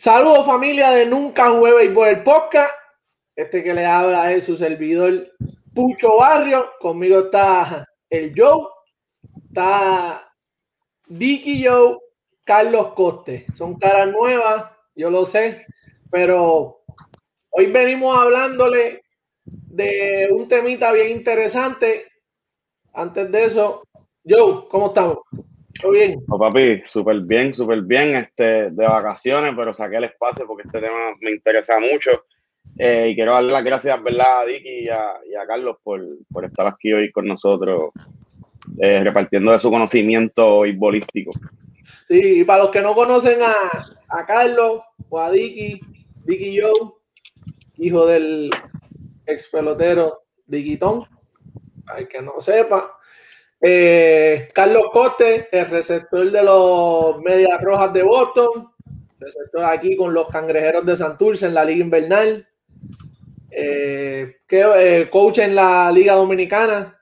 Saludos 0.00 0.46
familia 0.46 0.92
de 0.92 1.04
Nunca 1.04 1.50
Jueves 1.50 1.90
por 1.92 2.08
el 2.08 2.22
podcast. 2.22 2.72
Este 3.36 3.62
que 3.62 3.74
le 3.74 3.84
habla 3.84 4.32
es 4.32 4.44
su 4.44 4.56
servidor 4.56 5.30
Pucho 5.74 6.16
Barrio. 6.16 6.70
Conmigo 6.80 7.18
está 7.18 7.86
el 8.08 8.32
Joe, 8.34 8.66
está 9.50 10.26
Dicky 11.06 11.66
Joe, 11.66 11.98
Carlos 12.46 12.94
Coste. 12.94 13.44
Son 13.52 13.78
caras 13.78 14.10
nuevas, 14.10 14.70
yo 14.94 15.10
lo 15.10 15.26
sé, 15.26 15.66
pero 16.10 16.80
hoy 17.50 17.66
venimos 17.66 18.16
hablándole 18.16 19.02
de 19.44 20.30
un 20.32 20.48
temita 20.48 20.92
bien 20.92 21.10
interesante. 21.10 22.06
Antes 22.94 23.30
de 23.30 23.44
eso, 23.44 23.82
Joe, 24.24 24.66
¿cómo 24.70 24.86
estamos? 24.86 25.18
¿Todo 25.80 25.92
bien? 25.92 26.22
Oh, 26.28 26.38
papi, 26.38 26.82
súper 26.86 27.20
bien, 27.20 27.54
súper 27.54 27.82
bien. 27.82 28.16
Este, 28.16 28.70
de 28.70 28.86
vacaciones, 28.86 29.54
pero 29.56 29.72
saqué 29.72 29.96
el 29.96 30.04
espacio 30.04 30.46
porque 30.46 30.64
este 30.66 30.80
tema 30.80 31.14
me 31.20 31.32
interesa 31.32 31.78
mucho. 31.78 32.24
Eh, 32.78 33.08
y 33.10 33.14
quiero 33.14 33.32
darle 33.32 33.52
las 33.52 33.64
gracias, 33.64 34.02
¿verdad? 34.02 34.40
a 34.40 34.44
Dicky 34.46 34.84
y 34.84 34.88
a, 34.88 35.46
Carlos 35.46 35.76
por, 35.82 36.00
estar 36.44 36.66
aquí 36.66 36.92
hoy 36.92 37.10
con 37.10 37.26
nosotros, 37.26 37.90
eh, 38.78 39.02
repartiendo 39.02 39.52
de 39.52 39.60
su 39.60 39.70
conocimiento 39.70 40.62
bolístico. 40.76 41.32
Sí, 42.06 42.40
y 42.40 42.44
para 42.44 42.64
los 42.64 42.70
que 42.70 42.80
no 42.80 42.94
conocen 42.94 43.42
a, 43.42 43.54
a 44.08 44.26
Carlos 44.26 44.82
o 45.08 45.18
a 45.18 45.30
Dicky, 45.30 45.80
Dicky 46.24 46.60
Joe, 46.60 46.92
hijo 47.78 48.06
del 48.06 48.50
ex 49.26 49.48
pelotero 49.48 50.22
Diquitón, 50.46 51.06
el 51.96 52.08
que 52.08 52.22
no 52.22 52.40
sepa, 52.40 52.98
eh, 53.60 54.48
Carlos 54.54 54.86
Cote, 54.92 55.48
el 55.52 55.66
receptor 55.68 56.30
de 56.30 56.42
los 56.42 57.20
Medias 57.20 57.60
Rojas 57.62 57.92
de 57.92 58.02
Boston, 58.02 58.72
receptor 59.18 59.64
aquí 59.64 59.96
con 59.96 60.14
los 60.14 60.28
Cangrejeros 60.28 60.86
de 60.86 60.96
Santurce 60.96 61.46
en 61.46 61.54
la 61.54 61.64
Liga 61.64 61.84
Invernal, 61.84 62.48
eh, 63.50 64.36
que, 64.46 64.64
eh, 64.76 65.10
coach 65.10 65.38
en 65.38 65.54
la 65.54 65.90
Liga 65.92 66.14
Dominicana 66.14 66.96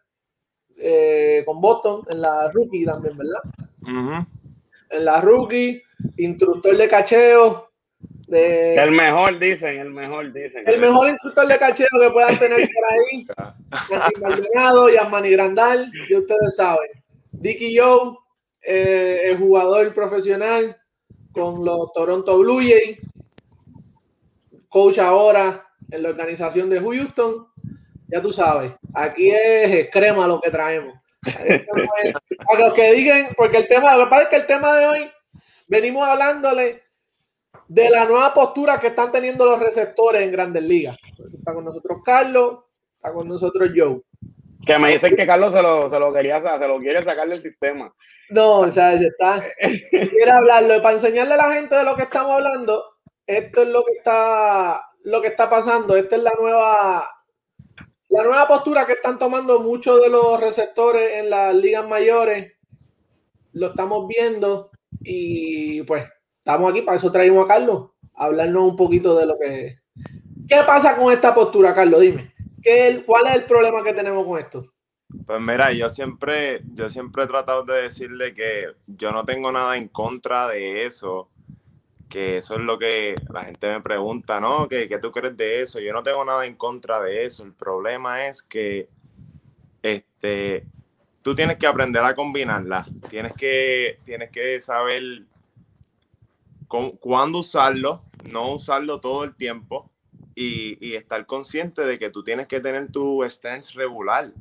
con 1.44 1.60
Boston, 1.60 2.02
en 2.08 2.20
la 2.20 2.50
Rookie 2.52 2.84
también, 2.84 3.16
¿verdad? 3.16 3.40
En 4.90 5.05
la 5.05 5.20
Rookie, 5.20 5.83
instructor 6.16 6.77
de 6.77 6.88
cacheo, 6.88 7.67
el 8.30 8.90
mejor, 8.92 9.38
dicen, 9.38 9.78
el 9.78 9.90
mejor, 9.90 10.32
dicen. 10.32 10.64
El 10.66 10.80
mejor 10.80 11.08
instructor 11.08 11.46
de 11.46 11.58
cacheo 11.58 11.86
que 12.00 12.10
puedan 12.10 12.38
tener 12.38 12.68
por 12.74 12.84
ahí. 12.92 13.26
Martín 13.90 14.22
Maldonado, 14.22 14.88
Yamani 14.90 15.30
Grandal, 15.30 15.90
y 16.08 16.14
ustedes 16.14 16.56
saben. 16.56 16.90
Dicky 17.32 17.76
Joe, 17.76 18.16
eh, 18.62 19.20
el 19.24 19.38
jugador 19.38 19.94
profesional 19.94 20.76
con 21.32 21.64
los 21.64 21.92
Toronto 21.92 22.38
Blue 22.38 22.60
Jays. 22.60 22.98
Coach 24.68 24.98
ahora 24.98 25.64
en 25.90 26.02
la 26.02 26.10
organización 26.10 26.68
de 26.68 26.80
Houston. 26.80 27.46
Ya 28.08 28.20
tú 28.20 28.30
sabes, 28.30 28.72
aquí 28.94 29.30
es 29.30 29.88
crema 29.90 30.26
lo 30.26 30.40
que 30.40 30.50
traemos. 30.50 30.94
Para 32.46 32.66
los 32.66 32.74
que 32.74 32.92
digan, 32.94 33.28
porque 33.36 33.58
el 33.58 33.68
tema, 33.68 33.96
lo 33.96 34.04
que 34.04 34.10
pasa 34.10 34.22
es 34.24 34.28
que 34.28 34.36
el 34.36 34.46
tema 34.46 34.74
de 34.76 34.86
hoy 34.86 35.10
venimos 35.68 36.06
hablándole 36.06 36.88
de 37.68 37.91
la 37.91 38.06
nueva 38.06 38.32
postura 38.32 38.80
que 38.80 38.88
están 38.88 39.12
teniendo 39.12 39.44
los 39.44 39.60
receptores 39.60 40.22
en 40.22 40.32
Grandes 40.32 40.62
Ligas. 40.62 40.96
Está 41.27 41.55
con 41.55 41.64
nosotros 41.64 41.98
Carlos, 42.05 42.60
está 42.96 43.12
con 43.12 43.28
nosotros 43.28 43.70
Joe. 43.74 44.00
Que 44.66 44.78
me 44.78 44.92
dicen 44.92 45.16
que 45.16 45.27
Carlos 45.27 45.52
se 45.52 45.62
lo, 45.62 45.88
se 45.88 45.98
lo 45.98 46.12
quería 46.12 46.40
se 46.40 46.68
lo 46.68 46.78
quiere 46.78 47.02
sacar 47.05 47.28
del 47.28 47.40
sistema. 47.40 47.94
No, 48.30 48.60
o 48.60 48.72
sea, 48.72 48.94
está. 48.94 49.40
quiere 49.90 50.30
hablarlo. 50.30 50.82
Para 50.82 50.94
enseñarle 50.94 51.34
a 51.34 51.38
la 51.38 51.55
gente 51.55 51.77
de 51.77 51.84
lo 51.84 51.96
que 51.96 52.02
estamos 52.02 52.32
hablando, 52.32 52.84
esto 53.27 53.62
es 53.62 53.68
lo 53.68 53.84
que 53.84 53.92
está, 53.92 54.83
lo 55.05 55.22
que 55.22 55.28
está 55.28 55.48
pasando. 55.48 55.96
Esta 55.96 56.16
es 56.16 56.22
la 56.22 56.33
nueva, 56.38 57.08
la 58.08 58.22
nueva 58.22 58.48
postura 58.48 58.86
que 58.86 58.94
están 58.94 59.18
tomando 59.18 59.61
muchos 59.61 60.02
de 60.02 60.11
los 60.11 60.40
receptores 60.40 61.18
en 61.18 61.30
las 61.30 61.55
ligas 61.55 61.89
mayores. 61.89 62.55
Lo 63.52 63.68
estamos 63.68 64.06
viendo 64.06 64.70
y 65.00 65.83
pues 65.83 66.05
estamos 66.48 66.70
aquí, 66.70 66.81
para 66.81 66.97
eso 66.97 67.13
traímos 67.13 67.45
a 67.45 67.48
Carlos, 67.48 67.91
a 68.14 68.25
hablarnos 68.25 68.63
un 68.63 68.75
poquito 68.75 69.19
de 69.19 69.27
lo 69.27 69.39
que... 69.39 69.81
¿Qué 70.48 70.57
pasa 70.67 70.97
con 70.97 71.13
esta 71.13 71.35
postura, 71.35 71.75
Carlos? 71.75 72.01
Dime. 72.01 72.33
¿qué, 72.63 73.03
¿Cuál 73.05 73.27
es 73.27 73.35
el 73.35 73.45
problema 73.45 73.85
que 73.85 73.92
tenemos 73.92 74.27
con 74.27 74.39
esto? 74.39 74.64
Pues 75.27 75.41
mira, 75.42 75.70
yo 75.73 75.91
siempre, 75.91 76.63
yo 76.73 76.89
siempre 76.89 77.25
he 77.25 77.27
tratado 77.27 77.64
de 77.64 77.83
decirle 77.83 78.35
que 78.35 78.64
yo 78.86 79.13
no 79.13 79.27
tengo 79.27 79.53
nada 79.53 79.77
en 79.77 79.89
contra 79.89 80.48
de 80.48 80.86
eso, 80.86 81.29
que 82.09 82.39
eso 82.39 82.55
es 82.55 82.63
lo 82.63 82.79
que 82.79 83.15
la 83.30 83.45
gente 83.45 83.69
me 83.69 83.83
pregunta, 83.83 84.41
¿no? 84.41 84.69
¿Qué, 84.69 84.89
¿Qué, 84.89 84.98
tú 84.98 85.13
crees 85.13 85.36
de 85.36 85.61
eso? 85.61 85.80
Yo 85.80 85.92
no 85.92 86.03
tengo 86.03 86.25
nada 86.25 86.47
en 86.47 86.55
contra 86.55 86.98
de 87.03 87.27
eso. 87.27 87.45
El 87.45 87.53
problema 87.53 88.27
es 88.27 88.42
que 88.42 88.89
este, 89.83 90.65
tú 91.20 91.35
tienes 91.35 91.59
que 91.59 91.67
aprender 91.67 92.03
a 92.03 92.15
combinarla. 92.15 92.86
Tienes 93.11 93.35
que, 93.35 93.98
tienes 94.07 94.30
que 94.30 94.59
saber 94.61 95.27
cuándo 96.68 97.39
usarlo, 97.39 98.02
no 98.30 98.52
usarlo 98.52 99.01
todo 99.01 99.24
el 99.24 99.34
tiempo 99.34 99.90
y, 100.34 100.95
estar 100.95 101.27
consciente 101.27 101.83
de 101.83 101.98
que 101.98 102.11
tú 102.11 102.23
tienes 102.23 102.46
que 102.46 102.61
tener 102.61 102.92
tu 102.92 103.24
stance 103.24 103.73
regular, 103.74 104.33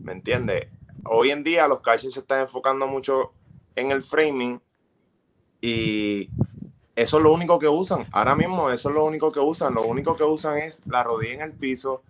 ¿me 0.00 0.12
entiendes? 0.12 0.68
Hoy 1.04 1.30
en 1.30 1.44
día 1.44 1.68
los 1.68 1.80
catchers 1.80 2.14
se 2.14 2.20
están 2.20 2.40
enfocando 2.40 2.86
mucho 2.86 3.32
en 3.76 3.92
el 3.92 4.02
framing 4.02 4.60
y 5.60 6.28
eso 6.96 7.18
es 7.18 7.22
lo 7.22 7.32
único 7.32 7.58
que 7.58 7.68
usan. 7.68 8.06
Ahora 8.10 8.34
mismo 8.34 8.70
eso 8.70 8.88
es 8.88 8.94
lo 8.94 9.04
único 9.04 9.30
que 9.30 9.38
usan. 9.38 9.74
Lo 9.74 9.82
único 9.82 10.16
que 10.16 10.24
usan 10.24 10.58
es 10.58 10.84
la 10.86 11.04
rodilla 11.04 11.34
en 11.34 11.40
el 11.42 11.52
piso, 11.52 12.02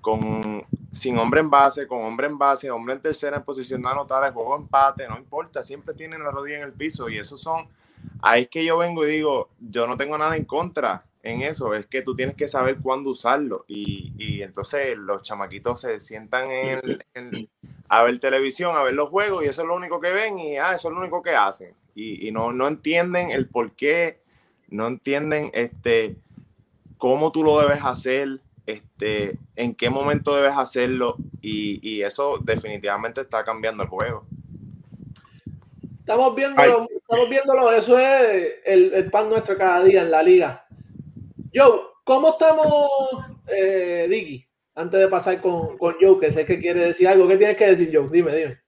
con, 0.00 0.64
sin 0.90 1.18
hombre 1.18 1.40
en 1.40 1.50
base, 1.50 1.86
con 1.86 2.04
hombre 2.04 2.26
en 2.26 2.38
base, 2.38 2.70
hombre 2.70 2.94
en 2.94 3.02
tercera 3.02 3.36
en 3.36 3.44
posición 3.44 3.82
de 3.82 3.88
anotar, 3.88 4.24
el 4.24 4.32
juego 4.32 4.56
empate, 4.56 5.06
no 5.06 5.16
importa, 5.16 5.62
siempre 5.62 5.94
tienen 5.94 6.22
la 6.22 6.30
rodilla 6.30 6.56
en 6.56 6.62
el 6.62 6.72
piso 6.72 7.08
y 7.08 7.18
esos 7.18 7.40
son 7.40 7.68
ahí 8.22 8.42
es 8.42 8.48
que 8.48 8.64
yo 8.64 8.78
vengo 8.78 9.06
y 9.06 9.10
digo, 9.10 9.50
yo 9.60 9.86
no 9.86 9.96
tengo 9.96 10.18
nada 10.18 10.36
en 10.36 10.44
contra 10.44 11.04
en 11.22 11.42
eso, 11.42 11.74
es 11.74 11.86
que 11.86 12.02
tú 12.02 12.14
tienes 12.14 12.36
que 12.36 12.48
saber 12.48 12.78
cuándo 12.78 13.10
usarlo. 13.10 13.64
Y, 13.68 14.42
entonces 14.42 14.96
los 14.96 15.22
chamaquitos 15.22 15.80
se 15.80 16.00
sientan 16.00 16.48
a 17.88 18.02
ver 18.02 18.18
televisión, 18.18 18.76
a 18.76 18.82
ver 18.82 18.94
los 18.94 19.08
juegos, 19.08 19.44
y 19.44 19.48
eso 19.48 19.62
es 19.62 19.68
lo 19.68 19.76
único 19.76 20.00
que 20.00 20.12
ven, 20.12 20.38
y 20.38 20.56
ah, 20.56 20.74
eso 20.74 20.88
es 20.88 20.94
lo 20.94 21.00
único 21.00 21.22
que 21.22 21.34
hacen. 21.34 21.74
Y, 21.94 22.30
no, 22.30 22.52
no 22.52 22.68
entienden 22.68 23.30
el 23.30 23.48
por 23.48 23.72
qué, 23.72 24.20
no 24.68 24.86
entienden 24.86 25.50
este, 25.52 26.16
cómo 26.96 27.32
tú 27.32 27.42
lo 27.42 27.60
debes 27.60 27.82
hacer, 27.82 28.40
este, 28.66 29.38
en 29.56 29.74
qué 29.74 29.90
momento 29.90 30.34
debes 30.34 30.56
hacerlo, 30.56 31.16
y, 31.42 31.80
y 31.82 32.02
eso 32.02 32.38
definitivamente 32.38 33.22
está 33.22 33.44
cambiando 33.44 33.82
el 33.82 33.88
juego. 33.88 34.24
Estamos 36.08 36.34
viéndolo, 36.34 36.88
estamos 36.90 37.28
viéndolo, 37.28 37.70
eso 37.70 37.98
es 37.98 38.60
el, 38.64 39.10
pan 39.10 39.28
nuestro 39.28 39.58
cada 39.58 39.84
día 39.84 40.00
en 40.00 40.10
la 40.10 40.22
liga. 40.22 40.66
Joe, 41.54 41.80
¿cómo 42.02 42.30
estamos, 42.30 42.88
eh, 43.46 44.06
Dicky? 44.08 44.42
Antes 44.74 45.00
de 45.00 45.08
pasar 45.08 45.38
con, 45.42 45.76
con 45.76 45.96
Joe, 46.00 46.18
que 46.18 46.30
sé 46.30 46.46
que 46.46 46.58
quiere 46.58 46.80
decir 46.80 47.08
algo, 47.08 47.28
¿qué 47.28 47.36
tienes 47.36 47.58
que 47.58 47.66
decir, 47.66 47.90
Joe? 47.92 48.08
Dime, 48.10 48.34
dime. 48.34 48.58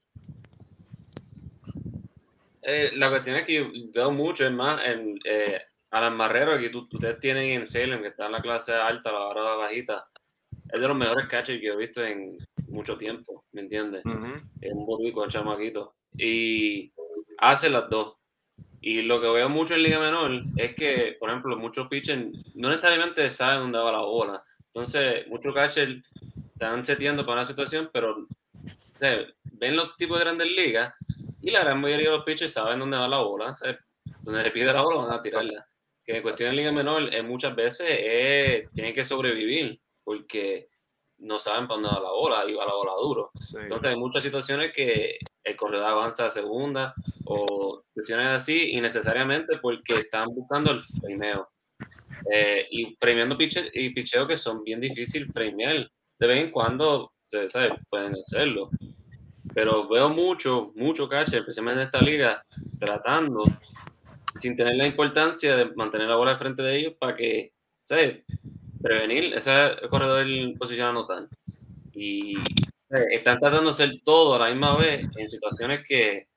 Eh, 2.61 2.91
la 2.97 3.09
cuestión 3.09 3.37
es 3.37 3.47
que 3.47 3.89
veo 3.91 4.11
mucho, 4.11 4.45
es 4.45 4.53
más, 4.53 4.79
en 4.85 5.19
eh, 5.25 5.63
Alan 5.93 6.19
Marrero, 6.19 6.59
que 6.59 6.71
ustedes 6.77 7.21
tienen 7.21 7.59
en 7.59 7.67
Salem, 7.67 8.03
que 8.03 8.09
está 8.09 8.27
en 8.27 8.33
la 8.33 8.43
clase 8.43 8.75
alta, 8.75 9.13
la 9.13 9.21
barra 9.21 9.57
bajita, 9.57 10.11
es 10.71 10.79
de 10.79 10.87
los 10.87 10.95
mejores 10.95 11.27
catchers 11.27 11.59
que 11.59 11.69
he 11.69 11.77
visto 11.77 12.05
en 12.05 12.37
mucho 12.69 12.99
tiempo, 12.99 13.47
¿me 13.53 13.63
entiendes? 13.63 14.03
Es 14.61 14.75
un 14.75 14.85
borrico, 14.85 15.25
el 15.25 15.31
chamaquito. 15.31 15.95
Y 16.19 16.93
hace 17.41 17.71
las 17.71 17.89
dos. 17.89 18.15
Y 18.83 19.03
lo 19.03 19.21
que 19.21 19.29
veo 19.29 19.49
mucho 19.49 19.75
en 19.75 19.83
Liga 19.83 19.99
Menor 19.99 20.43
es 20.57 20.75
que, 20.75 21.17
por 21.19 21.29
ejemplo, 21.29 21.57
muchos 21.57 21.89
pitchers 21.89 22.25
no 22.55 22.69
necesariamente 22.71 23.31
saben 23.31 23.61
dónde 23.61 23.79
va 23.79 23.93
la 23.93 24.01
bola. 24.01 24.43
Entonces, 24.67 25.27
muchos 25.29 25.55
catchers 25.55 26.03
están 26.53 26.85
seteando 26.85 27.27
para 27.27 27.41
una 27.41 27.45
situación, 27.45 27.91
pero 27.93 28.27
ven 28.99 29.77
los 29.77 29.97
tipos 29.97 30.19
de 30.19 30.25
grandes 30.25 30.51
ligas 30.51 30.95
y 31.43 31.51
la 31.51 31.61
gran 31.61 31.81
mayoría 31.81 32.11
de 32.11 32.17
los 32.17 32.25
pitchers 32.25 32.53
saben 32.53 32.79
dónde 32.79 32.97
va 32.97 33.09
la 33.09 33.19
bola. 33.19 33.53
Donde 34.23 34.43
le 34.43 34.51
pide 34.51 34.73
la 34.73 34.83
bola 34.83 35.03
van 35.03 35.19
a 35.19 35.23
tirarla. 35.23 35.67
Que 36.05 36.17
en 36.17 36.23
cuestión 36.23 36.51
de 36.51 36.57
Liga 36.57 36.73
Menor 36.73 37.15
es, 37.15 37.25
muchas 37.25 37.55
veces 37.55 38.71
tienen 38.73 38.95
que 38.95 39.05
sobrevivir 39.05 39.79
porque 40.03 40.69
no 41.19 41.39
saben 41.39 41.69
para 41.69 41.81
dónde 41.81 41.97
va 41.97 42.03
la 42.03 42.11
bola 42.11 42.45
y 42.49 42.55
va 42.55 42.65
la 42.65 42.75
bola 42.75 42.93
duro. 42.99 43.31
Entonces 43.59 43.91
hay 43.91 43.97
muchas 43.97 44.23
situaciones 44.23 44.73
que 44.73 45.19
el 45.45 45.57
corredor 45.57 45.87
avanza 45.87 46.27
a 46.27 46.31
segunda 46.31 46.95
o 47.33 47.85
cuestiones 47.95 48.27
así 48.27 48.73
innecesariamente 48.73 49.59
porque 49.59 49.95
están 49.95 50.29
buscando 50.35 50.73
el 50.73 50.83
frameo. 50.83 51.49
Eh, 52.31 52.67
y 52.71 52.97
frameando 52.99 53.39
pitcher, 53.39 53.71
y 53.73 53.91
picheo 53.91 54.27
que 54.27 54.37
son 54.37 54.65
bien 54.65 54.81
difícil 54.81 55.33
framear. 55.33 55.89
De 56.19 56.27
vez 56.27 56.45
en 56.45 56.51
cuando 56.51 57.13
¿sabes? 57.49 57.73
pueden 57.89 58.15
hacerlo. 58.17 58.71
Pero 59.55 59.89
veo 59.89 60.09
mucho, 60.09 60.73
mucho 60.75 61.09
catcher, 61.09 61.41
especialmente 61.41 61.83
en 61.83 61.87
esta 61.87 62.01
liga, 62.01 62.45
tratando 62.79 63.45
sin 64.37 64.57
tener 64.57 64.77
la 64.77 64.87
importancia 64.87 65.57
de 65.57 65.67
mantener 65.75 66.09
la 66.09 66.17
bola 66.17 66.33
al 66.33 66.39
frente 66.39 66.63
de 66.63 66.77
ellos 66.77 66.95
para 66.99 67.17
que, 67.17 67.53
¿sabes? 67.83 68.25
Prevenir 68.83 69.35
ese 69.35 69.53
corredor 69.89 70.27
posicionado 70.59 71.07
tan. 71.07 71.29
Y 71.93 72.37
están 72.89 73.39
tratando 73.39 73.65
de 73.65 73.71
hacer 73.71 74.01
todo 74.05 74.35
a 74.35 74.39
la 74.39 74.51
misma 74.51 74.77
vez 74.77 75.07
en 75.17 75.29
situaciones 75.29 75.85
que, 75.87 76.30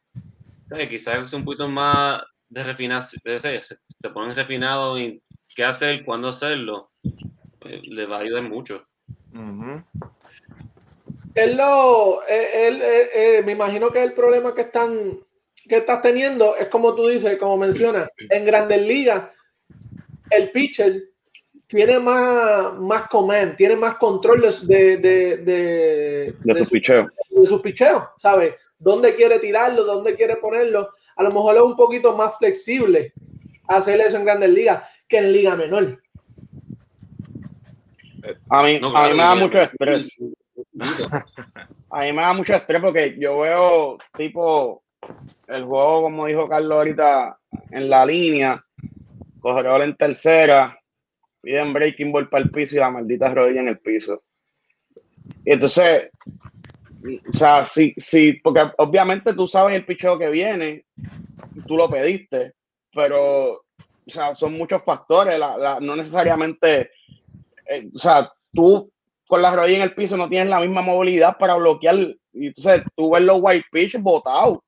¿sabes? 0.73 0.89
Quizás 0.89 1.23
es 1.23 1.33
un 1.33 1.45
poquito 1.45 1.67
más 1.69 2.21
de 2.49 2.63
refinar, 2.63 3.03
de, 3.23 3.39
se, 3.39 3.61
se 3.61 4.09
ponen 4.13 4.35
refinados 4.35 4.99
y 4.99 5.21
qué 5.55 5.63
hacer, 5.63 6.03
cuándo 6.03 6.29
hacerlo, 6.29 6.91
eh, 7.03 7.81
le 7.83 8.05
va 8.05 8.17
a 8.17 8.21
ayudar 8.21 8.43
mucho. 8.43 8.85
Él 11.35 11.57
lo, 11.57 12.23
él, 12.27 12.81
eh, 12.83 13.41
me 13.45 13.53
imagino 13.53 13.91
que 13.91 14.03
el 14.03 14.13
problema 14.13 14.53
que 14.53 14.61
están 14.61 15.19
que 15.67 15.77
estás 15.77 16.01
teniendo 16.01 16.57
es 16.57 16.67
como 16.67 16.93
tú 16.93 17.07
dices, 17.07 17.37
como 17.39 17.57
mencionas, 17.57 18.09
en 18.17 18.45
Grandes 18.45 18.81
Ligas, 18.81 19.29
el 20.29 20.51
pitcher 20.51 21.12
tiene 21.73 21.99
más, 21.99 22.75
más 22.75 23.07
command, 23.07 23.55
tiene 23.55 23.75
más 23.75 23.95
control 23.95 24.41
de, 24.41 24.97
de, 24.97 25.37
de, 25.37 26.35
de, 26.43 26.65
su 26.65 26.71
picheo. 26.71 27.09
De 27.31 27.45
sus 27.47 27.61
picheos, 27.61 28.03
¿sabes? 28.17 28.53
¿Dónde 28.77 29.15
quiere 29.15 29.39
tirarlo? 29.39 29.83
¿Dónde 29.83 30.15
quiere 30.15 30.35
ponerlo? 30.35 30.91
A 31.15 31.23
lo 31.23 31.31
mejor 31.31 31.55
es 31.55 31.61
un 31.63 31.75
poquito 31.75 32.15
más 32.15 32.37
flexible 32.37 33.11
hacer 33.67 33.99
eso 34.01 34.17
en 34.17 34.25
Grandes 34.25 34.51
Ligas 34.51 34.83
que 35.07 35.17
en 35.17 35.33
Liga 35.33 35.55
Menor. 35.55 35.99
A 38.49 38.63
mí, 38.63 38.79
a 38.83 39.07
mí 39.07 39.11
me 39.11 39.17
da 39.17 39.35
mucho 39.35 39.59
estrés. 39.59 40.15
A 41.89 42.01
mí 42.01 42.13
me 42.13 42.21
da 42.21 42.33
mucho 42.33 42.53
estrés 42.53 42.81
porque 42.81 43.17
yo 43.19 43.39
veo 43.39 43.97
tipo 44.15 44.83
el 45.47 45.65
juego, 45.65 46.03
como 46.03 46.27
dijo 46.27 46.47
Carlos 46.47 46.77
ahorita, 46.77 47.39
en 47.71 47.89
la 47.89 48.05
línea, 48.05 48.63
corredor 49.41 49.81
en 49.81 49.95
tercera, 49.95 50.77
piden 51.43 51.73
breaking 51.73 52.11
ball 52.11 52.29
para 52.29 52.45
el 52.45 52.51
piso 52.51 52.75
y 52.75 52.79
la 52.79 52.89
maldita 52.89 53.33
rodilla 53.33 53.61
en 53.61 53.67
el 53.67 53.79
piso. 53.79 54.23
Y 55.45 55.53
entonces, 55.53 56.09
o 57.29 57.37
sea, 57.37 57.65
sí, 57.65 57.93
sí, 57.97 58.39
porque 58.43 58.61
obviamente 58.77 59.33
tú 59.33 59.47
sabes 59.47 59.75
el 59.75 59.85
picheo 59.85 60.17
que 60.17 60.29
viene, 60.29 60.85
tú 61.67 61.77
lo 61.77 61.89
pediste, 61.89 62.53
pero, 62.93 63.51
o 63.51 63.63
sea, 64.07 64.33
son 64.33 64.53
muchos 64.53 64.81
factores, 64.83 65.39
no 65.81 65.95
necesariamente, 65.95 66.91
eh, 67.69 67.89
o 67.93 67.97
sea, 67.99 68.31
tú 68.53 68.89
con 69.27 69.41
la 69.41 69.55
rodilla 69.55 69.77
en 69.77 69.83
el 69.83 69.95
piso 69.95 70.15
no 70.17 70.29
tienes 70.29 70.49
la 70.49 70.59
misma 70.59 70.81
movilidad 70.81 71.37
para 71.37 71.55
bloquear, 71.55 71.95
y 72.33 72.47
entonces 72.47 72.83
tú 72.95 73.11
ves 73.11 73.23
los 73.23 73.37
white 73.41 73.65
pitch 73.71 73.97
botados 73.99 74.59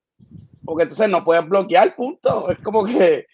porque 0.66 0.84
entonces 0.84 1.10
no 1.10 1.24
puedes 1.24 1.48
bloquear, 1.48 1.96
punto. 1.96 2.50
Es 2.50 2.60
como 2.60 2.84
que, 2.84 3.28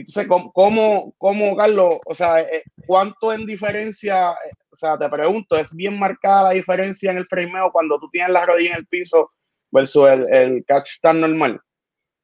entonces, 0.00 0.26
¿cómo, 0.54 1.14
cómo, 1.18 1.56
Carlos? 1.56 1.98
O 2.06 2.14
sea, 2.14 2.40
eh, 2.40 2.62
¿cuánto 2.86 3.32
en 3.32 3.44
diferencia? 3.44 4.32
O 4.70 4.76
sea, 4.76 4.96
te 4.96 5.08
pregunto, 5.08 5.56
¿es 5.56 5.74
bien 5.74 5.98
marcada 5.98 6.44
la 6.44 6.50
diferencia 6.50 7.10
en 7.10 7.18
el 7.18 7.26
frameo 7.26 7.70
cuando 7.70 7.98
tú 7.98 8.08
tienes 8.10 8.30
la 8.30 8.46
rodilla 8.46 8.70
en 8.70 8.78
el 8.78 8.86
piso 8.86 9.30
versus 9.70 10.08
el, 10.08 10.34
el 10.34 10.64
catch 10.64 11.00
tan 11.00 11.20
normal? 11.20 11.60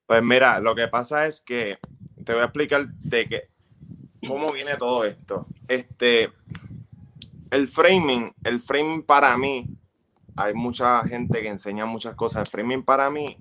Pues 0.06 0.22
mira, 0.22 0.60
lo 0.60 0.74
que 0.74 0.88
pasa 0.88 1.26
es 1.26 1.42
que 1.42 1.76
te 2.24 2.32
voy 2.32 2.40
a 2.40 2.46
explicar 2.46 2.88
de 2.88 3.28
que 3.28 3.42
cómo 4.26 4.52
viene 4.52 4.76
todo 4.76 5.04
esto. 5.04 5.46
Este, 5.68 6.32
el 7.50 7.68
framing, 7.68 8.32
el 8.44 8.60
framing 8.60 9.02
para 9.02 9.36
mí, 9.36 9.66
hay 10.36 10.54
mucha 10.54 11.02
gente 11.04 11.42
que 11.42 11.48
enseña 11.48 11.84
muchas 11.84 12.14
cosas. 12.14 12.42
El 12.42 12.50
framing 12.50 12.82
para 12.82 13.10
mí 13.10 13.36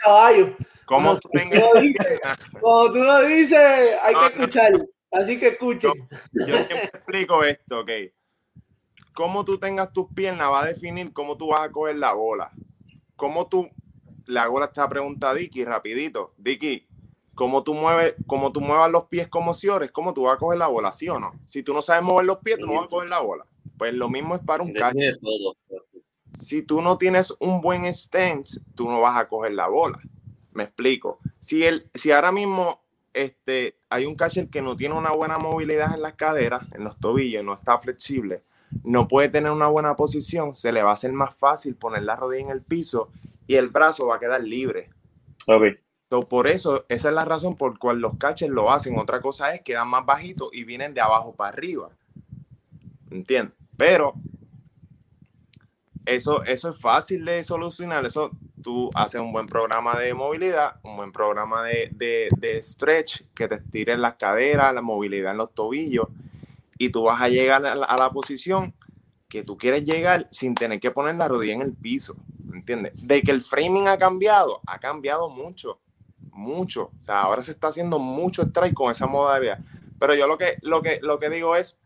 caballo. 0.00 0.56
Como 0.84 1.18
tú, 1.18 1.30
tú 2.92 2.98
lo 2.98 3.22
dices, 3.22 3.58
hay 4.02 4.14
que 4.14 4.26
escuchar. 4.26 4.72
Así 5.10 5.38
que 5.38 5.48
escuchen. 5.48 5.92
Yo, 6.32 6.46
siempre 6.46 6.84
explico 6.84 7.44
esto, 7.44 7.80
ok. 7.80 7.90
Cómo 9.12 9.44
tú 9.44 9.58
tengas 9.58 9.92
tus 9.92 10.12
piernas 10.14 10.50
va 10.50 10.62
a 10.62 10.66
definir 10.66 11.12
cómo 11.12 11.36
tú 11.36 11.48
vas 11.48 11.62
a 11.62 11.70
coger 11.70 11.96
la 11.96 12.12
bola. 12.12 12.50
Cómo 13.16 13.48
tú, 13.48 13.68
la 14.26 14.46
bola 14.48 14.66
esta 14.66 14.88
pregunta 14.88 15.30
a 15.30 15.34
Dicky, 15.34 15.64
rapidito. 15.64 16.34
Dicky, 16.36 16.86
cómo 17.34 17.64
tú 17.64 17.74
mueves, 17.74 18.14
cómo 18.26 18.52
tú 18.52 18.60
muevas 18.60 18.90
los 18.90 19.06
pies 19.06 19.28
como 19.28 19.54
Ciores, 19.54 19.90
cómo 19.90 20.12
tú 20.12 20.24
vas 20.24 20.34
a 20.34 20.38
coger 20.38 20.58
la 20.58 20.68
bola, 20.68 20.92
¿sí 20.92 21.08
o 21.08 21.18
no? 21.18 21.32
Si 21.46 21.62
tú 21.62 21.72
no 21.72 21.82
sabes 21.82 22.04
mover 22.04 22.26
los 22.26 22.38
pies, 22.38 22.58
tú 22.58 22.66
no 22.66 22.74
vas 22.74 22.84
a 22.84 22.88
coger 22.88 23.08
la 23.08 23.20
bola. 23.20 23.46
Pues 23.76 23.94
lo 23.94 24.08
mismo 24.08 24.34
es 24.34 24.42
para 24.42 24.62
un 24.62 24.72
catch 24.72 24.96
si 26.38 26.62
tú 26.62 26.80
no 26.80 26.98
tienes 26.98 27.34
un 27.40 27.60
buen 27.60 27.84
stance, 27.94 28.60
tú 28.74 28.88
no 28.88 29.00
vas 29.00 29.18
a 29.18 29.28
coger 29.28 29.52
la 29.52 29.68
bola. 29.68 30.00
Me 30.52 30.64
explico. 30.64 31.18
Si, 31.40 31.64
el, 31.64 31.90
si 31.94 32.10
ahora 32.10 32.32
mismo 32.32 32.80
este, 33.12 33.76
hay 33.90 34.06
un 34.06 34.14
catcher 34.14 34.48
que 34.48 34.62
no 34.62 34.76
tiene 34.76 34.94
una 34.94 35.10
buena 35.10 35.38
movilidad 35.38 35.94
en 35.94 36.02
las 36.02 36.14
caderas, 36.14 36.62
en 36.72 36.84
los 36.84 36.96
tobillos, 36.98 37.44
no 37.44 37.54
está 37.54 37.78
flexible, 37.78 38.44
no 38.84 39.08
puede 39.08 39.28
tener 39.28 39.50
una 39.50 39.68
buena 39.68 39.96
posición, 39.96 40.54
se 40.54 40.72
le 40.72 40.82
va 40.82 40.90
a 40.90 40.94
hacer 40.94 41.12
más 41.12 41.34
fácil 41.34 41.74
poner 41.74 42.02
la 42.02 42.16
rodilla 42.16 42.44
en 42.44 42.50
el 42.50 42.62
piso 42.62 43.10
y 43.46 43.56
el 43.56 43.68
brazo 43.68 44.06
va 44.06 44.16
a 44.16 44.20
quedar 44.20 44.42
libre. 44.42 44.90
Okay. 45.46 45.78
por 46.28 46.46
eso, 46.46 46.84
esa 46.88 47.08
es 47.08 47.14
la 47.14 47.24
razón 47.24 47.56
por 47.56 47.78
cual 47.78 47.98
los 48.00 48.16
catchers 48.18 48.52
lo 48.52 48.70
hacen. 48.70 48.98
Otra 48.98 49.20
cosa 49.20 49.54
es 49.54 49.62
que 49.62 49.72
dan 49.72 49.88
más 49.88 50.04
bajito 50.04 50.50
y 50.52 50.64
vienen 50.64 50.94
de 50.94 51.00
abajo 51.00 51.34
para 51.34 51.50
arriba. 51.50 51.90
¿Entiendes? 53.10 53.56
Pero 53.76 54.14
eso, 56.08 56.42
eso 56.44 56.70
es 56.70 56.80
fácil 56.80 57.24
de 57.24 57.44
solucionar. 57.44 58.04
Eso 58.06 58.30
tú 58.62 58.90
haces 58.94 59.20
un 59.20 59.32
buen 59.32 59.46
programa 59.46 59.98
de 59.98 60.14
movilidad, 60.14 60.76
un 60.82 60.96
buen 60.96 61.12
programa 61.12 61.64
de, 61.64 61.90
de, 62.36 62.62
stretch 62.62 63.22
que 63.34 63.48
te 63.48 63.56
estire 63.56 63.96
las 63.96 64.14
caderas, 64.14 64.74
la 64.74 64.82
movilidad 64.82 65.32
en 65.32 65.38
los 65.38 65.54
tobillos 65.54 66.08
y 66.78 66.90
tú 66.90 67.02
vas 67.02 67.20
a 67.20 67.28
llegar 67.28 67.64
a 67.66 67.74
la, 67.74 68.10
posición 68.10 68.74
que 69.28 69.42
tú 69.42 69.58
quieres 69.58 69.84
llegar 69.84 70.28
sin 70.30 70.54
tener 70.54 70.80
que 70.80 70.90
poner 70.90 71.16
la 71.16 71.28
rodilla 71.28 71.54
en 71.54 71.62
el 71.62 71.74
piso. 71.74 72.16
¿Entiendes? 72.52 73.06
De 73.06 73.22
que 73.22 73.30
el 73.30 73.42
framing 73.42 73.88
ha 73.88 73.98
cambiado, 73.98 74.60
ha 74.66 74.78
cambiado 74.78 75.28
mucho, 75.28 75.80
mucho. 76.32 76.92
O 77.00 77.04
sea, 77.04 77.22
ahora 77.22 77.42
se 77.42 77.50
está 77.50 77.68
haciendo 77.68 77.98
mucho 77.98 78.42
strike 78.42 78.74
con 78.74 78.90
esa 78.90 79.06
modalidad. 79.06 79.58
Pero 79.98 80.14
yo 80.14 80.26
lo 80.26 80.38
que, 80.38 80.58
lo 80.62 80.80
que, 80.82 81.00
lo 81.02 81.18
que 81.18 81.28
digo 81.28 81.56
es, 81.56 81.78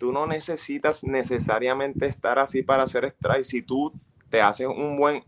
tú 0.00 0.12
no 0.12 0.26
necesitas 0.26 1.04
necesariamente 1.04 2.06
estar 2.06 2.38
así 2.38 2.62
para 2.62 2.84
hacer 2.84 3.04
strike. 3.04 3.44
Si 3.44 3.60
tú 3.60 3.92
te 4.30 4.40
haces 4.40 4.66
un 4.66 4.96
buen, 4.96 5.22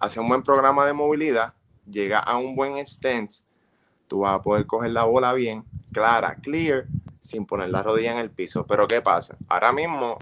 haces 0.00 0.18
un 0.18 0.28
buen 0.28 0.42
programa 0.42 0.84
de 0.84 0.92
movilidad, 0.92 1.54
llega 1.88 2.18
a 2.18 2.36
un 2.36 2.56
buen 2.56 2.84
stance, 2.84 3.44
tú 4.08 4.20
vas 4.20 4.34
a 4.34 4.42
poder 4.42 4.66
coger 4.66 4.90
la 4.90 5.04
bola 5.04 5.32
bien, 5.34 5.64
clara, 5.92 6.34
clear, 6.42 6.86
sin 7.20 7.46
poner 7.46 7.70
la 7.70 7.84
rodilla 7.84 8.10
en 8.10 8.18
el 8.18 8.30
piso. 8.30 8.66
Pero 8.66 8.88
¿qué 8.88 9.00
pasa? 9.00 9.36
Ahora 9.48 9.70
mismo 9.70 10.18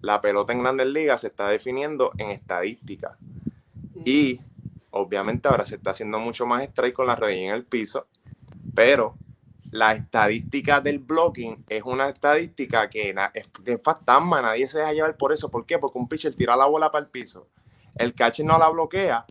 la 0.00 0.20
pelota 0.20 0.52
en 0.52 0.64
grandes 0.64 0.88
ligas 0.88 1.20
se 1.20 1.28
está 1.28 1.46
definiendo 1.46 2.10
en 2.18 2.30
estadística. 2.30 3.16
Y 4.04 4.40
obviamente 4.90 5.46
ahora 5.46 5.64
se 5.66 5.76
está 5.76 5.90
haciendo 5.90 6.18
mucho 6.18 6.46
más 6.46 6.64
strike 6.64 6.94
con 6.94 7.06
la 7.06 7.14
rodilla 7.14 7.50
en 7.50 7.54
el 7.54 7.64
piso, 7.64 8.08
pero 8.74 9.14
la 9.76 9.92
estadística 9.92 10.80
del 10.80 10.98
blocking 10.98 11.64
es 11.68 11.82
una 11.84 12.08
estadística 12.08 12.88
que 12.88 13.14
es, 13.34 13.48
que 13.64 13.78
fantasma, 13.78 14.40
nadie 14.40 14.66
se 14.66 14.78
deja 14.78 14.92
llevar 14.92 15.16
por 15.16 15.32
eso. 15.32 15.50
¿Por 15.50 15.66
qué? 15.66 15.78
Porque 15.78 15.98
un 15.98 16.08
pitcher 16.08 16.34
tira 16.34 16.56
la 16.56 16.66
bola 16.66 16.90
para 16.90 17.04
el 17.04 17.10
piso, 17.10 17.48
el 17.94 18.14
catcher 18.14 18.46
no 18.46 18.58
la 18.58 18.68
bloquea. 18.68 19.26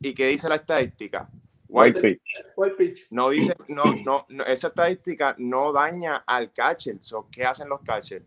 ¿Y 0.00 0.14
qué 0.14 0.28
dice 0.28 0.48
la 0.48 0.56
estadística? 0.56 1.28
White 1.68 2.00
pitch. 2.00 2.20
White 2.56 2.74
pitch. 2.76 3.06
No 3.10 3.30
dice, 3.30 3.56
no, 3.68 3.84
no, 4.28 4.44
esa 4.44 4.68
estadística 4.68 5.34
no 5.38 5.72
daña 5.72 6.24
al 6.26 6.52
catcher. 6.52 6.98
¿Qué 7.30 7.44
hacen 7.44 7.68
los 7.68 7.80
catchers? 7.82 8.24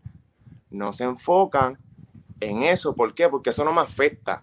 No 0.70 0.92
se 0.92 1.04
enfocan 1.04 1.78
en 2.40 2.62
eso. 2.62 2.94
¿Por 2.94 3.14
qué? 3.14 3.28
Porque 3.28 3.50
eso 3.50 3.64
no 3.64 3.72
me 3.72 3.82
afecta. 3.82 4.42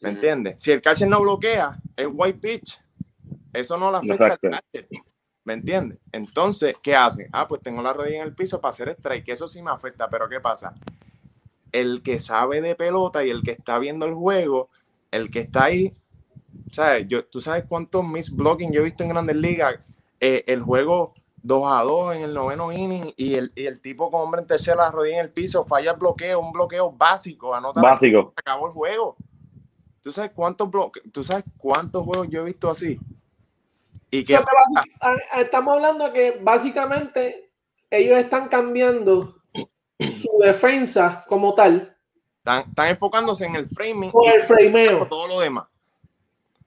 ¿Me 0.00 0.10
entiendes? 0.10 0.62
Si 0.62 0.70
el 0.70 0.82
catcher 0.82 1.08
no 1.08 1.20
bloquea, 1.20 1.78
es 1.96 2.06
white 2.10 2.38
pitch. 2.38 2.80
Eso 3.52 3.76
no 3.76 3.90
le 3.90 3.98
afecta 3.98 4.26
al 4.26 4.38
catcher. 4.38 4.88
¿Me 5.44 5.52
entiendes? 5.52 5.98
Entonces, 6.10 6.74
¿qué 6.82 6.96
hacen? 6.96 7.28
Ah, 7.32 7.46
pues 7.46 7.60
tengo 7.60 7.82
la 7.82 7.92
rodilla 7.92 8.16
en 8.16 8.28
el 8.28 8.34
piso 8.34 8.60
para 8.60 8.70
hacer 8.70 8.88
strike. 8.88 9.28
Eso 9.28 9.46
sí 9.46 9.62
me 9.62 9.70
afecta, 9.70 10.08
pero 10.08 10.28
¿qué 10.28 10.40
pasa? 10.40 10.74
El 11.70 12.02
que 12.02 12.18
sabe 12.18 12.62
de 12.62 12.74
pelota 12.74 13.24
y 13.24 13.30
el 13.30 13.42
que 13.42 13.52
está 13.52 13.78
viendo 13.78 14.06
el 14.06 14.14
juego, 14.14 14.70
el 15.10 15.30
que 15.30 15.40
está 15.40 15.64
ahí, 15.64 15.94
¿sabes? 16.70 17.06
Yo, 17.08 17.24
¿Tú 17.26 17.40
sabes 17.40 17.64
cuántos 17.68 18.06
miss 18.06 18.34
blocking 18.34 18.72
yo 18.72 18.80
he 18.80 18.84
visto 18.84 19.02
en 19.02 19.10
Grandes 19.10 19.36
Ligas? 19.36 19.80
Eh, 20.18 20.44
el 20.46 20.62
juego 20.62 21.12
2 21.42 21.62
a 21.66 21.82
2 21.82 22.16
en 22.16 22.22
el 22.22 22.32
noveno 22.32 22.72
inning 22.72 23.12
y 23.16 23.34
el, 23.34 23.52
y 23.54 23.66
el 23.66 23.80
tipo 23.82 24.10
con 24.10 24.22
hombre 24.22 24.40
en 24.40 24.46
tercera, 24.46 24.84
la 24.84 24.90
rodilla 24.90 25.16
en 25.16 25.26
el 25.26 25.30
piso, 25.30 25.66
falla 25.66 25.90
el 25.90 25.98
bloqueo, 25.98 26.40
un 26.40 26.52
bloqueo 26.52 26.90
básico, 26.90 27.54
anota 27.54 27.82
básico. 27.82 28.32
acabó 28.34 28.66
el 28.66 28.72
juego. 28.72 29.16
¿Tú 30.00 30.10
sabes 30.10 30.32
cuántos 30.34 30.70
¿Tú 31.12 31.22
sabes 31.22 31.44
cuántos 31.58 32.02
juegos 32.04 32.28
yo 32.30 32.40
he 32.40 32.44
visto 32.44 32.70
así? 32.70 32.98
Estamos 35.36 35.74
hablando 35.74 36.12
que 36.12 36.38
básicamente 36.40 37.50
ellos 37.90 38.18
están 38.18 38.48
cambiando 38.48 39.36
su 39.98 40.38
defensa 40.40 41.24
como 41.28 41.54
tal. 41.54 41.96
Están, 42.38 42.88
enfocándose 42.88 43.46
en 43.46 43.56
el 43.56 43.66
framing. 43.66 44.10
Por 44.10 44.32
el 44.32 44.42
frameo. 44.42 45.06
Todo 45.06 45.28
lo 45.28 45.40
demás. 45.40 45.66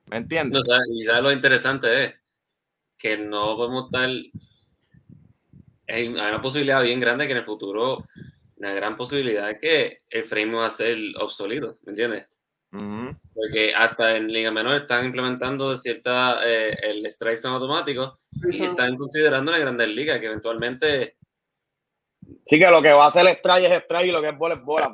¿Me 0.08 0.18
entiendes? 0.18 0.64
y 0.90 1.04
sabes 1.04 1.22
lo 1.22 1.32
interesante 1.32 2.06
es 2.06 2.16
que 2.98 3.18
no 3.18 3.56
podemos 3.56 3.86
estar. 3.86 4.10
Hay 5.90 6.08
una 6.08 6.42
posibilidad 6.42 6.82
bien 6.82 7.00
grande 7.00 7.28
que 7.28 7.34
en 7.34 7.38
el 7.38 7.44
futuro, 7.44 8.08
una 8.58 8.74
gran 8.74 8.98
posibilidad 8.98 9.52
es 9.52 9.60
que 9.60 10.02
el 10.10 10.26
frame 10.26 10.56
va 10.56 10.66
a 10.66 10.72
ser 10.72 10.98
obsoleto, 11.20 11.78
¿me 11.84 11.92
entiendes? 11.92 12.28
Porque 12.70 13.74
hasta 13.74 14.18
en 14.18 14.28
Liga 14.28 14.52
Menor 14.52 14.76
están 14.76 15.06
implementando 15.06 15.76
cierta, 15.78 16.42
eh, 16.46 16.78
el 16.84 17.06
strike 17.06 17.38
son 17.38 17.54
automático 17.54 18.20
y 18.52 18.64
están 18.64 18.98
considerando 18.98 19.54
en 19.54 19.62
Grandes 19.62 19.88
Ligas 19.90 20.20
que 20.20 20.26
eventualmente. 20.26 21.18
Sí, 22.46 22.60
que 22.60 22.70
lo 22.70 22.82
que 22.82 22.92
va 22.92 23.06
a 23.06 23.08
hacer 23.08 23.26
el 23.26 23.36
strike 23.36 23.66
es 23.66 23.84
strike 23.84 24.08
y 24.08 24.12
lo 24.12 24.22
que 24.22 24.30
es 24.30 24.38
bola 24.38 24.56
es 24.56 24.64
bola. 24.64 24.94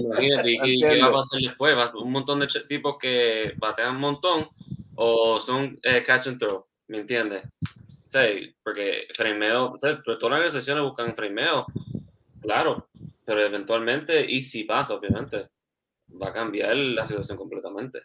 Imagínate, 0.00 0.50
¿y 0.52 0.80
qué 0.80 1.00
va 1.02 1.08
a 1.08 1.12
pasar 1.12 1.40
después? 1.40 1.76
Un 1.94 2.12
montón 2.12 2.40
de 2.40 2.48
tipos 2.66 2.96
que 2.98 3.52
batean 3.58 3.96
un 3.96 4.00
montón 4.00 4.48
o 4.96 5.40
son 5.40 5.78
eh, 5.82 6.02
catch 6.02 6.28
and 6.28 6.38
throw, 6.38 6.66
¿me 6.88 6.98
entiendes? 6.98 7.42
Sí, 8.06 8.54
porque 8.62 9.08
frameo, 9.14 9.70
o 9.70 9.76
sea, 9.76 10.00
todas 10.02 10.22
las 10.22 10.30
organizaciones 10.32 10.84
buscan 10.84 11.16
frameo, 11.16 11.66
claro, 12.40 12.88
pero 13.24 13.42
eventualmente, 13.42 14.24
y 14.26 14.40
si 14.40 14.64
pasa, 14.64 14.94
obviamente 14.94 15.48
va 16.20 16.28
a 16.28 16.32
cambiar 16.32 16.76
la 16.76 17.04
situación 17.04 17.38
completamente. 17.38 18.00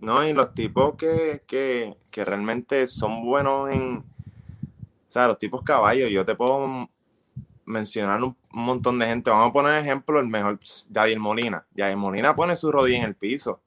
No, 0.00 0.26
y 0.26 0.32
los 0.32 0.54
tipos 0.54 0.96
que, 0.96 1.42
que, 1.46 1.96
que 2.10 2.24
realmente 2.24 2.86
son 2.86 3.24
buenos 3.24 3.70
en, 3.70 3.98
o 3.98 5.12
sea, 5.12 5.28
los 5.28 5.38
tipos 5.38 5.62
caballos, 5.62 6.10
yo 6.10 6.24
te 6.24 6.34
puedo 6.34 6.88
mencionar 7.64 8.22
un, 8.22 8.36
montón 8.50 8.98
de 8.98 9.06
gente. 9.06 9.30
Vamos 9.30 9.50
a 9.50 9.52
poner 9.52 9.82
ejemplo 9.82 10.18
el 10.20 10.26
mejor, 10.26 10.58
Javier 10.92 11.18
Molina. 11.18 11.66
Javier 11.76 11.96
Molina 11.96 12.34
pone 12.34 12.56
su 12.56 12.70
rodilla 12.72 12.98
en 12.98 13.04
el 13.04 13.14
piso. 13.14 13.60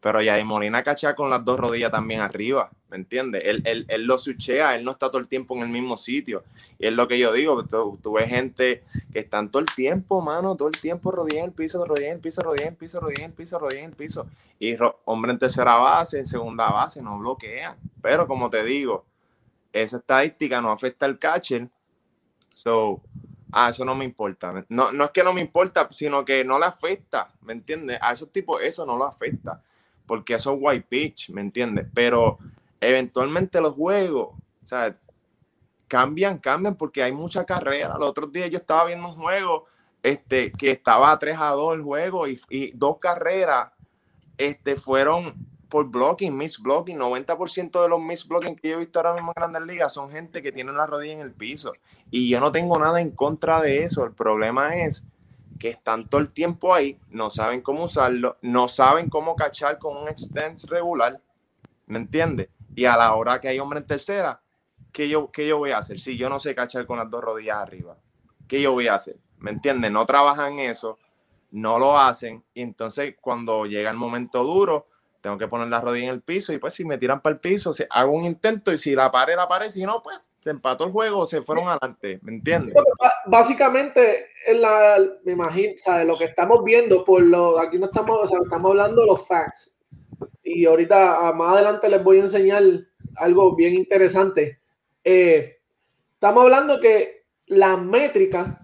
Pero 0.00 0.22
ya 0.22 0.42
Molina 0.44 0.82
cacha 0.82 1.14
con 1.16 1.28
las 1.28 1.44
dos 1.44 1.58
rodillas 1.58 1.90
también 1.90 2.20
arriba, 2.20 2.70
¿me 2.88 2.96
entiendes? 2.96 3.42
Él, 3.44 3.62
él, 3.64 3.84
él, 3.88 4.04
lo 4.04 4.16
suchea, 4.16 4.76
él 4.76 4.84
no 4.84 4.92
está 4.92 5.08
todo 5.08 5.18
el 5.18 5.26
tiempo 5.26 5.56
en 5.56 5.62
el 5.62 5.68
mismo 5.70 5.96
sitio. 5.96 6.44
Y 6.78 6.86
es 6.86 6.92
lo 6.92 7.08
que 7.08 7.18
yo 7.18 7.32
digo, 7.32 7.64
tú, 7.64 8.12
ves 8.12 8.28
gente 8.28 8.84
que 9.12 9.18
están 9.18 9.50
todo 9.50 9.60
el 9.60 9.68
tiempo, 9.74 10.20
mano, 10.20 10.56
todo 10.56 10.68
el 10.68 10.80
tiempo 10.80 11.10
rodilla 11.10 11.40
en 11.40 11.46
el 11.46 11.52
piso, 11.52 11.84
rodilla 11.84 12.08
en 12.08 12.14
el 12.14 12.20
piso, 12.20 12.42
rodilla 12.42 12.66
en 12.66 12.72
el 12.72 12.76
piso, 12.76 13.00
rodilla 13.00 13.24
en 13.24 13.30
el 13.30 13.36
piso, 13.36 13.58
rodilla 13.58 13.80
en 13.80 13.90
el 13.90 13.96
piso. 13.96 14.26
Y 14.60 14.76
hombre 15.04 15.32
en 15.32 15.38
tercera 15.40 15.74
base, 15.76 16.20
en 16.20 16.26
segunda 16.26 16.70
base, 16.70 17.02
no 17.02 17.18
bloquean. 17.18 17.76
Pero 18.00 18.28
como 18.28 18.50
te 18.50 18.62
digo, 18.62 19.04
esa 19.72 19.96
estadística 19.96 20.60
no 20.60 20.70
afecta 20.70 21.06
al 21.06 21.18
catcher. 21.18 21.68
So, 22.54 23.00
ah, 23.50 23.70
eso 23.70 23.84
no 23.84 23.96
me 23.96 24.04
importa. 24.04 24.64
No, 24.68 24.92
no 24.92 25.06
es 25.06 25.10
que 25.10 25.24
no 25.24 25.32
me 25.32 25.40
importa, 25.40 25.88
sino 25.90 26.24
que 26.24 26.44
no 26.44 26.56
le 26.60 26.66
afecta, 26.66 27.32
¿me 27.40 27.52
entiendes? 27.52 27.98
A 28.00 28.12
esos 28.12 28.30
tipos 28.30 28.62
eso 28.62 28.86
no 28.86 28.96
lo 28.96 29.04
afecta 29.04 29.60
porque 30.08 30.34
eso 30.34 30.54
es 30.54 30.58
white 30.60 30.86
pitch, 30.88 31.30
¿me 31.30 31.42
entiendes? 31.42 31.86
Pero 31.94 32.38
eventualmente 32.80 33.60
los 33.60 33.74
juegos, 33.74 34.30
cambian, 35.86 36.38
cambian 36.38 36.74
porque 36.74 37.02
hay 37.02 37.12
mucha 37.12 37.44
carrera. 37.44 37.96
Los 37.98 38.08
otros 38.08 38.32
días 38.32 38.50
yo 38.50 38.56
estaba 38.56 38.86
viendo 38.86 39.08
un 39.10 39.14
juego 39.14 39.66
este, 40.02 40.50
que 40.50 40.70
estaba 40.70 41.16
3 41.16 41.36
a 41.38 41.50
2 41.50 41.74
el 41.74 41.82
juego 41.82 42.26
y, 42.26 42.72
dos 42.74 42.98
carreras 42.98 43.70
este, 44.38 44.76
fueron 44.76 45.34
por 45.68 45.86
blocking, 45.90 46.34
miss 46.34 46.58
blocking. 46.58 46.98
90% 46.98 47.82
de 47.82 47.88
los 47.88 48.00
miss 48.00 48.26
blocking 48.26 48.56
que 48.56 48.70
yo 48.70 48.76
he 48.76 48.80
visto 48.80 48.98
ahora 48.98 49.12
mismo 49.12 49.32
en 49.36 49.40
Grandes 49.40 49.62
Ligas 49.62 49.92
son 49.92 50.10
gente 50.10 50.40
que 50.40 50.52
tiene 50.52 50.72
la 50.72 50.86
rodilla 50.86 51.12
en 51.12 51.20
el 51.20 51.32
piso. 51.32 51.72
Y 52.10 52.30
yo 52.30 52.40
no 52.40 52.50
tengo 52.50 52.78
nada 52.78 53.02
en 53.02 53.10
contra 53.10 53.60
de 53.60 53.84
eso. 53.84 54.04
El 54.04 54.12
problema 54.12 54.74
es 54.76 55.06
que 55.58 55.70
están 55.70 56.08
todo 56.08 56.20
el 56.20 56.30
tiempo 56.30 56.74
ahí, 56.74 56.98
no 57.10 57.30
saben 57.30 57.60
cómo 57.60 57.84
usarlo, 57.84 58.38
no 58.42 58.68
saben 58.68 59.08
cómo 59.08 59.36
cachar 59.36 59.78
con 59.78 59.96
un 59.96 60.08
extens 60.08 60.64
regular, 60.68 61.20
¿me 61.86 61.98
entiendes? 61.98 62.48
Y 62.74 62.84
a 62.84 62.96
la 62.96 63.14
hora 63.14 63.40
que 63.40 63.48
hay 63.48 63.58
hombre 63.58 63.80
en 63.80 63.86
tercera, 63.86 64.40
¿qué 64.92 65.08
yo, 65.08 65.30
¿qué 65.30 65.46
yo 65.46 65.58
voy 65.58 65.72
a 65.72 65.78
hacer? 65.78 66.00
Si 66.00 66.16
yo 66.16 66.28
no 66.28 66.38
sé 66.38 66.54
cachar 66.54 66.86
con 66.86 66.98
las 66.98 67.10
dos 67.10 67.22
rodillas 67.22 67.56
arriba, 67.58 67.96
¿qué 68.46 68.62
yo 68.62 68.72
voy 68.72 68.88
a 68.88 68.94
hacer? 68.94 69.16
¿Me 69.38 69.50
entiendes? 69.50 69.90
No 69.90 70.06
trabajan 70.06 70.58
eso, 70.58 70.98
no 71.50 71.78
lo 71.78 71.98
hacen, 71.98 72.44
y 72.54 72.62
entonces 72.62 73.16
cuando 73.20 73.66
llega 73.66 73.90
el 73.90 73.96
momento 73.96 74.44
duro, 74.44 74.86
tengo 75.20 75.36
que 75.36 75.48
poner 75.48 75.68
la 75.68 75.80
rodilla 75.80 76.08
en 76.08 76.14
el 76.14 76.22
piso, 76.22 76.52
y 76.52 76.58
pues 76.58 76.74
si 76.74 76.84
me 76.84 76.98
tiran 76.98 77.20
para 77.20 77.34
el 77.34 77.40
piso, 77.40 77.72
hago 77.90 78.12
un 78.12 78.24
intento, 78.24 78.72
y 78.72 78.78
si 78.78 78.94
la 78.94 79.10
pared, 79.10 79.34
la 79.34 79.48
pared, 79.48 79.68
si 79.68 79.82
no, 79.82 80.02
pues 80.02 80.18
se 80.48 80.52
empató 80.52 80.86
el 80.86 80.92
juego, 80.92 81.26
se 81.26 81.42
fueron 81.42 81.68
adelante, 81.68 82.18
¿me 82.22 82.32
entiendes? 82.32 82.74
Básicamente, 83.26 84.28
en 84.46 84.62
la, 84.62 84.96
me 85.22 85.32
imagino, 85.32 85.74
¿sabes? 85.76 86.06
lo 86.06 86.16
que 86.16 86.24
estamos 86.24 86.64
viendo, 86.64 87.04
por 87.04 87.22
lo, 87.22 87.60
aquí 87.60 87.76
no 87.76 87.84
estamos, 87.84 88.18
o 88.22 88.26
sea, 88.26 88.38
estamos 88.42 88.70
hablando 88.70 89.02
de 89.02 89.08
los 89.08 89.28
facts. 89.28 89.76
Y 90.42 90.64
ahorita, 90.64 91.34
más 91.34 91.52
adelante, 91.52 91.90
les 91.90 92.02
voy 92.02 92.16
a 92.16 92.22
enseñar 92.22 92.62
algo 93.16 93.54
bien 93.54 93.74
interesante. 93.74 94.58
Eh, 95.04 95.58
estamos 96.14 96.44
hablando 96.44 96.80
que 96.80 97.26
la 97.48 97.76
métrica 97.76 98.58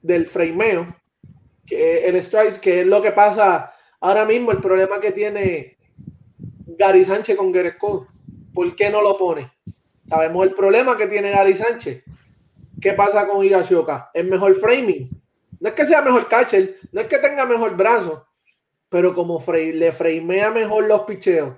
del 0.00 0.26
frameo, 0.26 0.96
que 1.66 2.08
el 2.08 2.16
strike, 2.16 2.58
que 2.58 2.80
es 2.80 2.86
lo 2.86 3.02
que 3.02 3.12
pasa 3.12 3.70
ahora 4.00 4.24
mismo, 4.24 4.50
el 4.50 4.62
problema 4.62 4.98
que 4.98 5.12
tiene 5.12 5.76
Gary 6.66 7.04
Sánchez 7.04 7.36
con 7.36 7.52
Gareth 7.52 7.76
¿por 8.54 8.74
qué 8.74 8.88
no 8.88 9.02
lo 9.02 9.18
pone? 9.18 9.52
Sabemos 10.08 10.46
el 10.46 10.54
problema 10.54 10.96
que 10.96 11.06
tiene 11.06 11.30
Gary 11.30 11.54
Sánchez. 11.54 12.04
¿Qué 12.80 12.92
pasa 12.92 13.26
con 13.26 13.44
Higashioka? 13.44 14.10
Es 14.12 14.24
mejor 14.24 14.54
framing. 14.54 15.08
No 15.58 15.68
es 15.68 15.74
que 15.74 15.86
sea 15.86 16.02
mejor 16.02 16.28
catcher, 16.28 16.76
no 16.92 17.00
es 17.00 17.08
que 17.08 17.18
tenga 17.18 17.46
mejor 17.46 17.76
brazo, 17.76 18.26
pero 18.88 19.14
como 19.14 19.42
le 19.54 19.92
framea 19.92 20.50
mejor 20.50 20.86
los 20.86 21.02
picheos 21.02 21.54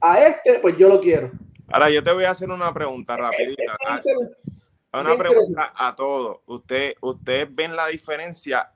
a 0.00 0.20
este, 0.20 0.58
pues 0.58 0.76
yo 0.76 0.88
lo 0.88 1.00
quiero. 1.00 1.30
Ahora 1.68 1.90
yo 1.90 2.02
te 2.02 2.12
voy 2.12 2.24
a 2.24 2.30
hacer 2.30 2.50
una 2.50 2.72
pregunta 2.72 3.16
rapidita. 3.16 3.76
Una 4.94 5.16
pregunta 5.16 5.72
a 5.74 5.96
todos. 5.96 6.40
Usted, 6.44 6.96
¿Ustedes 7.00 7.48
ven 7.54 7.74
la 7.74 7.86
diferencia? 7.86 8.70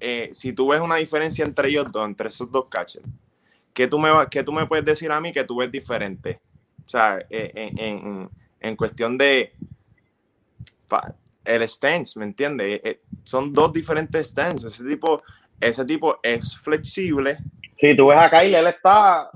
Eh, 0.00 0.30
si 0.32 0.54
tú 0.54 0.68
ves 0.68 0.80
una 0.80 0.96
diferencia 0.96 1.44
entre 1.44 1.68
ellos 1.68 1.92
dos, 1.92 2.06
entre 2.06 2.28
esos 2.28 2.50
dos 2.50 2.68
catchers, 2.70 3.04
¿qué 3.74 3.86
tú 3.86 3.98
me, 3.98 4.10
qué 4.30 4.42
tú 4.42 4.50
me 4.50 4.64
puedes 4.64 4.86
decir 4.86 5.12
a 5.12 5.20
mí 5.20 5.30
que 5.30 5.44
tú 5.44 5.56
ves 5.56 5.70
diferente? 5.70 6.40
O 6.86 6.88
sea, 6.88 7.18
eh, 7.28 7.52
en, 7.54 8.30
en 8.60 8.76
cuestión 8.76 9.18
de 9.18 9.52
el 11.44 11.68
stance, 11.68 12.18
¿me 12.18 12.24
entiendes? 12.24 12.80
Eh, 12.84 13.00
son 13.24 13.52
dos 13.52 13.72
diferentes 13.72 14.28
stances. 14.28 14.74
Ese 14.74 14.84
tipo, 14.88 15.22
ese 15.60 15.84
tipo 15.84 16.18
es 16.22 16.58
flexible. 16.58 17.38
Si 17.76 17.96
tú 17.96 18.08
ves 18.08 18.18
acá 18.18 18.44
y 18.44 18.54
él 18.54 18.66
está, 18.66 19.30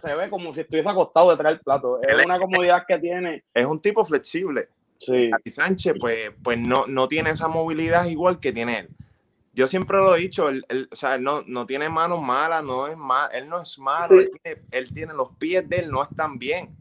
se 0.00 0.14
ve 0.14 0.28
como 0.28 0.52
si 0.54 0.60
estuviese 0.60 0.88
acostado 0.88 1.30
detrás 1.30 1.52
del 1.52 1.60
plato. 1.60 2.00
Es 2.02 2.24
una 2.24 2.38
comodidad 2.38 2.84
que 2.86 2.98
tiene. 2.98 3.44
Es 3.54 3.66
un 3.66 3.80
tipo 3.80 4.04
flexible. 4.04 4.68
Sí. 4.98 5.30
Y 5.44 5.50
Sánchez, 5.50 5.94
pues, 6.00 6.30
pues 6.42 6.58
no, 6.58 6.86
no 6.86 7.08
tiene 7.08 7.30
esa 7.30 7.48
movilidad 7.48 8.06
igual 8.06 8.38
que 8.40 8.52
tiene 8.52 8.80
él. 8.80 8.88
Yo 9.54 9.68
siempre 9.68 9.98
lo 9.98 10.16
he 10.16 10.20
dicho, 10.20 10.48
él, 10.48 10.64
o 10.90 10.96
sea, 10.96 11.18
no, 11.18 11.42
no 11.46 11.66
tiene 11.66 11.90
manos 11.90 12.22
malas, 12.22 12.64
no 12.64 12.86
es 12.86 12.96
mal, 12.96 13.28
él 13.34 13.50
no 13.50 13.60
es 13.60 13.78
malo, 13.78 14.18
él, 14.18 14.30
tiene, 14.42 14.62
él 14.70 14.92
tiene 14.94 15.12
los 15.12 15.36
pies 15.36 15.68
de 15.68 15.80
él, 15.80 15.90
no 15.90 16.02
están 16.02 16.38
bien 16.38 16.74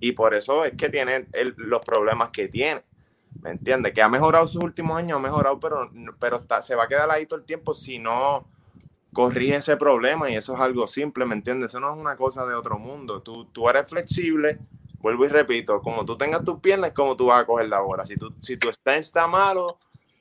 y 0.00 0.12
por 0.12 0.34
eso 0.34 0.64
es 0.64 0.74
que 0.74 0.88
tiene 0.88 1.26
los 1.56 1.80
problemas 1.82 2.30
que 2.30 2.48
tiene. 2.48 2.82
¿Me 3.42 3.50
entiendes? 3.50 3.92
Que 3.92 4.02
ha 4.02 4.08
mejorado 4.08 4.46
sus 4.46 4.62
últimos 4.62 4.96
años, 4.96 5.18
ha 5.18 5.20
mejorado, 5.20 5.60
pero, 5.60 5.90
pero 6.18 6.44
se 6.60 6.74
va 6.74 6.84
a 6.84 6.88
quedar 6.88 7.10
ahí 7.10 7.26
todo 7.26 7.38
el 7.38 7.44
tiempo 7.44 7.74
si 7.74 7.98
no 7.98 8.46
corrige 9.12 9.56
ese 9.56 9.76
problema 9.76 10.30
y 10.30 10.36
eso 10.36 10.54
es 10.54 10.60
algo 10.60 10.86
simple, 10.86 11.24
¿me 11.24 11.34
entiendes? 11.34 11.70
Eso 11.70 11.80
no 11.80 11.92
es 11.92 11.98
una 11.98 12.16
cosa 12.16 12.44
de 12.46 12.54
otro 12.54 12.78
mundo. 12.78 13.22
Tú, 13.22 13.46
tú 13.46 13.68
eres 13.68 13.86
flexible, 13.86 14.58
vuelvo 15.00 15.24
y 15.24 15.28
repito, 15.28 15.80
como 15.80 16.04
tú 16.04 16.16
tengas 16.16 16.44
tus 16.44 16.60
piernas, 16.60 16.92
como 16.92 17.16
tú 17.16 17.26
vas 17.26 17.42
a 17.42 17.46
coger 17.46 17.68
la 17.68 17.80
bola. 17.80 18.04
Si, 18.04 18.16
tú, 18.16 18.34
si 18.40 18.56
tu 18.56 18.68
stand 18.68 18.98
está 18.98 19.26
malo, 19.26 19.78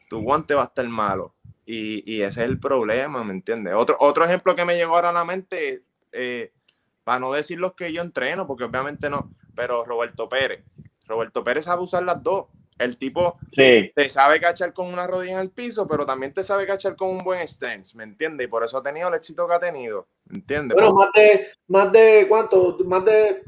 tu 0.09 0.21
guante 0.21 0.53
va 0.53 0.63
a 0.63 0.65
estar 0.65 0.87
malo. 0.87 1.33
Y, 1.65 2.03
y, 2.11 2.21
ese 2.21 2.43
es 2.43 2.49
el 2.49 2.59
problema, 2.59 3.23
¿me 3.25 3.33
entiendes? 3.33 3.73
Otro, 3.75 3.97
otro 3.99 4.23
ejemplo 4.23 4.55
que 4.55 4.63
me 4.63 4.77
llegó 4.77 4.95
ahora 4.95 5.09
a 5.09 5.13
la 5.13 5.25
mente, 5.25 5.83
eh, 6.13 6.53
para 7.03 7.19
no 7.19 7.33
decir 7.33 7.59
los 7.59 7.73
que 7.73 7.91
yo 7.91 8.01
entreno, 8.01 8.47
porque 8.47 8.63
obviamente 8.63 9.09
no, 9.09 9.29
pero 9.57 9.83
Roberto 9.83 10.29
Pérez. 10.29 10.63
Roberto 11.07 11.43
Pérez 11.43 11.65
sabe 11.65 11.81
usar 11.81 12.03
las 12.03 12.21
dos. 12.21 12.45
El 12.77 12.97
tipo 12.99 13.39
te 13.55 14.09
sabe 14.09 14.39
cachar 14.39 14.71
con 14.71 14.93
una 14.93 15.07
rodilla 15.07 15.33
en 15.33 15.39
el 15.39 15.49
piso, 15.49 15.87
pero 15.87 16.05
también 16.05 16.31
te 16.31 16.43
sabe 16.43 16.67
cachar 16.67 16.95
con 16.95 17.09
un 17.09 17.23
buen 17.23 17.45
stance, 17.47 17.97
¿me 17.97 18.03
entiendes? 18.03 18.45
Y 18.45 18.49
por 18.49 18.63
eso 18.63 18.77
ha 18.77 18.83
tenido 18.83 19.09
el 19.09 19.15
éxito 19.15 19.47
que 19.47 19.53
ha 19.55 19.59
tenido, 19.59 20.07
¿me 20.25 20.37
entiendes? 20.37 20.75
Bueno, 20.75 20.93
más 20.93 21.09
de, 21.15 21.47
más 21.67 21.91
de 21.91 22.27
cuánto, 22.29 22.77
más 22.85 23.03
de 23.03 23.41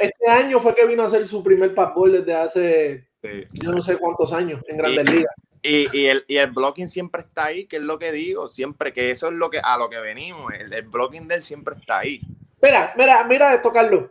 este 0.00 0.30
año 0.30 0.58
fue 0.58 0.74
que 0.74 0.86
vino 0.86 1.02
a 1.02 1.06
hacer 1.06 1.26
su 1.26 1.42
primer 1.42 1.74
papel 1.74 2.12
desde 2.12 2.34
hace 2.34 3.08
yo 3.52 3.72
no 3.72 3.82
sé 3.82 3.96
cuántos 3.98 4.32
años 4.32 4.62
en 4.68 4.76
Grandes 4.78 5.10
Ligas. 5.10 5.34
Y, 5.62 5.98
y, 5.98 6.06
el, 6.06 6.24
y 6.28 6.36
el 6.36 6.50
blocking 6.50 6.88
siempre 6.88 7.22
está 7.22 7.46
ahí, 7.46 7.66
que 7.66 7.76
es 7.76 7.82
lo 7.82 7.98
que 7.98 8.12
digo, 8.12 8.48
siempre 8.48 8.92
que 8.92 9.10
eso 9.10 9.28
es 9.28 9.34
lo 9.34 9.48
que 9.48 9.60
a 9.60 9.78
lo 9.78 9.88
que 9.88 9.98
venimos, 9.98 10.52
el, 10.52 10.72
el 10.72 10.82
blocking 10.82 11.26
de 11.26 11.36
él 11.36 11.42
siempre 11.42 11.74
está 11.78 11.98
ahí. 11.98 12.20
Mira, 12.60 12.94
mira, 12.96 13.24
mira 13.24 13.54
esto, 13.54 13.72
Carlos. 13.72 14.10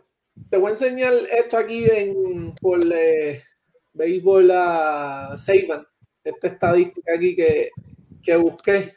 Te 0.50 0.58
voy 0.58 0.68
a 0.68 0.70
enseñar 0.70 1.12
esto 1.30 1.56
aquí 1.56 1.84
en, 1.90 2.54
por 2.60 2.80
eh, 2.92 3.42
Béisbol 3.92 4.50
a 4.52 5.34
Seiban, 5.38 5.84
esta 6.22 6.48
estadística 6.48 7.14
aquí 7.14 7.36
que, 7.36 7.70
que, 8.22 8.36
busqué. 8.36 8.94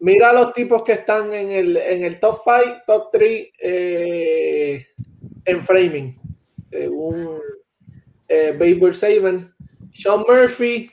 Mira 0.00 0.32
los 0.32 0.52
tipos 0.52 0.82
que 0.84 0.92
están 0.92 1.34
en 1.34 1.50
el, 1.50 1.76
en 1.76 2.04
el 2.04 2.20
top 2.20 2.40
5, 2.44 2.82
top 2.86 3.08
3 3.12 3.48
eh, 3.60 4.86
en 5.44 5.62
framing. 5.62 6.20
según 6.70 7.40
eh, 8.28 8.54
Baseball 8.58 8.94
Saban, 8.94 9.54
Sean 9.92 10.22
Murphy, 10.28 10.90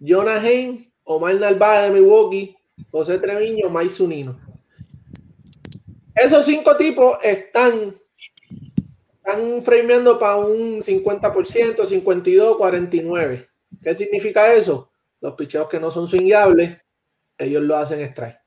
Jonah 0.00 0.40
Haynes, 0.40 0.92
Omar 1.04 1.36
Narváez 1.36 1.88
de 1.88 2.00
Milwaukee, 2.00 2.56
José 2.90 3.18
Treviño, 3.18 3.70
Mike 3.70 3.90
Zunino. 3.90 4.38
Esos 6.14 6.44
cinco 6.44 6.76
tipos 6.76 7.16
están, 7.22 7.94
están 9.24 9.62
frameando 9.62 10.18
para 10.18 10.36
un 10.36 10.80
50%, 10.80 11.84
52, 11.84 12.56
49. 12.56 13.48
¿Qué 13.80 13.94
significa 13.94 14.52
eso? 14.52 14.90
Los 15.20 15.34
picheos 15.34 15.68
que 15.68 15.78
no 15.78 15.90
son 15.90 16.08
swingables, 16.08 16.78
ellos 17.38 17.62
lo 17.62 17.76
hacen 17.76 18.00
strike. 18.00 18.40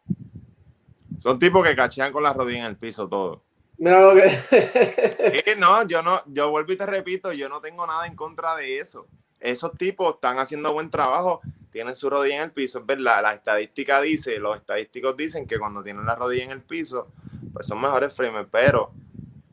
Son 1.17 1.39
tipos 1.39 1.65
que 1.65 1.75
cachean 1.75 2.11
con 2.11 2.23
la 2.23 2.33
rodilla 2.33 2.59
en 2.59 2.65
el 2.65 2.77
piso 2.77 3.07
todo. 3.07 3.41
Mira 3.77 4.01
lo 4.01 4.15
que. 4.15 5.55
no, 5.57 5.87
yo 5.87 6.01
no, 6.01 6.21
yo 6.27 6.49
vuelvo 6.49 6.73
y 6.73 6.77
te 6.77 6.85
repito, 6.85 7.31
yo 7.31 7.47
no 7.47 7.61
tengo 7.61 7.87
nada 7.87 8.05
en 8.05 8.15
contra 8.15 8.55
de 8.55 8.79
eso. 8.79 9.07
Esos 9.39 9.77
tipos 9.77 10.15
están 10.15 10.39
haciendo 10.39 10.73
buen 10.73 10.89
trabajo, 10.89 11.41
tienen 11.71 11.95
su 11.95 12.09
rodilla 12.09 12.37
en 12.37 12.41
el 12.43 12.51
piso, 12.51 12.79
es 12.79 12.85
verdad. 12.85 13.21
La 13.21 13.33
estadística 13.33 14.01
dice, 14.01 14.39
los 14.39 14.57
estadísticos 14.57 15.15
dicen 15.15 15.47
que 15.47 15.57
cuando 15.57 15.83
tienen 15.83 16.05
la 16.05 16.15
rodilla 16.15 16.43
en 16.43 16.51
el 16.51 16.61
piso, 16.61 17.11
pues 17.53 17.65
son 17.65 17.81
mejores 17.81 18.13
framers, 18.13 18.47
pero, 18.51 18.91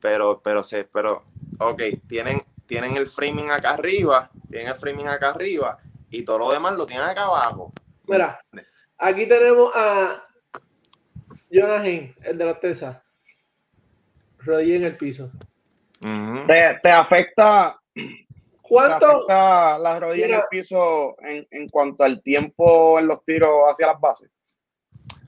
pero, 0.03 0.43
pero, 0.43 0.65
se, 0.65 0.85
pero, 0.85 1.23
ok, 1.61 1.81
tienen, 2.09 2.43
tienen 2.67 2.97
el 2.97 3.07
framing 3.07 3.51
acá 3.51 3.75
arriba, 3.75 4.31
tienen 4.51 4.69
el 4.69 4.75
framing 4.75 5.07
acá 5.07 5.31
arriba, 5.31 5.79
y 6.11 6.25
todo 6.25 6.41
lo 6.41 6.51
demás 6.51 6.75
lo 6.77 6.85
tienen 6.85 7.07
acá 7.07 7.25
abajo. 7.25 7.73
Mira, 8.09 8.39
aquí 8.99 9.27
tenemos 9.29 9.71
a 9.75 10.25
Jonah 11.51 11.87
el 11.87 12.37
de 12.37 12.45
los 12.45 12.59
Texas. 12.59 13.01
Rodilla 14.39 14.75
en 14.75 14.85
el 14.85 14.97
piso. 14.97 15.31
te, 16.01 16.91
afecta. 16.91 17.81
¿Cuánto? 18.61 19.07
afecta 19.07 19.79
la 19.79 20.01
rodilla 20.01 20.27
en 20.27 20.35
el 20.35 20.43
piso 20.51 21.15
en, 21.21 21.69
cuanto 21.69 22.03
al 22.03 22.21
tiempo 22.23 22.99
en 22.99 23.07
los 23.07 23.25
tiros 23.25 23.71
hacia 23.71 23.87
las 23.87 24.01
bases? 24.01 24.31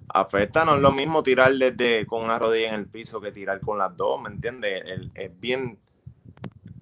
Afecta, 0.09 0.65
no 0.65 0.77
es 0.77 0.81
lo 0.81 0.93
mismo 0.93 1.23
tirar 1.23 1.53
desde 1.55 2.07
con 2.07 2.23
una 2.23 2.39
rodilla 2.39 2.69
en 2.69 2.75
el 2.75 2.87
piso 2.87 3.21
que 3.21 3.33
tirar 3.33 3.61
con 3.61 3.79
las 3.79 3.97
dos, 3.97 4.21
¿me 4.21 4.29
entiendes? 4.29 4.83
es 5.15 5.41
bien, 5.41 5.79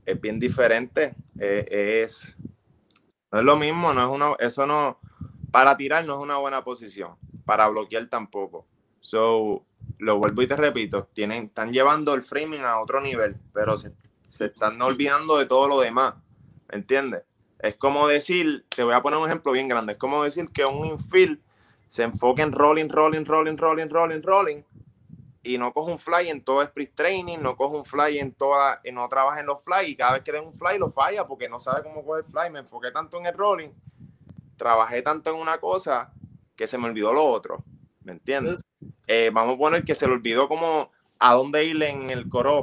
es 0.05 0.21
bien 0.21 0.41
diferente. 0.41 1.15
es, 1.39 2.37
no 3.31 3.39
es 3.39 3.45
lo 3.45 3.57
mismo, 3.57 3.95
no 3.95 4.03
es 4.05 4.11
una, 4.11 4.35
eso 4.39 4.67
no, 4.67 4.99
para 5.51 5.77
tirar 5.77 6.05
no 6.05 6.15
es 6.15 6.21
una 6.21 6.39
buena 6.39 6.65
posición, 6.65 7.17
para 7.45 7.69
bloquear 7.69 8.09
tampoco. 8.09 8.67
So, 9.01 9.65
lo 9.99 10.19
vuelvo 10.19 10.43
y 10.43 10.47
te 10.47 10.57
repito, 10.57 11.09
tienen, 11.13 11.45
están 11.45 11.73
llevando 11.73 12.15
el 12.15 12.23
framing 12.23 12.65
a 12.65 12.81
otro 12.81 13.01
nivel, 13.01 13.37
pero 13.53 13.77
se, 13.79 13.95
están 14.23 14.81
olvidando 14.83 15.39
de 15.39 15.47
todo 15.47 15.69
lo 15.69 15.81
demás. 15.81 16.15
¿Me 16.71 16.79
entiendes? 16.79 17.23
Es 17.59 17.77
como 17.77 18.09
decir, 18.09 18.65
te 18.69 18.83
voy 18.83 18.95
a 18.95 19.03
poner 19.03 19.19
un 19.19 19.27
ejemplo 19.27 19.53
bien 19.53 19.69
grande, 19.69 19.93
es 19.93 19.99
como 19.99 20.25
decir 20.25 20.49
que 20.51 20.65
un 20.65 20.85
infield 20.87 21.41
se 21.93 22.05
enfoque 22.05 22.41
en 22.41 22.53
rolling, 22.53 22.89
rolling, 22.89 23.23
rolling, 23.23 23.55
rolling, 23.55 23.89
rolling, 23.91 24.23
rolling, 24.23 24.63
y 25.43 25.59
no 25.59 25.75
coge 25.75 25.93
un 25.93 25.99
fly 25.99 26.31
en 26.31 26.43
todo 26.43 26.63
sprint 26.63 26.95
training, 26.95 27.37
no 27.39 27.55
coge 27.55 27.77
un 27.77 27.85
fly 27.85 28.19
en 28.19 28.33
toda, 28.33 28.81
y 28.83 28.93
no 28.93 29.07
trabaja 29.11 29.41
en 29.41 29.47
los 29.47 29.63
fly, 29.63 29.91
y 29.91 29.95
cada 29.95 30.15
vez 30.15 30.23
que 30.23 30.33
den 30.33 30.47
un 30.47 30.55
fly 30.55 30.79
lo 30.79 30.89
falla 30.89 31.27
porque 31.27 31.51
no 31.51 31.61
sabe 31.61 31.83
cómo 31.83 32.03
coger 32.03 32.25
fly. 32.25 32.49
Me 32.51 32.61
enfoqué 32.61 32.91
tanto 32.93 33.19
en 33.19 33.27
el 33.27 33.35
rolling, 33.35 33.69
trabajé 34.57 35.03
tanto 35.03 35.35
en 35.35 35.37
una 35.37 35.59
cosa 35.59 36.11
que 36.57 36.67
se 36.67 36.79
me 36.79 36.87
olvidó 36.87 37.13
lo 37.13 37.27
otro. 37.27 37.63
¿Me 38.05 38.13
entiendes? 38.13 38.61
Eh, 39.07 39.31
vamos 39.31 39.57
a 39.57 39.59
poner 39.59 39.85
que 39.85 39.95
se 39.95 40.07
le 40.07 40.15
olvidó 40.15 40.49
como 40.49 40.91
a 41.19 41.35
dónde 41.35 41.63
ir 41.63 41.83
en 41.83 42.09
el 42.09 42.27
core 42.27 42.63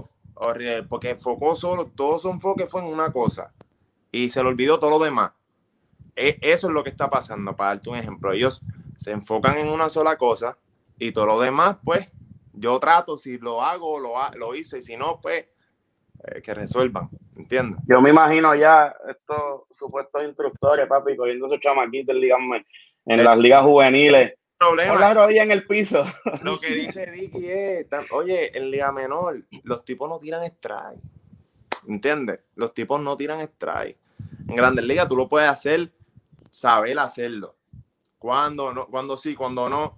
porque 0.90 1.12
enfocó 1.12 1.56
solo, 1.56 1.86
todo 1.86 2.18
su 2.18 2.32
enfoque 2.32 2.66
fue 2.66 2.82
en 2.82 2.88
una 2.88 3.14
cosa 3.14 3.54
y 4.12 4.30
se 4.30 4.42
le 4.42 4.50
olvidó 4.50 4.80
todo 4.80 4.90
lo 4.90 4.98
demás. 4.98 5.34
E, 6.16 6.40
eso 6.42 6.68
es 6.68 6.74
lo 6.74 6.84
que 6.84 6.90
está 6.90 7.12
pasando, 7.12 7.56
para 7.56 7.76
darte 7.76 7.92
un 7.92 7.96
ejemplo. 7.96 8.34
Ellos 8.34 8.64
se 9.00 9.12
enfocan 9.12 9.58
en 9.58 9.70
una 9.70 9.88
sola 9.88 10.18
cosa 10.18 10.58
y 10.98 11.14
todo 11.14 11.26
lo 11.26 11.40
demás, 11.40 11.78
pues, 11.84 12.12
yo 12.52 12.78
trato, 12.80 13.18
si 13.18 13.38
lo 13.38 13.62
hago, 13.62 13.98
lo, 13.98 14.14
lo 14.36 14.54
hice, 14.54 14.80
y 14.80 14.84
si 14.84 14.98
no, 14.98 15.22
pues, 15.22 15.46
eh, 16.26 16.42
que 16.42 16.54
resuelvan, 16.54 17.10
¿entiendes? 17.38 17.82
Yo 17.88 18.02
me 18.02 18.10
imagino 18.10 18.54
ya 18.56 18.94
estos 19.08 19.62
supuestos 19.74 20.22
instructores, 20.26 20.86
papi, 20.88 21.16
cogiendo 21.16 21.48
esos 21.48 21.62
chamaquitos, 21.62 22.14
en 23.06 23.24
las 23.24 23.38
ligas 23.38 23.64
juveniles, 23.64 24.34
problema. 24.58 25.00
la 25.00 25.14
rodilla 25.14 25.44
en 25.44 25.52
el 25.52 25.66
piso. 25.66 26.06
Lo 26.44 26.60
que 26.60 26.68
dice 26.76 27.10
Dicky 27.10 27.50
es, 27.50 27.88
oye, 28.12 28.58
en 28.58 28.70
Liga 28.70 28.92
Menor, 28.92 29.46
los 29.64 29.86
tipos 29.86 30.10
no 30.10 30.20
tiran 30.20 30.44
strike. 30.44 31.00
¿Entiendes? 31.88 32.42
Los 32.56 32.74
tipos 32.74 33.00
no 33.00 33.16
tiran 33.16 33.40
strike. 33.40 33.98
En 34.50 34.56
Grandes 34.56 34.84
Ligas 34.84 35.08
tú 35.08 35.16
lo 35.16 35.30
puedes 35.30 35.50
hacer, 35.50 35.94
saber 36.50 37.00
hacerlo. 37.00 37.56
Cuando 38.20 38.74
no, 38.74 38.88
cuando 38.88 39.18
sí, 39.18 39.34
cuando 39.34 39.70
no, 39.70 39.98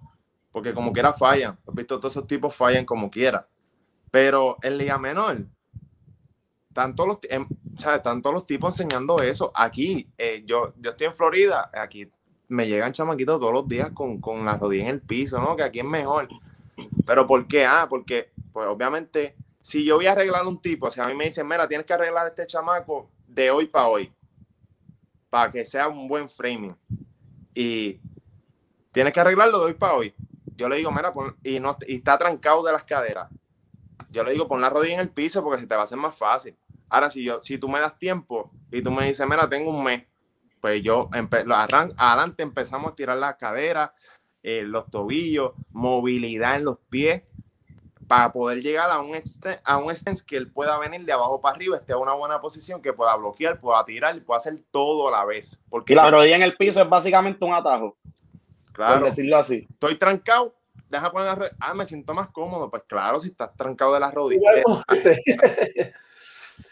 porque 0.52 0.72
como 0.72 0.92
quiera 0.92 1.12
fallan. 1.12 1.58
Has 1.66 1.74
visto 1.74 1.98
todos 1.98 2.12
esos 2.12 2.26
tipos 2.26 2.54
fallan 2.54 2.86
como 2.86 3.10
quiera. 3.10 3.46
Pero 4.10 4.58
en 4.62 4.78
Liga 4.78 4.96
Menor, 4.98 5.46
tanto 6.72 7.06
los, 7.06 7.18
em, 7.28 7.46
están 7.76 8.22
todos 8.22 8.34
los 8.34 8.46
tipos 8.46 8.78
enseñando 8.78 9.20
eso. 9.20 9.50
Aquí, 9.54 10.08
eh, 10.16 10.44
yo, 10.46 10.72
yo 10.78 10.90
estoy 10.90 11.08
en 11.08 11.14
Florida, 11.14 11.70
aquí 11.74 12.10
me 12.48 12.68
llegan 12.68 12.92
chamaquitos 12.92 13.40
todos 13.40 13.52
los 13.52 13.66
días 13.66 13.90
con, 13.92 14.20
con 14.20 14.44
la 14.44 14.56
rodilla 14.56 14.84
en 14.84 14.88
el 14.88 15.00
piso, 15.00 15.40
¿no? 15.40 15.56
Que 15.56 15.62
aquí 15.62 15.80
es 15.80 15.86
mejor. 15.86 16.28
Pero 17.06 17.26
¿por 17.26 17.46
qué? 17.48 17.64
Ah, 17.64 17.86
porque, 17.88 18.30
pues 18.52 18.68
obviamente, 18.68 19.36
si 19.62 19.84
yo 19.84 19.96
voy 19.96 20.06
a 20.06 20.12
arreglar 20.12 20.46
un 20.46 20.60
tipo, 20.60 20.90
si 20.90 21.00
a 21.00 21.06
mí 21.06 21.14
me 21.14 21.24
dicen, 21.24 21.48
mira, 21.48 21.66
tienes 21.66 21.86
que 21.86 21.94
arreglar 21.94 22.26
este 22.28 22.46
chamaco 22.46 23.10
de 23.26 23.50
hoy 23.50 23.66
para 23.66 23.88
hoy, 23.88 24.12
para 25.30 25.50
que 25.50 25.64
sea 25.64 25.88
un 25.88 26.06
buen 26.06 26.28
framing, 26.28 26.76
y 27.54 28.00
tienes 28.92 29.12
que 29.12 29.20
arreglarlo 29.20 29.58
de 29.60 29.64
hoy 29.66 29.74
para 29.74 29.94
hoy. 29.94 30.14
Yo 30.56 30.68
le 30.68 30.76
digo, 30.76 30.92
mira, 30.92 31.12
y, 31.42 31.58
no, 31.58 31.76
y 31.86 31.96
está 31.96 32.18
trancado 32.18 32.62
de 32.62 32.72
las 32.72 32.84
caderas. 32.84 33.28
Yo 34.10 34.22
le 34.22 34.32
digo, 34.32 34.46
pon 34.46 34.60
la 34.60 34.70
rodilla 34.70 34.94
en 34.94 35.00
el 35.00 35.10
piso 35.10 35.42
porque 35.42 35.60
se 35.60 35.66
te 35.66 35.74
va 35.74 35.80
a 35.80 35.84
hacer 35.84 35.98
más 35.98 36.14
fácil. 36.14 36.56
Ahora, 36.90 37.08
si, 37.08 37.24
yo, 37.24 37.42
si 37.42 37.56
tú 37.56 37.68
me 37.68 37.80
das 37.80 37.98
tiempo 37.98 38.52
y 38.70 38.82
tú 38.82 38.90
me 38.90 39.06
dices, 39.06 39.26
mira, 39.26 39.48
tengo 39.48 39.70
un 39.70 39.82
mes, 39.82 40.04
pues 40.60 40.82
yo 40.82 41.08
adelante 41.12 42.42
empezamos 42.42 42.92
a 42.92 42.94
tirar 42.94 43.16
la 43.16 43.36
cadera, 43.36 43.94
eh, 44.42 44.62
los 44.62 44.90
tobillos, 44.90 45.52
movilidad 45.70 46.56
en 46.56 46.64
los 46.64 46.78
pies, 46.90 47.22
para 48.06 48.30
poder 48.30 48.62
llegar 48.62 48.90
a 48.90 49.00
un, 49.00 49.16
a 49.64 49.76
un 49.78 49.90
stance 49.96 50.24
que 50.26 50.36
él 50.36 50.52
pueda 50.52 50.78
venir 50.78 51.04
de 51.06 51.12
abajo 51.12 51.40
para 51.40 51.56
arriba, 51.56 51.78
esté 51.78 51.94
en 51.94 52.00
una 52.00 52.12
buena 52.12 52.42
posición, 52.42 52.82
que 52.82 52.92
pueda 52.92 53.16
bloquear, 53.16 53.58
pueda 53.58 53.82
tirar 53.86 54.14
y 54.16 54.20
pueda 54.20 54.36
hacer 54.36 54.62
todo 54.70 55.08
a 55.08 55.10
la 55.12 55.24
vez. 55.24 55.58
Porque 55.70 55.94
y 55.94 55.96
la 55.96 56.10
rodilla 56.10 56.36
en 56.36 56.42
el 56.42 56.56
piso 56.56 56.82
es 56.82 56.88
básicamente 56.88 57.42
un 57.42 57.54
atajo. 57.54 57.96
Claro. 58.82 59.00
Por 59.00 59.10
decirlo 59.10 59.36
así. 59.36 59.64
Estoy 59.70 59.94
trancado, 59.94 60.56
deja 60.88 61.12
poner 61.12 61.38
la 61.38 61.50
Ah, 61.60 61.72
me 61.72 61.86
siento 61.86 62.14
más 62.14 62.30
cómodo. 62.30 62.68
Pues 62.68 62.82
claro, 62.88 63.20
si 63.20 63.28
estás 63.28 63.54
trancado 63.56 63.94
de 63.94 64.00
las 64.00 64.12
rodillas. 64.12 64.42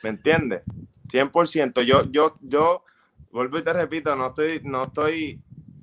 ¿Me 0.02 0.10
entiendes? 0.10 0.62
100%. 1.08 1.82
Yo, 1.82 2.10
yo, 2.10 2.36
yo 2.40 2.84
vuelvo 3.30 3.58
y 3.58 3.62
te 3.62 3.72
repito, 3.72 4.16
no 4.16 4.26
estoy, 4.26 4.60
no 4.64 4.84
estoy 4.84 5.40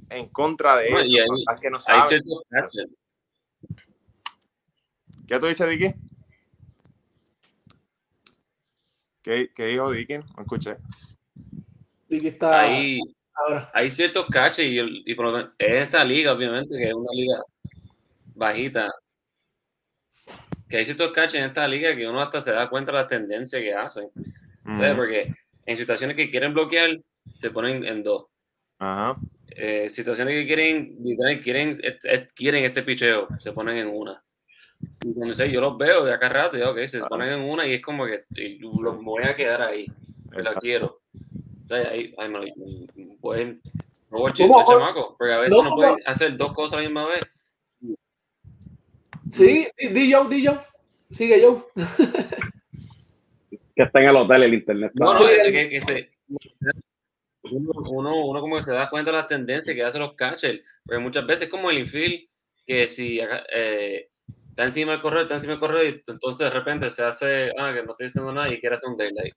en 0.10 0.28
contra 0.28 0.76
de 0.76 0.90
eso. 0.90 1.18
que 1.62 1.70
no 1.70 1.78
¿Qué 5.28 5.40
tú 5.40 5.46
dices, 5.46 5.68
Vicky? 5.68 5.94
¿Qué, 9.22 9.50
¿Qué, 9.56 9.66
dijo 9.68 9.90
Vicky? 9.92 10.16
No 10.18 10.42
escuché. 10.42 10.76
Está 12.10 12.62
ahí. 12.62 13.00
Hay 13.74 13.90
ciertos 13.90 14.26
caches 14.28 14.66
y, 14.66 14.80
y 14.80 15.16
en 15.60 15.76
esta 15.76 16.04
liga, 16.04 16.34
obviamente, 16.34 16.78
que 16.78 16.88
es 16.88 16.94
una 16.94 17.12
liga 17.14 17.44
bajita, 18.36 18.94
que 20.70 20.78
hay 20.78 20.86
ciertos 20.86 21.12
caches 21.12 21.36
en 21.36 21.46
esta 21.46 21.68
liga 21.68 21.96
que 21.96 22.08
uno 22.08 22.22
hasta 22.22 22.42
se 22.42 22.52
da 22.52 22.70
cuenta 22.70 22.92
de 22.92 22.98
la 22.98 23.08
tendencia 23.08 23.60
que 23.60 23.74
hacen. 23.74 24.10
Porque 24.96 25.34
en 25.66 25.78
situaciones 25.78 26.16
que 26.16 26.30
quieren 26.30 26.54
bloquear, 26.54 27.00
se 27.40 27.52
ponen 27.52 27.86
en 27.86 28.04
dos. 28.04 28.26
Ajá. 28.80 29.18
Eh, 29.50 29.90
situaciones 29.90 30.34
que 30.34 30.46
quieren, 30.46 30.98
quieren, 31.42 31.76
quieren 32.36 32.66
este 32.66 32.84
picheo, 32.84 33.28
se 33.40 33.52
ponen 33.54 33.78
en 33.78 33.88
una. 33.88 34.24
Y 35.04 35.14
cuando 35.14 35.34
sé, 35.34 35.52
yo 35.52 35.62
los 35.62 35.78
veo 35.78 36.06
de 36.06 36.14
acá 36.14 36.30
rato, 36.30 36.58
y 36.58 36.62
okay, 36.62 36.88
se 36.88 37.00
ponen 37.00 37.34
en 37.34 37.42
una 37.42 37.66
y 37.66 37.74
es 37.74 37.82
como 37.82 38.06
que 38.06 38.26
los 38.60 39.04
voy 39.04 39.24
a 39.24 39.36
quedar 39.36 39.62
ahí. 39.62 39.86
La 40.32 40.54
quiero. 40.56 41.02
O 41.68 41.70
sea, 41.70 41.90
ahí, 41.90 42.16
ahí 42.18 42.30
me, 42.30 43.18
pueden. 43.20 43.62
No 44.10 44.30
chamaco, 44.32 45.18
porque 45.18 45.34
a 45.34 45.40
veces 45.40 45.62
no, 45.62 45.70
pueden 45.76 45.98
hacer 46.06 46.38
dos 46.38 46.54
cosas 46.54 46.78
a 46.78 46.82
la 46.82 46.88
misma 46.88 47.08
vez. 47.08 47.20
Sí, 49.34 49.68
di 49.78 50.10
yo, 50.10 50.24
di 50.30 50.44
yo. 50.44 50.58
Sigue 51.10 51.42
yo. 51.42 51.68
que 53.76 53.84
está 53.84 54.02
en 54.02 54.10
el 54.10 54.16
hotel 54.16 54.44
el 54.44 54.54
internet. 54.54 54.94
No, 54.96 55.14
no, 55.14 55.20
que, 55.26 55.70
que 55.70 55.82
se, 55.82 56.10
uno, 57.52 58.16
uno, 58.16 58.40
como 58.40 58.56
que 58.56 58.64
se 58.64 58.74
da 58.74 58.90
cuenta 58.90 59.12
de 59.12 59.18
las 59.18 59.28
tendencias 59.28 59.76
que 59.76 59.84
hacen 59.84 60.02
los 60.02 60.14
catchers, 60.14 60.62
porque 60.86 61.04
muchas 61.04 61.28
veces 61.28 61.50
como 61.50 61.70
el 61.70 61.80
infield, 61.80 62.30
que 62.66 62.88
si 62.88 63.20
eh, 63.20 64.10
está 64.50 64.64
encima 64.64 64.94
del 64.94 65.02
correo, 65.02 65.24
está 65.24 65.34
encima 65.34 65.52
del 65.52 65.60
correo, 65.60 65.84
y 65.84 66.04
entonces 66.08 66.46
de 66.46 66.50
repente 66.50 66.90
se 66.90 67.04
hace, 67.04 67.52
ah, 67.58 67.74
que 67.74 67.84
no 67.84 67.92
estoy 67.92 68.08
diciendo 68.08 68.32
nada 68.32 68.50
y 68.50 68.62
quiere 68.62 68.76
hacer 68.76 68.90
un 68.90 68.98
daylight. 68.98 69.34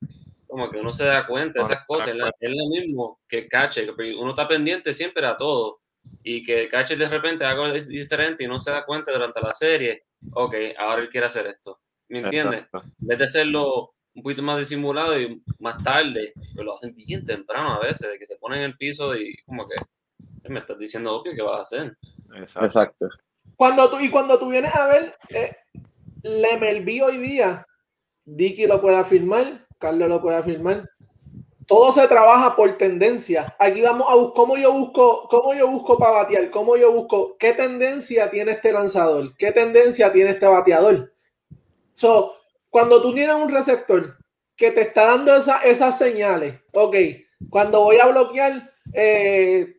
Como 0.51 0.69
que 0.69 0.79
uno 0.79 0.91
se 0.91 1.05
da 1.05 1.27
cuenta 1.27 1.61
de 1.61 1.65
esas 1.65 1.87
cosas. 1.87 2.09
Es, 2.09 2.51
lo 2.51 2.69
mismo 2.69 3.21
que 3.29 3.39
el 3.39 3.49
catcher. 3.49 3.95
Uno 4.19 4.31
está 4.31 4.49
pendiente 4.49 4.93
siempre 4.93 5.25
a 5.27 5.37
todo. 5.37 5.81
Y 6.25 6.43
que 6.43 6.63
el 6.63 6.69
catcher 6.69 6.99
de 6.99 7.09
repente 7.09 7.45
haga 7.45 7.65
algo 7.65 7.79
diferente 7.87 8.45
y 8.45 8.49
no 8.49 8.59
se 8.59 8.71
da 8.71 8.85
cuenta 8.85 9.13
durante 9.13 9.41
la 9.41 9.55
serie. 9.55 10.05
Ok, 10.33 10.55
ahora 10.77 11.03
él 11.03 11.09
quiere 11.09 11.29
hacer 11.29 11.47
esto. 11.47 11.81
¿Me 12.09 12.19
entiendes? 12.19 12.67
En 12.73 13.07
vez 13.07 13.19
de 13.19 13.25
hacerlo 13.25 13.95
un 14.13 14.23
poquito 14.23 14.43
más 14.43 14.59
disimulado 14.59 15.19
y 15.19 15.41
más 15.61 15.83
tarde, 15.83 16.33
pero 16.53 16.65
lo 16.65 16.75
hacen 16.75 16.95
bien 16.97 17.25
temprano 17.25 17.75
a 17.75 17.79
veces, 17.79 18.11
de 18.11 18.19
que 18.19 18.27
se 18.27 18.37
ponen 18.37 18.59
en 18.59 18.65
el 18.67 18.77
piso 18.77 19.15
y 19.15 19.37
como 19.47 19.69
que 19.69 19.77
me 20.49 20.59
estás 20.59 20.79
diciendo 20.79 21.15
obvio 21.15 21.33
que 21.33 21.43
vas 21.43 21.59
a 21.59 21.61
hacer. 21.61 21.97
Exacto. 22.35 23.09
Cuando 23.55 23.89
tú, 23.89 24.01
y 24.01 24.11
cuando 24.11 24.39
tú 24.39 24.49
vienes 24.49 24.75
a 24.75 24.89
ver, 24.89 25.15
eh, 25.29 25.57
la 26.23 26.57
MLB 26.57 27.05
hoy 27.05 27.19
día, 27.19 27.65
Dicky 28.25 28.67
lo 28.67 28.81
puede 28.81 28.97
afirmar, 28.97 29.67
Carlos 29.81 30.09
lo 30.09 30.21
puede 30.21 30.37
afirmar. 30.37 30.89
Todo 31.67 31.93
se 31.93 32.07
trabaja 32.07 32.55
por 32.55 32.77
tendencia. 32.77 33.55
Aquí 33.59 33.81
vamos 33.81 34.07
a 34.09 34.15
buscar 34.15 34.35
cómo 34.35 34.57
yo 34.57 34.73
busco, 34.73 35.27
cómo 35.29 35.55
yo 35.55 35.69
busco 35.69 35.99
para 35.99 36.13
batear, 36.13 36.51
cómo 36.51 36.77
yo 36.77 36.93
busco, 36.93 37.37
qué 37.39 37.53
tendencia 37.55 38.31
tiene 38.31 38.53
este 38.53 38.73
lanzador, 38.73 39.37
qué 39.37 39.53
tendencia 39.53 40.13
tiene 40.13 40.31
este 40.31 40.47
bateador. 40.47 41.13
So, 41.93 42.37
cuando 42.69 43.01
tú 43.01 43.15
tienes 43.15 43.37
un 43.37 43.51
receptor 43.51 44.17
que 44.57 44.71
te 44.73 44.83
está 44.83 45.07
dando 45.07 45.35
esas 45.35 45.99
señales, 45.99 46.61
ok, 46.73 46.97
cuando 47.49 47.81
voy 47.83 47.99
a 47.99 48.07
bloquear, 48.07 48.71
eh, 48.93 49.77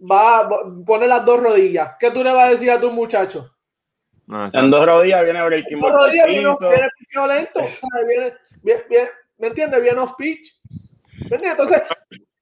va, 0.00 0.40
a 0.40 0.48
pone 0.84 1.06
las 1.06 1.24
dos 1.24 1.40
rodillas. 1.40 1.92
¿Qué 2.00 2.10
tú 2.10 2.24
le 2.24 2.32
vas 2.32 2.48
a 2.48 2.50
decir 2.50 2.70
a 2.70 2.80
tu 2.80 2.90
muchacho? 2.90 3.50
en 4.26 4.70
dos 4.70 4.86
rodillas 4.86 5.22
viene 5.22 5.44
breaking 5.44 5.80
ball. 5.80 5.92
dos 5.92 6.00
rodillas 6.00 6.26
viene, 6.26 6.54
viene 6.60 6.90
violento. 7.12 7.60
Viene, 8.62 9.10
¿Me 9.38 9.48
entiendes? 9.48 9.82
Viene 9.82 9.98
off 9.98 10.14
pitch. 10.16 10.60
¿Me 11.30 11.36
entiendes? 11.36 11.50
Entonces. 11.52 11.82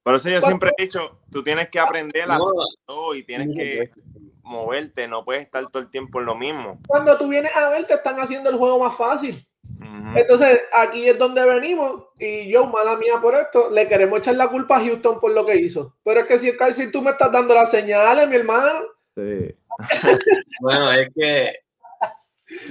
Por 0.03 0.15
eso 0.15 0.29
yo 0.29 0.41
siempre 0.41 0.71
he 0.77 0.83
dicho, 0.83 1.21
tú 1.31 1.43
tienes 1.43 1.69
que 1.69 1.79
aprender 1.79 2.29
a 2.29 2.35
hacer 2.35 2.49
todo 2.85 3.15
y 3.15 3.23
tienes 3.23 3.55
que 3.55 3.89
moverte, 4.43 5.07
no 5.07 5.23
puedes 5.23 5.43
estar 5.43 5.65
todo 5.71 5.81
el 5.81 5.89
tiempo 5.89 6.19
en 6.19 6.25
lo 6.25 6.35
mismo. 6.35 6.79
Cuando 6.87 7.17
tú 7.17 7.29
vienes 7.29 7.55
a 7.55 7.69
ver, 7.69 7.85
te 7.85 7.93
están 7.93 8.19
haciendo 8.19 8.49
el 8.49 8.57
juego 8.57 8.79
más 8.79 8.95
fácil. 8.95 9.47
Entonces, 10.15 10.61
aquí 10.77 11.09
es 11.09 11.17
donde 11.17 11.43
venimos 11.45 12.03
y 12.19 12.49
yo, 12.49 12.67
mala 12.67 12.97
mía 12.97 13.13
por 13.21 13.35
esto, 13.35 13.69
le 13.71 13.87
queremos 13.87 14.19
echar 14.19 14.35
la 14.35 14.47
culpa 14.47 14.77
a 14.77 14.81
Houston 14.81 15.19
por 15.19 15.31
lo 15.31 15.45
que 15.45 15.55
hizo. 15.55 15.95
Pero 16.03 16.21
es 16.21 16.27
que 16.27 16.37
si, 16.37 16.51
si 16.73 16.91
tú 16.91 17.01
me 17.01 17.11
estás 17.11 17.31
dando 17.31 17.53
las 17.53 17.71
señales, 17.71 18.27
mi 18.27 18.35
hermano. 18.35 18.81
Sí. 19.15 19.55
bueno, 20.61 20.91
es 20.91 21.09
que 21.15 21.62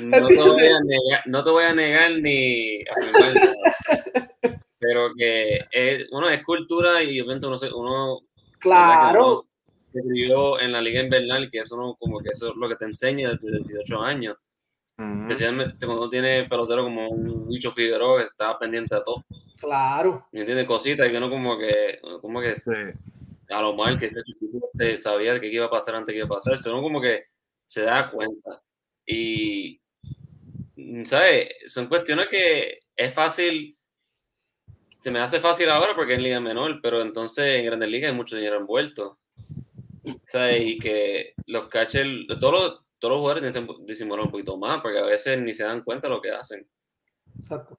no 0.00 0.26
te, 0.26 0.34
voy 0.36 0.66
a 0.66 0.80
negar, 0.80 1.22
no 1.26 1.44
te 1.44 1.50
voy 1.50 1.64
a 1.64 1.74
negar 1.74 2.10
ni 2.20 2.80
pero 4.78 5.10
que 5.16 5.60
es, 5.70 6.10
bueno, 6.10 6.28
es 6.28 6.42
cultura 6.44 7.02
y 7.02 7.20
obviamente 7.20 7.46
uno, 7.46 7.56
uno 7.74 8.20
claro 8.58 9.36
se 9.36 10.00
vivió 10.02 10.60
en 10.60 10.72
la 10.72 10.80
liga 10.80 11.00
invernal 11.00 11.50
que 11.50 11.58
eso 11.58 11.96
como 11.98 12.20
que 12.20 12.30
eso 12.30 12.50
es 12.50 12.56
lo 12.56 12.68
que 12.68 12.76
te 12.76 12.86
enseña 12.86 13.30
desde 13.30 13.58
18 13.58 14.02
años 14.02 14.36
Especialmente 14.98 15.86
cuando 15.86 16.08
tiene 16.08 16.44
pelotero 16.44 16.84
como 16.84 17.08
un 17.08 17.48
Wicho 17.48 17.72
Figueroa 17.72 18.18
que 18.18 18.24
está 18.24 18.58
pendiente 18.58 18.94
de 18.94 19.02
todo. 19.02 19.24
Claro. 19.58 20.26
¿Me 20.32 20.40
entiendes? 20.40 20.66
Cositas 20.66 21.08
que 21.08 21.18
no 21.20 21.30
como 21.30 21.58
que, 21.58 22.00
como 22.20 22.40
que 22.40 22.52
a 23.48 23.62
lo 23.62 23.74
mal 23.74 23.98
que 23.98 24.10
se 24.10 24.98
sabía 24.98 25.34
de 25.34 25.40
qué 25.40 25.48
iba 25.48 25.66
a 25.66 25.70
pasar 25.70 25.96
antes 25.96 26.12
que 26.12 26.18
iba 26.18 26.26
a 26.26 26.30
pasar, 26.30 26.58
sino 26.58 26.80
como 26.82 27.00
que 27.00 27.24
se 27.66 27.82
da 27.82 28.10
cuenta. 28.10 28.62
Y, 29.12 31.05
¿sabes? 31.05 31.48
Son 31.66 31.87
cuestiones 31.87 32.29
que 32.31 32.81
es 32.96 33.12
fácil, 33.12 33.77
se 34.98 35.11
me 35.11 35.20
hace 35.20 35.40
fácil 35.40 35.68
ahora 35.70 35.94
porque 35.94 36.14
es 36.14 36.20
liga 36.20 36.40
menor, 36.40 36.81
pero 36.83 37.03
entonces 37.03 37.59
en 37.59 37.66
Grandes 37.66 37.88
Ligas 37.88 38.11
hay 38.11 38.16
mucho 38.16 38.37
dinero 38.37 38.57
envuelto. 38.57 39.18
¿Sabes? 40.27 40.62
Y 40.62 40.79
que 40.79 41.35
los 41.46 41.68
catchers, 41.68 42.27
todos 42.40 42.53
los, 42.53 42.81
todos 42.98 43.12
los 43.12 43.20
jugadores 43.20 43.55
disimulan 43.87 44.27
un 44.27 44.31
poquito 44.31 44.57
más, 44.57 44.81
porque 44.81 44.98
a 44.98 45.05
veces 45.05 45.40
ni 45.40 45.55
se 45.55 45.64
dan 45.64 45.83
cuenta 45.83 46.09
de 46.09 46.14
lo 46.14 46.20
que 46.20 46.31
hacen. 46.31 46.66
Exacto. 47.38 47.79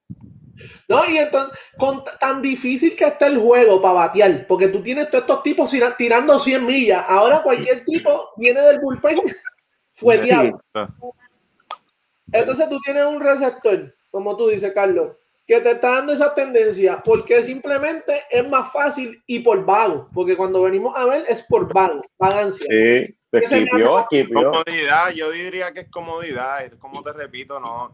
No, 0.87 1.09
y 1.09 1.17
entonces, 1.17 1.57
con 1.77 2.03
tan 2.19 2.41
difícil 2.41 2.95
que 2.95 3.05
está 3.05 3.27
el 3.27 3.37
juego 3.37 3.81
para 3.81 3.93
batear, 3.95 4.45
porque 4.47 4.67
tú 4.67 4.81
tienes 4.83 5.09
todos 5.09 5.23
estos 5.23 5.43
tipos 5.43 5.73
tirando 5.97 6.39
100 6.39 6.65
millas, 6.65 7.05
ahora 7.07 7.41
cualquier 7.41 7.83
tipo 7.85 8.29
viene 8.37 8.61
del 8.61 8.79
bullpen, 8.79 9.19
fue 9.93 10.19
diablo. 10.19 10.61
Entonces 12.33 12.67
tú 12.69 12.79
tienes 12.79 13.05
un 13.05 13.21
receptor, 13.21 13.95
como 14.11 14.35
tú 14.35 14.47
dices, 14.49 14.73
Carlos, 14.73 15.11
que 15.45 15.59
te 15.61 15.71
está 15.71 15.95
dando 15.95 16.13
esa 16.13 16.33
tendencia, 16.33 17.01
porque 17.03 17.43
simplemente 17.43 18.23
es 18.29 18.47
más 18.47 18.71
fácil 18.71 19.21
y 19.27 19.39
por 19.39 19.65
vago, 19.65 20.09
porque 20.13 20.35
cuando 20.37 20.63
venimos 20.63 20.95
a 20.95 21.05
ver 21.05 21.25
es 21.27 21.43
por 21.43 21.71
vago, 21.73 22.01
vagancia. 22.17 22.65
Sí. 22.69 23.15
Comodidad, 24.31 25.09
yo 25.09 25.31
diría 25.31 25.73
que 25.73 25.81
es 25.81 25.89
comodidad, 25.89 26.71
como 26.79 27.01
te 27.01 27.13
repito, 27.13 27.59
no. 27.59 27.91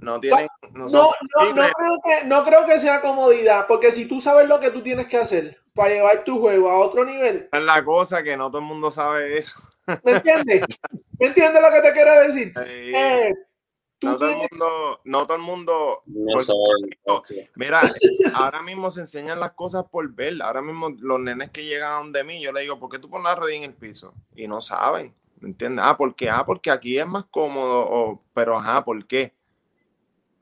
No 0.00 0.20
tienen. 0.20 0.46
No, 0.72 0.86
no, 0.86 1.10
creo 1.52 1.98
que, 2.04 2.24
no 2.24 2.44
creo 2.44 2.66
que 2.66 2.78
sea 2.78 3.00
comodidad, 3.00 3.66
porque 3.66 3.90
si 3.90 4.06
tú 4.06 4.20
sabes 4.20 4.48
lo 4.48 4.60
que 4.60 4.70
tú 4.70 4.80
tienes 4.80 5.08
que 5.08 5.18
hacer 5.18 5.58
para 5.74 5.90
llevar 5.90 6.24
tu 6.24 6.40
juego 6.40 6.70
a 6.70 6.78
otro 6.78 7.04
nivel. 7.04 7.48
Es 7.52 7.62
la 7.62 7.84
cosa 7.84 8.22
que 8.22 8.36
no 8.36 8.48
todo 8.48 8.60
el 8.60 8.66
mundo 8.66 8.90
sabe 8.90 9.36
eso. 9.36 9.60
¿Me 10.04 10.12
entiendes? 10.12 10.62
¿Me 11.18 11.26
entiendes 11.26 11.62
lo 11.62 11.70
que 11.70 11.80
te 11.80 11.92
quiero 11.92 12.20
decir? 12.20 12.52
Eh, 12.66 13.32
no 14.00 14.16
todo, 14.16 14.30
el 14.30 14.36
mundo, 14.36 15.00
no 15.04 15.26
todo 15.26 15.36
el 15.36 15.42
mundo. 15.42 16.02
mira, 17.56 17.82
ahora 18.34 18.62
mismo 18.62 18.90
se 18.90 19.00
enseñan 19.00 19.40
las 19.40 19.52
cosas 19.52 19.84
por 19.90 20.08
ver. 20.12 20.40
Ahora 20.42 20.62
mismo 20.62 20.90
los 21.00 21.18
nenes 21.20 21.50
que 21.50 21.64
llegan 21.64 22.12
de 22.12 22.22
mí, 22.22 22.42
yo 22.42 22.52
le 22.52 22.60
digo, 22.60 22.78
¿por 22.78 22.90
qué 22.90 22.98
tú 22.98 23.10
pones 23.10 23.24
la 23.24 23.34
rodilla 23.34 23.58
en 23.58 23.64
el 23.64 23.74
piso? 23.74 24.14
Y 24.36 24.46
no 24.46 24.60
saben, 24.60 25.14
¿me 25.40 25.48
entiendes? 25.48 25.84
Ah, 25.86 25.96
¿por 25.96 26.14
qué? 26.14 26.30
Ah, 26.30 26.44
porque 26.44 26.70
aquí 26.70 26.98
es 26.98 27.06
más 27.06 27.24
cómodo, 27.30 27.80
o, 27.80 28.22
pero 28.34 28.56
ajá, 28.56 28.84
¿por 28.84 29.04
qué? 29.06 29.34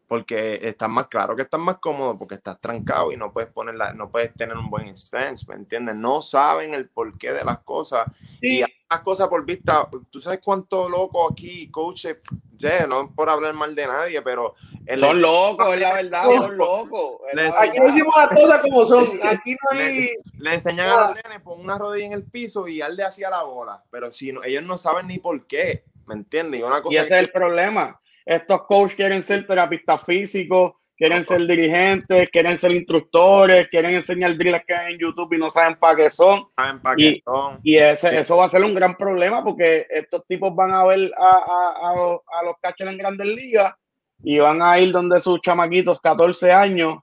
Porque 0.07 0.61
estás 0.63 0.89
más 0.89 1.09
claro 1.09 1.35
que 1.35 1.43
estás 1.43 1.59
más 1.59 1.79
cómodo 1.79 2.17
porque 2.17 2.37
estás 2.37 2.61
trancado 2.61 3.11
y 3.11 3.17
no 3.17 3.33
puedes 3.33 3.51
poner 3.51 3.75
no 3.97 4.09
puedes 4.09 4.33
tener 4.35 4.57
un 4.57 4.71
buen 4.71 4.97
stance, 4.97 5.45
¿me 5.49 5.57
entiendes? 5.57 5.99
No 5.99 6.23
saben 6.23 6.75
el 6.75 6.89
porqué 6.89 7.33
de 7.33 7.45
las 7.45 7.59
cosas. 7.59 8.07
Y 8.41 8.63
las 8.89 9.01
cosas 9.01 9.29
por 9.29 9.45
vista. 9.45 9.89
¿Tú 10.11 10.21
sabes 10.21 10.41
cuánto 10.43 10.89
loco 10.89 11.31
aquí, 11.31 11.71
coach? 11.71 12.07
no 12.89 13.13
por 13.15 13.29
hablar 13.29 13.55
mal 13.55 13.75
de 13.75 13.87
nadie, 13.87 14.23
pero. 14.23 14.55
Son 15.01 15.21
locos, 15.21 15.75
es 15.75 15.81
la 15.81 15.95
verdad, 15.95 16.25
son 16.27 16.57
locos. 16.57 17.21
Aquí 17.59 17.77
decimos 17.77 18.15
las 18.17 18.29
cosas 18.29 18.61
como 18.61 18.85
son. 18.85 19.19
Aquí 19.25 19.51
no 19.55 19.81
hay. 19.81 20.11
Le, 20.39 20.55
enseñan 20.55 20.89
a 20.89 21.09
los 21.09 21.17
nenes, 21.17 21.41
pon 21.43 21.59
una 21.59 21.77
rodilla 21.77 22.07
en 22.07 22.13
el 22.13 22.23
piso 22.23 22.69
y 22.69 22.81
él 22.81 22.95
le 22.95 23.03
hacía 23.03 23.29
la 23.29 23.43
bola. 23.43 23.83
Pero 23.91 24.13
si 24.13 24.31
no, 24.31 24.45
ellos 24.45 24.63
no 24.63 24.79
saben 24.79 25.09
ni 25.09 25.19
por 25.19 25.45
qué, 25.49 25.83
¿me 26.07 26.15
entiendes? 26.15 26.61
Y, 26.61 26.63
una 26.63 26.83
cosa 26.83 26.95
y 26.95 26.99
ese 26.99 27.17
es 27.17 27.27
el 27.27 27.33
problema. 27.33 28.01
Estos 28.27 28.67
coaches 28.67 28.97
quieren 28.97 29.23
ser 29.23 29.47
terapistas 29.47 30.05
físicos 30.05 30.75
quieren 30.97 31.25
ser 31.25 31.47
dirigentes, 31.47 32.31
quieren 32.31 32.57
ser 32.57 32.73
instructores, 32.73 33.69
quieren 33.69 33.95
enseñar 33.95 34.37
drills 34.37 34.65
que 34.67 34.75
hay 34.75 34.95
en 34.95 34.99
YouTube 34.99 35.35
y 35.35 35.39
no 35.39 35.51
saben 35.51 35.77
para 35.79 35.97
qué 35.97 36.11
son. 36.11 36.47
y, 36.97 37.23
y 37.63 37.77
ese, 37.77 38.19
eso 38.19 38.37
va 38.37 38.47
a 38.47 38.49
ser 38.49 38.65
un 38.65 38.75
gran 38.75 38.97
problema 38.97 39.45
porque 39.45 39.87
estos 39.91 40.27
tipos 40.27 40.55
van 40.55 40.73
a 40.73 40.85
ver 40.85 41.13
a, 41.17 41.29
a, 41.29 42.41
a, 42.41 42.45
los 42.45 42.57
catchers 42.61 42.93
en 42.93 42.99
grandes 42.99 43.27
ligas 43.27 43.75
y 44.23 44.39
van 44.39 44.63
a 44.63 44.79
ir 44.79 44.93
donde 44.93 45.21
sus 45.21 45.41
chamaquitos, 45.43 46.01
14 46.01 46.51
años, 46.51 46.97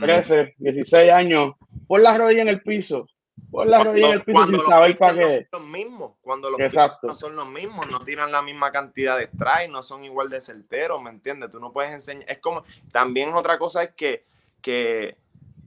13, 0.00 0.54
16 0.58 1.10
años, 1.10 1.52
por 1.88 2.00
las 2.00 2.16
rodillas 2.16 2.42
en 2.42 2.48
el 2.48 2.62
piso. 2.62 3.06
Por 3.50 3.66
la 3.66 3.82
rodilla 3.82 4.08
en 4.08 4.12
el 4.14 4.24
piso 4.24 4.46
sin 4.46 4.60
saber 4.60 4.96
para 4.96 5.14
qué. 5.14 5.20
No 5.20 5.28
son 5.28 5.46
los 5.52 5.70
mismos, 5.70 6.12
cuando 6.22 6.50
los 6.50 6.60
Exacto. 6.60 7.06
no 7.06 7.14
son 7.14 7.36
los 7.36 7.48
mismos, 7.48 7.90
no 7.90 8.00
tiran 8.00 8.30
la 8.30 8.42
misma 8.42 8.70
cantidad 8.70 9.18
de 9.18 9.26
strikes, 9.26 9.68
no 9.68 9.82
son 9.82 10.04
igual 10.04 10.30
de 10.30 10.40
certeros, 10.40 11.02
¿me 11.02 11.10
entiendes? 11.10 11.50
Tú 11.50 11.60
no 11.60 11.72
puedes 11.72 11.92
enseñar. 11.92 12.24
Es 12.30 12.38
como. 12.38 12.64
También 12.92 13.32
otra 13.34 13.58
cosa 13.58 13.82
es 13.82 13.90
que, 13.94 14.24
que, 14.62 15.16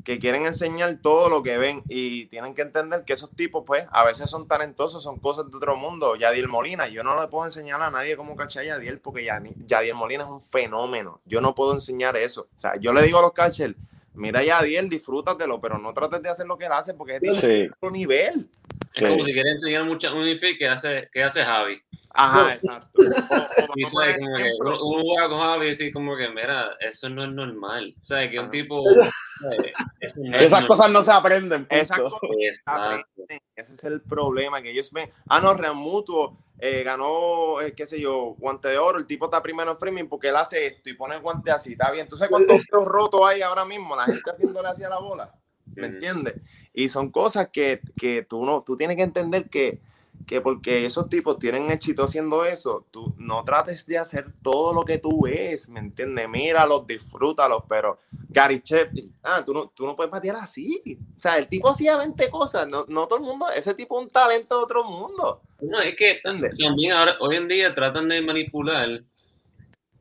que 0.03 0.19
quieren 0.19 0.45
enseñar 0.45 0.99
todo 1.01 1.29
lo 1.29 1.43
que 1.43 1.57
ven 1.57 1.83
y 1.89 2.25
tienen 2.27 2.53
que 2.53 2.61
entender 2.61 3.03
que 3.03 3.13
esos 3.13 3.31
tipos, 3.31 3.63
pues, 3.65 3.85
a 3.91 4.03
veces 4.05 4.29
son 4.29 4.47
talentosos, 4.47 5.03
son 5.03 5.19
cosas 5.19 5.49
de 5.49 5.57
otro 5.57 5.75
mundo. 5.75 6.15
Yadiel 6.15 6.47
Molina, 6.47 6.87
yo 6.87 7.03
no 7.03 7.19
le 7.19 7.27
puedo 7.27 7.45
enseñar 7.45 7.81
a 7.81 7.91
nadie 7.91 8.15
cómo 8.15 8.35
cachar 8.35 8.63
a 8.63 8.67
Yadiel 8.67 8.99
porque 8.99 9.25
Yadiel 9.25 9.95
Molina 9.95 10.23
es 10.23 10.29
un 10.29 10.41
fenómeno. 10.41 11.21
Yo 11.25 11.41
no 11.41 11.53
puedo 11.53 11.73
enseñar 11.73 12.15
eso. 12.17 12.47
O 12.55 12.59
sea, 12.59 12.75
yo 12.77 12.93
le 12.93 13.01
digo 13.01 13.19
a 13.19 13.21
los 13.21 13.33
catchers 13.33 13.75
mira 14.13 14.43
ya 14.43 14.59
Adiel, 14.59 14.89
disfrútatelo, 14.89 15.59
pero 15.59 15.77
no 15.77 15.93
trates 15.93 16.21
de 16.21 16.29
hacer 16.29 16.45
lo 16.45 16.57
que 16.57 16.65
él 16.65 16.71
hace 16.71 16.93
porque 16.93 17.15
es 17.15 17.21
de 17.21 17.69
otro 17.75 17.91
nivel. 17.91 18.49
Es 18.93 19.07
como 19.07 19.23
si 19.23 19.33
quieres 19.33 19.53
enseñar 19.53 19.85
mucho 19.85 20.15
un 20.15 20.25
que 20.57 20.67
hace, 20.67 21.09
que 21.11 21.23
hace 21.23 21.43
Javi. 21.43 21.81
Ajá, 22.15 22.53
exacto. 22.53 22.91
y 23.75 23.83
como 23.83 24.01
que 24.01 24.53
uno, 24.59 24.77
juega 24.77 25.29
con 25.29 25.39
Javi 25.39 25.71
y 25.79 25.91
como 25.91 26.15
que, 26.15 26.29
mira, 26.29 26.77
eso 26.79 27.09
no 27.09 27.23
es 27.23 27.31
normal. 27.31 27.95
O 27.99 28.03
sea, 28.03 28.29
que 28.29 28.39
un 28.39 28.49
tipo... 28.49 28.83
Esas 29.99 30.65
cosas 30.65 30.91
no 30.91 31.03
se 31.03 31.11
aprenden. 31.11 31.65
Esas 31.71 31.99
cosas 31.99 32.19
Ese 33.55 33.73
es 33.73 33.83
el 33.83 34.01
problema, 34.01 34.61
que 34.61 34.71
ellos 34.71 34.91
ven, 34.91 35.11
ah, 35.27 35.41
no, 35.41 35.55
Real 35.55 35.75
Mutuo 35.75 36.37
eh, 36.59 36.83
ganó, 36.83 37.59
eh, 37.61 37.73
qué 37.75 37.87
sé 37.87 37.99
yo, 37.99 38.35
guante 38.37 38.67
de 38.67 38.77
oro, 38.77 38.99
el 38.99 39.07
tipo 39.07 39.25
está 39.25 39.41
primero 39.41 39.71
en 39.71 39.77
framing 39.77 40.07
porque 40.07 40.29
él 40.29 40.35
hace 40.35 40.67
esto 40.67 40.89
y 40.91 40.93
pone 40.93 41.15
el 41.15 41.21
guante 41.21 41.49
así, 41.49 41.73
está 41.73 41.91
bien. 41.91 42.07
¿Tú 42.07 42.15
sabes 42.15 42.29
cuántos 42.29 42.61
rotos 42.71 43.21
hay 43.25 43.41
ahora 43.41 43.65
mismo? 43.65 43.95
La 43.95 44.05
gente 44.05 44.29
haciéndole 44.29 44.69
hacia 44.69 44.87
la 44.87 44.99
bola, 44.99 45.33
¿me 45.75 45.87
entiendes? 45.87 46.35
Y 46.73 46.89
son 46.89 47.11
cosas 47.11 47.49
que, 47.51 47.81
que 47.97 48.21
tú, 48.21 48.45
no, 48.45 48.61
tú 48.61 48.77
tienes 48.77 48.97
que 48.97 49.03
entender 49.03 49.49
que 49.49 49.81
que 50.25 50.41
porque 50.41 50.85
esos 50.85 51.09
tipos 51.09 51.37
tienen 51.39 51.71
éxito 51.71 52.03
haciendo 52.03 52.45
eso, 52.45 52.87
tú 52.91 53.13
no 53.17 53.43
trates 53.43 53.85
de 53.85 53.97
hacer 53.97 54.27
todo 54.41 54.73
lo 54.73 54.83
que 54.83 54.97
tú 54.97 55.23
ves, 55.23 55.69
¿me 55.69 55.79
entiendes? 55.79 56.27
Míralos, 56.29 56.87
disfrútalos, 56.87 57.63
pero 57.67 57.99
Gary 58.29 58.61
Sheffield, 58.63 59.11
ah, 59.23 59.43
tú 59.45 59.53
no, 59.53 59.71
tú 59.75 59.85
no 59.85 59.95
puedes 59.95 60.11
patear 60.11 60.37
así. 60.37 60.81
O 61.17 61.21
sea, 61.21 61.37
el 61.37 61.47
tipo 61.47 61.69
hacía 61.69 61.97
20 61.97 62.29
cosas, 62.29 62.67
no, 62.67 62.85
no 62.87 63.07
todo 63.07 63.19
el 63.19 63.25
mundo, 63.25 63.47
ese 63.55 63.73
tipo 63.73 63.99
es 63.99 64.05
un 64.05 64.11
talento 64.11 64.57
de 64.57 64.63
otro 64.63 64.83
mundo. 64.83 65.41
No, 65.61 65.79
es 65.79 65.95
que 65.95 66.19
también 66.23 66.93
ahora, 66.93 67.17
hoy 67.19 67.35
en 67.35 67.47
día 67.47 67.73
tratan 67.73 68.09
de 68.09 68.21
manipular 68.21 69.03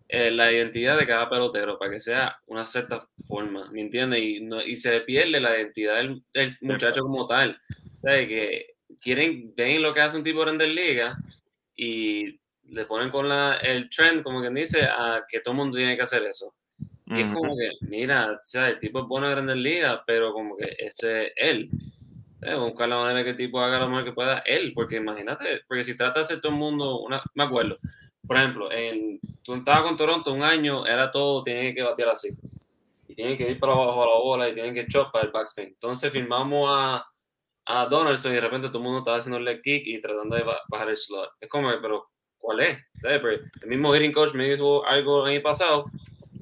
eh, 0.08 0.30
la 0.30 0.52
identidad 0.52 0.98
de 0.98 1.06
cada 1.06 1.28
pelotero 1.30 1.78
para 1.78 1.90
que 1.90 2.00
sea 2.00 2.36
una 2.46 2.64
cierta 2.64 3.06
forma, 3.24 3.70
¿me 3.72 3.80
entiendes? 3.80 4.20
Y, 4.22 4.40
no, 4.40 4.62
y 4.62 4.76
se 4.76 5.00
pierde 5.00 5.40
la 5.40 5.56
identidad 5.56 5.96
del, 5.96 6.22
del 6.34 6.52
muchacho 6.62 7.02
como 7.02 7.26
tal. 7.26 7.58
O 7.98 8.00
sea, 8.02 8.28
que 8.28 8.71
quieren, 9.00 9.52
ven 9.56 9.82
lo 9.82 9.94
que 9.94 10.00
hace 10.00 10.16
un 10.16 10.24
tipo 10.24 10.44
de 10.44 10.66
liga 10.66 11.16
y 11.76 12.40
le 12.64 12.86
ponen 12.86 13.10
con 13.10 13.28
la, 13.28 13.56
el 13.56 13.88
trend, 13.90 14.22
como 14.22 14.40
quien 14.40 14.54
dice, 14.54 14.84
a 14.84 15.24
que 15.28 15.40
todo 15.40 15.52
el 15.52 15.58
mundo 15.58 15.76
tiene 15.76 15.96
que 15.96 16.02
hacer 16.02 16.22
eso. 16.24 16.54
Y 17.06 17.20
es 17.20 17.34
como 17.34 17.54
que, 17.54 17.72
mira, 17.82 18.32
o 18.32 18.36
sea, 18.40 18.70
el 18.70 18.78
tipo 18.78 19.00
es 19.00 19.06
bueno 19.06 19.26
en 19.26 19.32
Grandes 19.32 19.56
Ligas, 19.56 20.00
pero 20.06 20.32
como 20.32 20.56
que 20.56 20.76
ese 20.78 21.26
es 21.26 21.32
él. 21.36 21.70
Eh, 22.40 22.54
buscar 22.54 22.88
la 22.88 22.96
manera 22.96 23.22
que 23.22 23.30
el 23.30 23.36
tipo 23.36 23.60
haga 23.60 23.78
lo 23.80 23.88
mejor 23.88 24.04
que 24.04 24.12
pueda 24.12 24.38
él, 24.46 24.72
porque 24.74 24.96
imagínate, 24.96 25.60
porque 25.68 25.84
si 25.84 25.96
trata 25.96 26.20
de 26.20 26.24
hacer 26.24 26.40
todo 26.40 26.52
el 26.52 26.58
mundo, 26.58 27.00
una, 27.00 27.22
me 27.34 27.44
acuerdo, 27.44 27.78
por 28.26 28.36
ejemplo, 28.36 28.72
en, 28.72 29.20
tú 29.42 29.54
estabas 29.54 29.82
con 29.82 29.96
Toronto 29.96 30.32
un 30.32 30.42
año, 30.42 30.86
era 30.86 31.10
todo, 31.10 31.42
tiene 31.42 31.74
que 31.74 31.82
batear 31.82 32.10
así. 32.10 32.30
Y 33.08 33.14
tienen 33.14 33.36
que 33.36 33.50
ir 33.50 33.60
para 33.60 33.74
abajo 33.74 34.02
a 34.02 34.06
la 34.06 34.18
bola 34.20 34.48
y 34.48 34.54
tienen 34.54 34.74
que 34.74 34.86
chopar 34.86 35.26
el 35.26 35.32
backspin. 35.32 35.66
Entonces 35.66 36.10
firmamos 36.10 36.70
a 36.72 37.04
a 37.66 37.86
Donaldson 37.86 38.32
y 38.32 38.34
de 38.36 38.40
repente 38.40 38.68
todo 38.68 38.78
el 38.78 38.84
mundo 38.84 38.98
estaba 38.98 39.18
haciendo 39.18 39.38
el 39.38 39.62
kick 39.62 39.86
y 39.86 40.00
tratando 40.00 40.36
de 40.36 40.44
bajar 40.68 40.88
el 40.88 40.96
slot. 40.96 41.30
Es 41.40 41.48
como, 41.48 41.70
pero 41.80 42.10
¿cuál 42.38 42.60
es? 42.60 42.78
el 43.04 43.68
mismo 43.68 43.94
hitting 43.94 44.12
coach 44.12 44.34
me 44.34 44.50
dijo 44.50 44.84
algo 44.84 45.26
el 45.26 45.34
año 45.34 45.42
pasado 45.42 45.86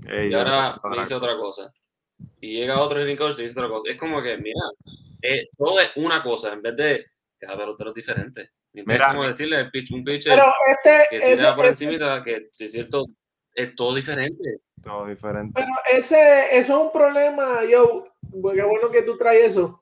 y 0.06 0.32
ahora 0.34 0.80
me 0.84 1.00
dice 1.00 1.14
otra 1.14 1.36
cosa. 1.36 1.72
Y 2.40 2.54
llega 2.54 2.80
otro 2.80 3.00
hitting 3.00 3.16
coach 3.16 3.38
y 3.38 3.42
dice 3.42 3.58
otra 3.58 3.68
cosa. 3.68 3.90
Es 3.90 3.98
como 3.98 4.22
que, 4.22 4.36
mira, 4.38 4.60
eh, 5.22 5.48
todo 5.56 5.80
es 5.80 5.90
una 5.96 6.22
cosa 6.22 6.52
en 6.52 6.62
vez 6.62 6.76
de 6.76 7.06
cada 7.38 7.56
pelotero 7.56 7.90
es 7.90 7.96
diferente. 7.96 8.50
Mira, 8.72 9.08
como 9.08 9.26
decirle 9.26 9.68
un 9.90 10.04
pitcher 10.04 10.32
pero 10.32 10.44
este, 10.70 11.06
que 11.10 11.36
tira 11.36 11.56
por 11.56 11.66
encima 11.66 12.22
que 12.22 12.48
si 12.52 12.66
es 12.66 12.72
cierto, 12.72 13.06
es 13.52 13.74
todo 13.74 13.94
diferente. 13.94 14.60
Todo 14.80 15.06
diferente. 15.06 15.52
Pero 15.54 15.72
ese, 15.92 16.56
eso 16.56 16.72
es 16.72 16.80
un 16.80 16.92
problema, 16.92 17.64
yo. 17.64 18.06
Qué 18.22 18.62
bueno 18.62 18.90
que 18.92 19.02
tú 19.02 19.16
traes 19.16 19.46
eso 19.46 19.79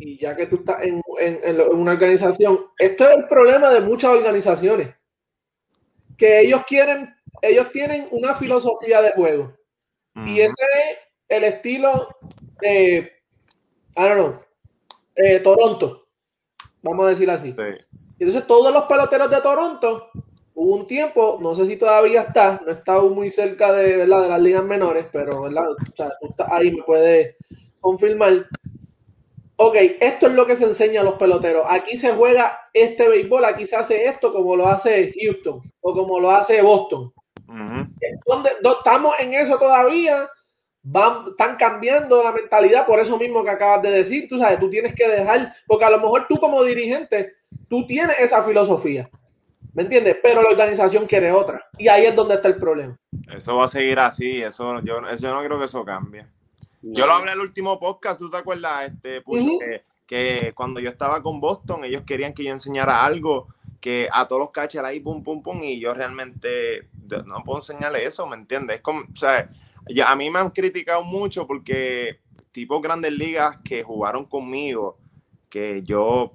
y 0.00 0.16
ya 0.16 0.34
que 0.34 0.46
tú 0.46 0.56
estás 0.56 0.82
en, 0.82 1.02
una 1.72 1.92
organización, 1.92 2.58
esto 2.78 3.08
es 3.08 3.18
el 3.18 3.26
problema 3.26 3.70
de 3.70 3.80
muchas 3.80 4.10
organizaciones, 4.10 4.94
que 6.16 6.40
ellos 6.40 6.62
quieren, 6.66 7.14
ellos 7.42 7.70
tienen 7.70 8.08
una 8.10 8.34
filosofía 8.34 9.02
de 9.02 9.12
juego 9.12 9.54
y 10.26 10.40
ese 10.40 10.64
es 10.64 10.98
el 11.28 11.44
estilo 11.44 12.08
de, 12.62 13.12
I 13.96 14.02
don't 14.02 14.14
know, 14.14 14.40
eh, 15.16 15.40
Toronto, 15.40 16.08
vamos 16.82 17.06
a 17.06 17.10
decir 17.10 17.30
así. 17.30 17.54
Entonces 18.18 18.46
todos 18.46 18.72
los 18.72 18.84
peloteros 18.84 19.30
de 19.30 19.40
Toronto, 19.42 20.10
hubo 20.54 20.76
un 20.76 20.86
tiempo, 20.86 21.38
no 21.42 21.54
sé 21.54 21.66
si 21.66 21.76
todavía 21.76 22.22
está, 22.22 22.58
no 22.64 22.72
está 22.72 23.00
muy 23.00 23.28
cerca 23.28 23.72
de, 23.72 23.98
de 23.98 24.06
las 24.06 24.40
ligas 24.40 24.64
menores, 24.64 25.06
pero 25.12 25.42
¿verdad? 25.42 25.64
tú 26.20 26.28
estás 26.28 26.48
ahí, 26.50 26.70
me 26.72 26.82
puedes 26.82 27.36
confirmar 27.80 28.46
ok, 29.62 29.76
esto 30.00 30.26
es 30.26 30.32
lo 30.32 30.46
que 30.46 30.56
se 30.56 30.64
enseña 30.64 31.02
a 31.02 31.04
los 31.04 31.14
peloteros. 31.14 31.66
Aquí 31.68 31.94
se 31.94 32.12
juega 32.12 32.58
este 32.72 33.06
béisbol, 33.06 33.44
aquí 33.44 33.66
se 33.66 33.76
hace 33.76 34.06
esto 34.06 34.32
como 34.32 34.56
lo 34.56 34.66
hace 34.66 35.12
Houston 35.20 35.60
o 35.82 35.92
como 35.92 36.18
lo 36.18 36.30
hace 36.30 36.62
Boston. 36.62 37.12
Estamos 38.00 39.14
en 39.18 39.34
eso 39.34 39.58
todavía, 39.58 40.26
van, 40.82 41.28
están 41.28 41.56
cambiando 41.56 42.22
la 42.22 42.32
mentalidad 42.32 42.86
por 42.86 43.00
eso 43.00 43.18
mismo 43.18 43.44
que 43.44 43.50
acabas 43.50 43.82
de 43.82 43.90
decir. 43.90 44.30
Tú 44.30 44.38
sabes, 44.38 44.58
tú 44.58 44.70
tienes 44.70 44.94
que 44.94 45.06
dejar, 45.06 45.54
porque 45.66 45.84
a 45.84 45.90
lo 45.90 45.98
mejor 45.98 46.26
tú 46.26 46.38
como 46.38 46.64
dirigente, 46.64 47.34
tú 47.68 47.84
tienes 47.84 48.18
esa 48.18 48.42
filosofía. 48.42 49.10
¿Me 49.74 49.82
entiendes? 49.82 50.16
Pero 50.22 50.42
la 50.42 50.48
organización 50.48 51.04
quiere 51.04 51.32
otra. 51.32 51.62
Y 51.76 51.88
ahí 51.88 52.06
es 52.06 52.16
donde 52.16 52.36
está 52.36 52.48
el 52.48 52.56
problema. 52.56 52.96
Eso 53.30 53.56
va 53.56 53.66
a 53.66 53.68
seguir 53.68 53.98
así. 53.98 54.40
Eso, 54.40 54.80
yo, 54.80 55.02
yo 55.16 55.34
no 55.34 55.44
creo 55.44 55.58
que 55.58 55.66
eso 55.66 55.84
cambie. 55.84 56.24
Yo 56.82 57.06
lo 57.06 57.12
hablé 57.12 57.32
en 57.32 57.38
el 57.38 57.44
último 57.44 57.78
podcast, 57.78 58.20
¿tú 58.20 58.30
te 58.30 58.38
acuerdas? 58.38 58.90
Este, 58.92 59.22
que, 60.06 60.52
cuando 60.54 60.80
yo 60.80 60.90
estaba 60.90 61.22
con 61.22 61.40
Boston, 61.40 61.84
ellos 61.84 62.02
querían 62.06 62.32
que 62.32 62.44
yo 62.44 62.52
enseñara 62.52 63.04
algo 63.04 63.48
que 63.80 64.08
a 64.12 64.26
todos 64.26 64.40
los 64.40 64.50
catchers 64.50 64.84
ahí, 64.84 65.00
pum, 65.00 65.22
pum, 65.22 65.42
pum, 65.42 65.62
y 65.62 65.80
yo 65.80 65.94
realmente 65.94 66.88
no 67.26 67.42
puedo 67.44 67.58
enseñarle 67.58 68.04
eso, 68.04 68.26
¿me 68.26 68.36
entiendes? 68.36 68.76
Es 68.76 68.82
como, 68.82 69.00
o 69.00 69.16
sea, 69.16 69.50
ya, 69.88 70.10
a 70.10 70.16
mí 70.16 70.30
me 70.30 70.38
han 70.38 70.50
criticado 70.50 71.02
mucho 71.02 71.46
porque 71.46 72.20
tipo 72.52 72.80
grandes 72.80 73.12
ligas 73.12 73.58
que 73.64 73.82
jugaron 73.82 74.26
conmigo, 74.26 74.98
que 75.48 75.82
yo, 75.82 76.34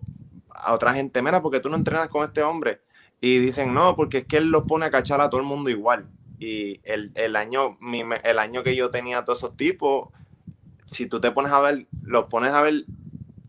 a 0.49 0.73
otra 0.73 0.93
gente, 0.93 1.21
mira, 1.21 1.41
porque 1.41 1.59
tú 1.59 1.69
no 1.69 1.75
entrenas 1.75 2.07
con 2.07 2.23
este 2.23 2.41
hombre, 2.41 2.81
y 3.21 3.39
dicen, 3.39 3.73
no, 3.73 3.95
porque 3.95 4.19
es 4.19 4.25
que 4.25 4.37
él 4.37 4.49
los 4.49 4.63
pone 4.63 4.85
a 4.85 4.91
cachar 4.91 5.21
a 5.21 5.29
todo 5.29 5.41
el 5.41 5.47
mundo 5.47 5.69
igual. 5.69 6.07
Y 6.37 6.81
el, 6.83 7.11
el 7.15 7.35
año, 7.35 7.77
el 8.23 8.39
año 8.39 8.61
que 8.61 8.75
yo 8.75 8.91
tenía 8.91 9.19
a 9.19 9.25
todos 9.25 9.39
esos 9.39 9.57
tipos, 9.57 10.09
si 10.85 11.07
tú 11.07 11.19
te 11.19 11.31
pones 11.31 11.51
a 11.51 11.59
ver, 11.59 11.85
los 12.03 12.25
pones 12.25 12.51
a 12.51 12.61
ver, 12.61 12.85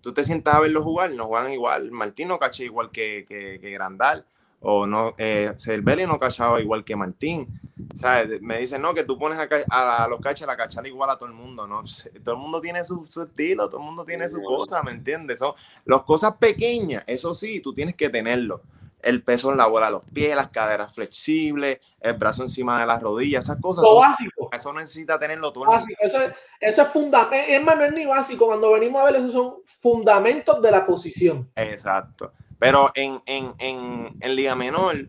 tú 0.01 0.12
te 0.12 0.25
sientas 0.25 0.55
a 0.55 0.61
verlos 0.61 0.85
jugar, 0.85 1.11
no 1.12 1.27
juegan 1.27 1.53
igual. 1.53 1.90
Martín 1.90 2.29
no 2.29 2.38
caché 2.38 2.64
igual 2.64 2.90
que, 2.90 3.25
que, 3.29 3.70
Grandal, 3.70 4.25
o 4.61 4.87
no, 4.87 5.14
eh, 5.18 5.53
Cervelli 5.59 6.07
no 6.07 6.18
cachaba 6.18 6.61
igual 6.61 6.85
que 6.85 6.96
Martín. 6.96 7.46
¿Sabes? 7.94 8.40
Me 8.40 8.59
dicen, 8.59 8.83
no, 8.83 8.94
que 8.94 9.05
tú 9.05 9.18
pones 9.18 9.38
a, 9.38 10.05
a, 10.05 10.09
los 10.09 10.20
cachas 10.20 10.49
a 10.49 10.57
cachar 10.57 10.87
igual 10.87 11.11
a 11.11 11.16
todo 11.16 11.29
el 11.29 11.35
mundo, 11.35 11.66
¿no? 11.66 11.83
Todo 12.25 12.35
el 12.35 12.40
mundo 12.40 12.61
tiene 12.61 12.85
su, 12.85 13.05
su 13.05 13.22
estilo, 13.22 13.68
todo 13.68 13.81
el 13.81 13.87
mundo 13.87 14.05
tiene 14.05 14.29
su 14.29 14.42
cosa, 14.42 14.83
¿me 14.83 14.90
entiendes? 14.90 15.38
Son 15.38 15.55
las 15.85 16.03
cosas 16.03 16.37
pequeñas, 16.37 17.05
eso 17.07 17.33
sí, 17.33 17.61
tú 17.61 17.75
tienes 17.75 17.94
que 17.94 18.09
tenerlo 18.09 18.62
el 19.07 19.23
peso 19.23 19.53
en 19.53 19.57
la 19.57 19.66
bola 19.66 19.88
los 19.88 20.03
pies, 20.12 20.35
las 20.35 20.51
caderas 20.51 20.92
flexibles, 20.92 21.79
el 22.01 22.14
brazo 22.14 22.42
encima 22.42 22.81
de 22.81 22.87
las 22.87 23.01
rodillas, 23.01 23.45
esas 23.45 23.61
cosas. 23.61 23.85
Lo 23.85 24.01
básico. 24.01 24.49
Eso 24.53 24.73
necesita 24.73 25.16
tenerlo 25.16 25.53
todo. 25.53 25.66
Básico. 25.66 25.95
Eso, 26.03 26.21
es, 26.21 26.33
eso 26.61 26.83
es 26.83 26.88
fundamental. 26.88 27.49
Es 27.49 27.62
más, 27.62 27.77
no 27.77 27.85
es 27.85 27.92
ni 27.92 28.05
básico. 28.05 28.47
Cuando 28.47 28.73
venimos 28.73 29.01
a 29.01 29.05
ver, 29.05 29.16
esos 29.16 29.33
son 29.33 29.55
fundamentos 29.81 30.61
de 30.61 30.71
la 30.73 30.85
posición. 30.85 31.49
Exacto. 31.55 32.33
Pero 32.59 32.90
en, 32.95 33.23
en, 33.27 33.55
en, 33.59 34.16
en 34.19 34.35
Liga 34.35 34.57
Menor, 34.57 35.07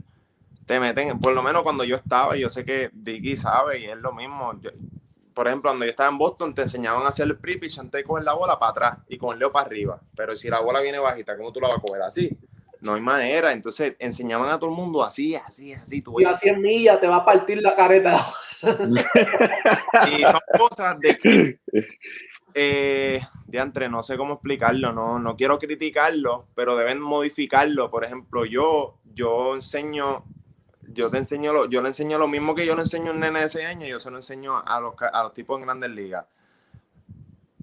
te 0.67 0.79
meten, 0.79 1.19
por 1.19 1.33
lo 1.33 1.41
menos 1.41 1.63
cuando 1.63 1.83
yo 1.83 1.95
estaba, 1.95 2.35
yo 2.35 2.51
sé 2.51 2.63
que 2.63 2.91
Dicky 2.93 3.35
sabe 3.35 3.79
y 3.79 3.85
es 3.85 3.97
lo 3.97 4.13
mismo. 4.13 4.53
por 5.33 5.47
ejemplo, 5.47 5.71
cuando 5.71 5.85
yo 5.85 5.89
estaba 5.89 6.09
en 6.09 6.19
Boston, 6.19 6.53
te 6.53 6.61
enseñaban 6.61 7.03
a 7.03 7.09
hacer 7.09 7.25
el 7.25 7.37
pre-pitch 7.37 7.79
antes 7.79 7.99
de 7.99 8.03
coger 8.03 8.25
la 8.25 8.33
bola 8.33 8.59
para 8.59 8.71
atrás 8.71 8.97
y 9.07 9.17
con 9.17 9.39
Leo 9.39 9.51
para 9.51 9.65
arriba. 9.65 9.99
Pero 10.15 10.35
si 10.35 10.49
la 10.49 10.59
bola 10.59 10.81
viene 10.81 10.99
bajita, 10.99 11.35
¿cómo 11.35 11.51
tú 11.51 11.59
la 11.59 11.69
vas 11.69 11.77
a 11.77 11.81
coger 11.81 12.03
así? 12.03 12.37
No 12.81 12.93
hay 12.93 13.01
manera. 13.01 13.51
Entonces 13.51 13.95
enseñaban 13.99 14.49
a 14.49 14.59
todo 14.59 14.69
el 14.69 14.75
mundo 14.75 15.03
así, 15.03 15.35
así, 15.35 15.73
así. 15.73 16.01
Tú 16.01 16.19
y 16.19 16.25
a 16.25 16.35
100 16.35 16.61
millas 16.61 16.99
te 16.99 17.07
va 17.07 17.17
a 17.17 17.25
partir 17.25 17.61
la 17.61 17.75
careta. 17.75 18.25
y 18.63 20.21
son 20.21 20.41
cosas 20.57 20.99
de 20.99 21.17
que, 21.17 21.59
eh, 22.53 23.21
de 23.45 23.89
no 23.89 24.03
sé 24.03 24.17
cómo 24.17 24.35
explicarlo, 24.35 24.91
no, 24.91 25.19
no 25.19 25.35
quiero 25.35 25.59
criticarlo, 25.59 26.47
pero 26.55 26.75
deben 26.75 26.99
modificarlo. 26.99 27.89
Por 27.89 28.03
ejemplo, 28.03 28.45
yo, 28.45 28.97
yo 29.13 29.55
enseño, 29.55 30.25
yo 30.81 31.09
te 31.09 31.17
enseño, 31.17 31.53
lo, 31.53 31.69
yo 31.69 31.81
le 31.81 31.89
enseño 31.89 32.17
lo 32.17 32.27
mismo 32.27 32.55
que 32.55 32.65
yo 32.65 32.75
le 32.75 32.81
enseño 32.81 33.11
a 33.11 33.13
un 33.13 33.19
nene 33.19 33.39
de 33.39 33.45
ese 33.45 33.65
año, 33.65 33.85
yo 33.85 33.99
se 33.99 34.09
lo 34.11 34.17
enseño 34.17 34.57
a 34.65 34.79
los, 34.79 34.95
a 35.01 35.23
los 35.23 35.33
tipos 35.33 35.59
en 35.59 35.65
grandes 35.65 35.91
ligas. 35.91 36.25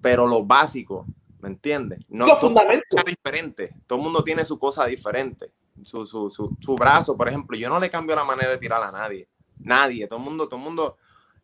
Pero 0.01 0.27
lo 0.27 0.45
básico, 0.45 1.07
¿me 1.45 1.51
entiendes? 1.51 2.01
No, 2.09 2.27
Los 2.27 2.41
fundamentos. 2.41 3.05
diferente. 3.05 3.75
Todo 3.87 3.99
el 3.99 4.05
mundo 4.05 4.25
tiene 4.25 4.47
su 4.47 4.59
cosa 4.59 4.87
diferente. 4.87 5.53
Su, 5.83 6.07
su, 6.07 6.31
su, 6.31 6.57
su, 6.59 6.75
brazo, 6.75 7.15
por 7.17 7.29
ejemplo, 7.29 7.55
yo 7.55 7.69
no 7.69 7.79
le 7.79 7.91
cambio 7.91 8.17
la 8.17 8.25
manera 8.25 8.51
de 8.51 8.57
tirar 8.57 8.83
a 8.83 8.91
nadie. 8.91 9.29
Nadie, 9.59 10.07
todo 10.07 10.19
el 10.19 10.25
mundo, 10.25 10.49
todo 10.49 10.57
el 10.57 10.65
mundo 10.65 10.97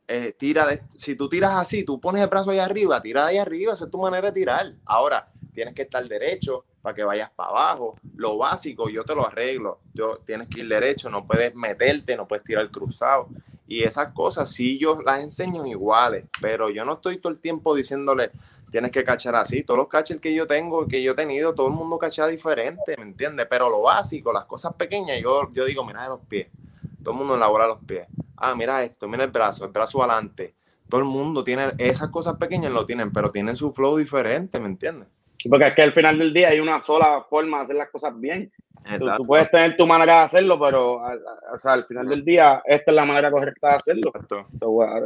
eh, 0.09 0.35
tira 0.39 0.67
de, 0.67 0.83
si 0.97 1.17
tú 1.17 1.29
tiras 1.29 1.53
así, 1.55 1.85
tú 1.85 2.01
pones 2.01 2.23
el 2.23 2.29
brazo 2.31 2.51
ahí 2.51 2.59
arriba, 2.59 3.03
tira 3.03 3.25
de 3.25 3.31
ahí 3.33 3.37
arriba, 3.37 3.75
esa 3.75 3.85
es 3.85 3.91
tu 3.91 3.99
manera 3.99 4.29
de 4.29 4.33
tirar. 4.33 4.73
Ahora, 4.87 5.29
tienes 5.53 5.75
que 5.75 5.83
estar 5.83 6.03
derecho 6.09 6.65
para 6.81 6.95
que 6.95 7.05
vayas 7.05 7.31
para 7.31 7.51
abajo. 7.51 7.97
Lo 8.17 8.39
básico, 8.39 8.89
yo 8.89 9.05
te 9.05 9.15
lo 9.15 9.27
arreglo. 9.27 9.81
Yo 9.93 10.17
tienes 10.25 10.49
que 10.49 10.61
ir 10.61 10.69
derecho, 10.69 11.11
no 11.11 11.27
puedes 11.27 11.55
meterte, 11.55 12.17
no 12.17 12.27
puedes 12.27 12.45
tirar 12.45 12.71
cruzado. 12.71 13.29
Y 13.67 13.83
esas 13.83 14.13
cosas 14.13 14.49
sí 14.51 14.79
yo 14.79 15.03
las 15.03 15.23
enseño 15.23 15.67
iguales, 15.67 16.25
pero 16.41 16.71
yo 16.71 16.85
no 16.87 16.95
estoy 16.95 17.19
todo 17.19 17.33
el 17.33 17.39
tiempo 17.39 17.75
diciéndole, 17.75 18.31
tienes 18.71 18.91
que 18.91 19.05
cachar 19.05 19.37
así. 19.37 19.63
Todos 19.63 19.79
los 19.79 19.89
catchers 19.89 20.21
que 20.21 20.35
yo 20.35 20.47
tengo, 20.47 20.87
que 20.87 21.03
yo 21.03 21.13
he 21.13 21.15
tenido, 21.15 21.55
todo 21.55 21.69
el 21.69 21.75
mundo 21.75 21.99
cacha 21.99 22.27
diferente, 22.27 22.97
¿me 22.97 23.05
entiendes? 23.05 23.47
Pero 23.49 23.69
lo 23.69 23.83
básico, 23.83 24.33
las 24.33 24.45
cosas 24.45 24.75
pequeñas, 24.75 25.21
yo, 25.21 25.51
yo 25.53 25.65
digo, 25.65 25.85
mira 25.85 26.09
los 26.09 26.21
pies. 26.21 26.49
Todo 27.03 27.13
el 27.13 27.19
mundo 27.19 27.35
elabora 27.35 27.67
los 27.67 27.79
pies. 27.85 28.07
Ah, 28.37 28.55
mira 28.55 28.83
esto, 28.83 29.09
mira 29.09 29.25
el 29.25 29.31
brazo, 29.31 29.65
el 29.65 29.73
brazo 29.73 30.03
adelante. 30.03 30.55
Todo 30.89 31.01
el 31.01 31.07
mundo 31.07 31.45
tiene 31.45 31.73
esas 31.79 32.11
cosas 32.11 32.37
pequeñas, 32.37 32.73
lo 32.73 32.85
tienen, 32.87 33.13
pero 33.13 33.31
tienen 33.31 33.57
su 33.57 33.73
flow 33.73 33.97
diferente, 33.97 34.59
¿me 34.59 34.67
entiendes? 34.67 35.09
Porque 35.49 35.69
es 35.69 35.75
que 35.75 35.83
al 35.83 35.93
final 35.93 36.19
del 36.19 36.33
día 36.33 36.49
hay 36.49 36.61
una 36.61 36.81
sola 36.81 37.25
forma 37.29 37.59
de 37.59 37.65
hacer 37.65 37.77
las 37.77 37.91
cosas 37.91 38.19
bien. 38.19 38.53
Tú, 39.17 39.27
puedes 39.27 39.51
tener 39.51 39.77
tu 39.77 39.87
manera 39.87 40.15
de 40.19 40.25
hacerlo, 40.25 40.59
pero 40.59 40.95
o 40.97 41.59
sea, 41.59 41.75
al 41.75 41.85
final 41.85 42.09
del 42.09 42.25
día, 42.25 42.63
esta 42.65 42.91
es 42.91 42.95
la 42.95 43.05
manera 43.05 43.31
correcta 43.31 43.69
de 43.69 43.75
hacerlo. 43.75 44.13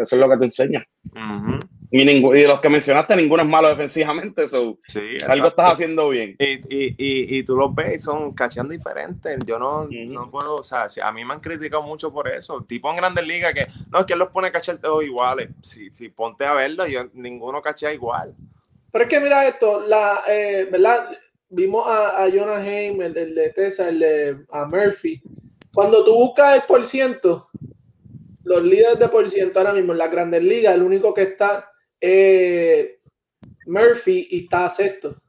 eso 0.01 0.17
es 0.17 0.21
lo 0.21 0.29
que 0.29 0.37
te 0.39 0.45
enseña. 0.45 0.87
Y, 1.97 2.43
los 2.45 2.61
que 2.61 2.69
mencionaste, 2.69 3.15
ninguno 3.15 3.43
es 3.43 3.49
malo 3.49 3.69
defensivamente. 3.69 4.49
So, 4.49 4.79
algo 5.29 5.47
estás 5.47 5.75
haciendo 5.75 6.09
bien. 6.09 6.35
Y, 6.41 6.55
y, 6.69 6.95
y, 6.99 7.45
tú 7.45 7.57
los 7.57 7.73
ves, 7.73 8.03
son 8.03 8.35
cachando 8.35 8.73
diferentes. 8.73 9.39
Yo 9.47 9.61
no, 9.61 9.87
no 9.89 10.31
puedo, 10.31 10.57
o 10.57 10.63
sea, 10.65 10.87
a 11.03 11.13
mí 11.13 11.25
me 11.25 11.35
han 11.35 11.41
criticado 11.41 11.83
mucho 11.83 12.13
por 12.13 12.29
eso. 12.29 12.63
Tipo 12.63 12.91
en 12.91 12.97
Grandes 12.97 13.25
Ligas, 13.27 13.55
que 13.55 13.67
no 13.93 14.01
es 14.01 14.07
que 14.07 14.15
él 14.15 14.19
los 14.19 14.31
pone 14.31 14.49
a 14.49 14.53
cachar 14.53 14.79
todos 14.79 15.05
iguales. 15.05 15.51
Si, 15.63 15.89
si 15.91 16.09
ponte 16.09 16.45
a 16.45 16.55
verlo, 16.55 16.85
yo 16.87 17.05
ninguno 17.13 17.63
cachea 17.63 17.95
igual. 17.95 18.35
Pero 18.91 19.05
es 19.05 19.09
que 19.09 19.21
mira 19.21 19.47
esto, 19.47 19.87
la, 19.87 20.23
eh, 20.29 20.69
¿verdad? 20.71 21.17
vimos 21.49 21.87
a, 21.87 22.29
Jonah 22.29 22.57
Haim, 22.57 23.01
el, 23.03 23.15
de 23.15 23.51
Tessa, 23.51 23.89
el 23.89 24.01
de 24.01 24.45
a 24.51 24.67
Murphy. 24.67 25.23
Cuando 25.73 26.05
tú 26.05 26.15
buscas 26.15 26.57
el 26.57 26.63
por 26.63 26.85
ciento, 26.85 27.47
los 28.43 28.63
líderes 28.65 28.99
de 28.99 29.09
por 29.09 29.29
ciento 29.29 29.61
ahora 29.61 29.73
mismo 29.73 29.93
en 29.93 29.99
la 29.99 30.09
Grandes 30.09 30.43
Ligas, 30.43 30.75
el 30.75 30.83
único 30.83 31.15
que 31.15 31.23
está 31.23 31.71
es 32.01 32.91
Murphy 33.67 34.29
y 34.31 34.45
está 34.45 34.71
sexto. 34.71 35.21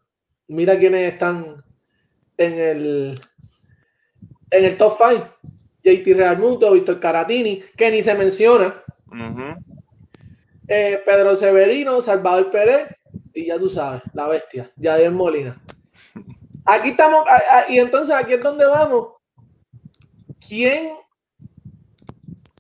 Mira 0.48 0.78
quiénes 0.78 1.14
están 1.14 1.64
en 2.38 2.54
el 2.60 3.20
en 4.52 4.66
el 4.66 4.78
top 4.78 4.94
5. 4.98 5.36
JT 5.84 6.14
Realmuto, 6.16 6.72
Víctor 6.72 7.00
Caratini, 7.00 7.62
que 7.78 7.92
ni 7.92 8.02
se 8.02 8.16
menciona. 8.16 8.84
Eh, 10.68 11.02
Pedro 11.06 11.36
Severino, 11.36 12.02
Salvador 12.02 12.50
Pérez, 12.50 12.88
y 13.34 13.46
ya 13.46 13.60
tú 13.60 13.70
sabes, 13.70 14.02
la 14.14 14.28
bestia, 14.28 14.72
Yadier 14.78 15.12
Molina. 15.12 15.62
Aquí 16.66 16.90
estamos, 16.90 17.24
y 17.70 17.78
entonces 17.78 18.16
aquí 18.16 18.34
es 18.34 18.42
donde 18.42 18.66
vamos. 18.66 19.10
¿Quién, 20.48 20.96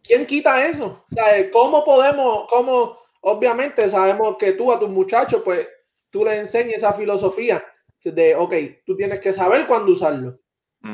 quién 0.03 0.27
quita 0.27 0.63
eso? 0.63 1.03
¿Cómo 1.51 1.83
podemos, 1.83 2.45
cómo, 2.47 2.99
obviamente 3.27 3.89
sabemos 3.89 4.37
que 4.37 4.53
tú 4.53 4.71
a 4.71 4.79
tus 4.79 4.89
muchachos, 4.89 5.41
pues 5.43 5.67
tú 6.09 6.23
les 6.23 6.39
enseñas 6.39 6.75
esa 6.75 6.93
filosofía 6.93 7.63
de, 8.03 8.35
ok, 8.35 8.53
tú 8.85 8.95
tienes 8.95 9.19
que 9.19 9.33
saber 9.33 9.65
cuándo 9.67 9.91
usarlo. 9.91 10.35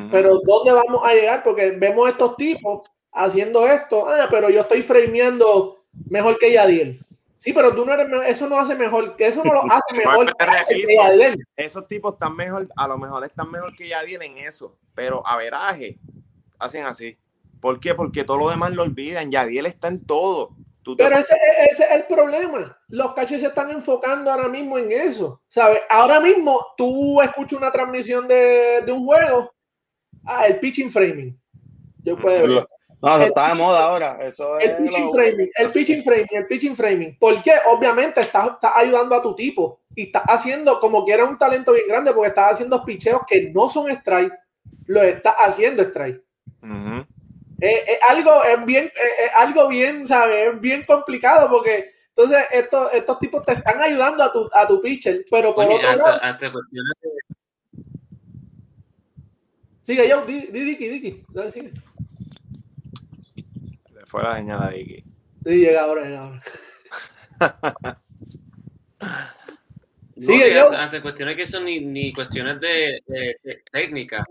Pero 0.10 0.40
¿dónde 0.46 0.72
vamos 0.72 1.02
a 1.04 1.14
llegar? 1.14 1.44
Porque 1.44 1.72
vemos 1.72 2.10
estos 2.10 2.38
tipos 2.38 2.90
haciendo 3.12 3.68
esto, 3.68 4.08
ah, 4.08 4.28
pero 4.30 4.50
yo 4.50 4.62
estoy 4.62 4.84
frameando 4.84 5.84
mejor 6.10 6.38
que 6.38 6.54
Yadiel. 6.54 6.98
Sí, 7.36 7.52
pero 7.52 7.76
tú 7.76 7.84
no 7.84 7.92
eres 7.92 8.08
eso 8.28 8.48
no 8.48 8.58
hace 8.58 8.76
mejor, 8.76 9.18
que 9.18 9.28
eso 9.28 9.44
no 9.44 9.54
lo 9.54 9.64
hace 9.70 9.98
mejor 9.98 10.34
que 10.38 11.36
Esos 11.58 11.86
tipos 11.90 12.14
están 12.14 12.38
mejor, 12.38 12.70
a 12.78 12.88
lo 12.88 12.98
mejor 12.98 13.26
están 13.26 13.52
mejor 13.52 13.76
que 13.76 13.90
Yadiel 13.90 14.22
en 14.22 14.38
eso, 14.38 14.78
pero 14.96 15.28
a 15.28 15.36
veraje 15.36 15.98
hacen 16.58 16.86
así. 16.86 17.18
¿Por 17.60 17.82
qué? 17.82 17.94
Porque 17.94 18.24
todo 18.24 18.38
lo 18.38 18.50
demás 18.50 18.74
lo 18.74 18.84
olvidan. 18.84 19.30
Yadiel 19.30 19.66
está 19.66 19.90
en 19.90 20.06
todo. 20.06 20.56
Pero 20.98 21.18
ese, 21.18 21.36
es 21.70 21.80
el 21.80 22.04
problema. 22.04 22.78
Los 22.88 23.14
caches 23.14 23.42
se 23.42 23.48
están 23.48 23.72
enfocando 23.72 24.32
ahora 24.32 24.48
mismo 24.48 24.78
en 24.78 24.92
eso. 24.92 25.42
¿Sabes? 25.48 25.82
Ahora 25.90 26.20
mismo 26.20 26.74
tú 26.76 27.22
escuchas 27.22 27.60
una 27.60 27.72
transmisión 27.72 28.28
de, 28.28 28.82
de 28.86 28.92
un 28.92 29.06
juego. 29.06 29.54
Ah, 30.26 30.48
el 30.48 30.60
pitching 30.60 30.92
framing. 30.92 31.40
Yo 32.04 32.18
puedo 32.18 32.48
ver. 32.48 32.68
No, 33.02 33.16
eso 33.16 33.26
está 33.26 33.50
de 33.50 33.56
moda 33.56 33.84
ahora. 33.84 34.20
Eso 34.22 34.60
el, 34.60 34.78
pitching 34.78 35.10
framing, 35.12 35.52
el 35.56 35.72
pitching 35.72 36.04
framing, 36.04 36.28
el 36.32 36.48
pitching 36.48 36.76
framing. 36.76 37.18
Porque 37.20 37.52
obviamente 37.72 38.22
estás, 38.22 38.58
ayudando 38.76 39.16
a 39.16 39.22
tu 39.24 39.36
tipo 39.36 39.82
y 39.96 40.04
estás 40.04 40.24
haciendo 40.28 40.80
como 40.80 41.04
que 41.04 41.14
era 41.14 41.26
un 41.26 41.38
talento 41.38 41.74
bien 41.74 41.88
grande 41.88 42.14
porque 42.14 42.30
estás 42.30 42.54
haciendo 42.54 42.86
picheos 42.86 43.22
que 43.28 43.52
no 43.52 43.68
son 43.70 43.90
strike, 43.90 44.34
lo 44.86 45.02
estás 45.02 45.36
haciendo 45.40 45.82
strike. 45.82 46.22
Es, 47.62 48.00
algo, 48.10 48.44
es 48.44 48.66
bien, 48.66 48.92
algo 49.36 49.68
bien, 49.68 50.06
¿sabes? 50.06 50.60
bien 50.60 50.84
complicado 50.84 51.50
porque 51.50 51.92
entonces 52.10 52.44
estos, 52.52 52.94
estos 52.94 53.20
tipos 53.20 53.46
te 53.46 53.54
están 53.54 53.80
ayudando 53.80 54.24
a 54.24 54.34
tu, 54.34 54.50
a 54.54 54.68
tu 54.68 54.82
pitcher, 54.82 55.24
pero 55.30 55.54
por 55.56 55.66
otro 55.66 55.96
lado. 55.96 56.20
Sigue 59.84 60.08
yo, 60.08 60.26
di, 60.26 60.48
di, 60.48 60.62
Diki, 60.62 60.88
Diki, 60.88 61.24
sigue 61.50 61.72
fue 64.12 64.24
la 64.24 64.36
señal 64.36 64.60
de 64.60 64.82
aquí. 64.82 65.04
Sí, 65.46 65.56
llega 65.56 65.84
ahora, 65.84 66.04
llega 66.04 66.20
ahora. 66.26 66.42
Sigue 70.18 70.54
yo. 70.54 70.72
Ante 70.72 71.02
cuestiones 71.02 71.38
que 71.38 71.48
son 71.48 71.66
ni, 71.66 71.80
ni 71.80 72.12
cuestiones 72.12 72.60
de, 72.60 73.02
técnica. 73.72 74.26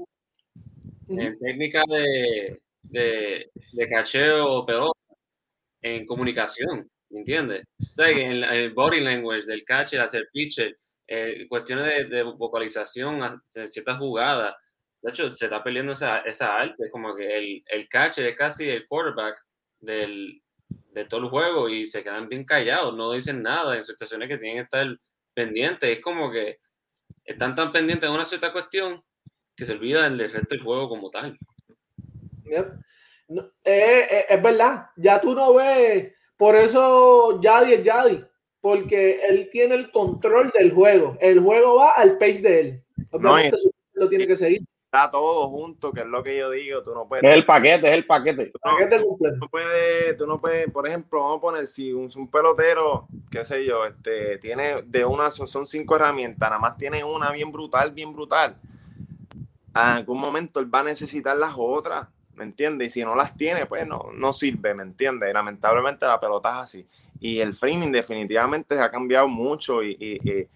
En 1.09 1.39
técnica 1.39 1.83
de, 1.89 2.61
de, 2.83 3.51
de 3.73 3.89
cacheo 3.89 4.65
peor, 4.67 4.93
en 5.83 6.07
comunicación, 6.07 6.89
¿me 7.11 7.21
entiendes? 7.21 7.65
O 7.99 8.03
en, 8.03 8.45
el 8.45 8.73
body 8.73 9.01
language 9.01 9.47
del 9.47 9.65
catcher, 9.65 10.01
hacer 10.01 10.29
pitcher, 10.33 10.79
eh, 11.07 11.47
cuestiones 11.49 12.09
de, 12.11 12.23
vocalización, 12.23 13.41
en 13.55 13.69
ciertas 13.69 13.99
jugadas. 13.99 14.55
De 15.03 15.11
hecho, 15.11 15.31
se 15.31 15.47
está 15.47 15.63
perdiendo 15.63 15.93
esa, 15.93 16.21
esa 16.21 16.57
arte, 16.57 16.91
como 16.91 17.15
que 17.17 17.37
el, 17.37 17.65
el 17.67 17.89
catcher 17.89 18.27
es 18.27 18.37
casi 18.37 18.69
el 18.69 18.87
quarterback 18.87 19.39
del, 19.81 20.43
de 20.93 21.05
todo 21.05 21.21
el 21.23 21.31
juego 21.31 21.69
y 21.69 21.87
se 21.87 22.03
quedan 22.03 22.29
bien 22.29 22.45
callados, 22.45 22.95
no 22.97 23.13
dicen 23.13 23.43
nada 23.43 23.77
en 23.77 23.85
situaciones 23.85 24.29
que 24.29 24.39
tienen 24.39 24.59
que 24.59 24.65
estar 24.65 24.99
pendientes. 25.35 25.91
Es 25.91 26.01
como 26.01 26.31
que 26.31 26.59
están 27.25 27.55
tan 27.57 27.73
pendientes 27.73 28.09
de 28.09 28.15
una 28.15 28.27
cierta 28.27 28.53
cuestión 28.53 29.03
que 29.57 29.65
se 29.65 29.73
olvidan 29.73 30.17
del 30.19 30.33
resto 30.33 30.55
del 30.55 30.65
juego 30.65 30.89
como 30.89 31.11
tal. 31.11 31.39
Es 33.65 34.43
verdad, 34.43 34.87
ya 34.97 35.21
tú 35.21 35.35
no 35.35 35.55
ves, 35.55 36.13
por 36.37 36.57
eso 36.57 37.41
Yadi 37.41 37.75
es 37.75 37.85
Yadi, 37.85 38.25
porque 38.61 39.21
él 39.29 39.49
tiene 39.51 39.75
el 39.75 39.91
control 39.91 40.51
del 40.53 40.73
juego, 40.73 41.17
el 41.21 41.41
juego 41.41 41.77
va 41.77 41.91
al 41.91 42.19
pace 42.19 42.43
de 42.43 42.61
él. 42.61 42.85
Obviamente 43.11 43.57
lo 43.95 44.09
tiene 44.09 44.27
que 44.27 44.37
seguir 44.37 44.63
está 44.93 45.09
todo 45.09 45.49
junto, 45.49 45.93
que 45.93 46.01
es 46.01 46.07
lo 46.07 46.21
que 46.21 46.37
yo 46.37 46.51
digo, 46.51 46.83
tú 46.83 46.93
no 46.93 47.07
puedes... 47.07 47.23
Es 47.23 47.37
el 47.37 47.47
paquete, 47.47 47.89
es 47.89 47.99
el 47.99 48.07
paquete. 48.07 48.51
No, 48.65 48.99
tú, 48.99 49.19
no 49.39 49.49
puedes, 49.49 50.17
tú 50.17 50.27
no 50.27 50.41
puedes, 50.41 50.69
por 50.73 50.89
ejemplo, 50.89 51.23
vamos 51.23 51.39
a 51.39 51.41
poner, 51.41 51.67
si 51.69 51.93
un, 51.93 52.11
un, 52.17 52.29
pelotero, 52.29 53.07
qué 53.31 53.45
sé 53.45 53.65
yo, 53.65 53.87
este, 53.87 54.39
tiene 54.39 54.83
de 54.83 55.05
una, 55.05 55.31
son 55.31 55.65
cinco 55.65 55.95
herramientas, 55.95 56.51
nada 56.51 56.61
más 56.61 56.77
tiene 56.77 57.05
una 57.05 57.31
bien 57.31 57.53
brutal, 57.53 57.93
bien 57.93 58.13
brutal, 58.13 58.57
en 59.73 59.81
algún 59.81 60.19
momento 60.19 60.59
él 60.59 60.75
va 60.75 60.81
a 60.81 60.85
necesitar 60.85 61.37
las 61.37 61.55
otras, 61.57 62.09
¿me 62.41 62.47
entiendes? 62.47 62.89
Y 62.89 62.91
si 62.91 63.05
no 63.05 63.15
las 63.15 63.37
tiene, 63.37 63.67
pues 63.67 63.87
no, 63.87 64.07
no 64.15 64.33
sirve, 64.33 64.73
¿me 64.73 64.83
entiendes? 64.83 65.31
lamentablemente 65.35 66.07
la 66.07 66.19
pelota 66.19 66.49
es 66.49 66.55
así. 66.55 66.87
Y 67.21 67.39
el 67.39 67.53
framing 67.53 67.93
definitivamente 67.93 68.81
ha 68.81 68.91
cambiado 68.91 69.29
mucho 69.29 69.83
y, 69.83 70.49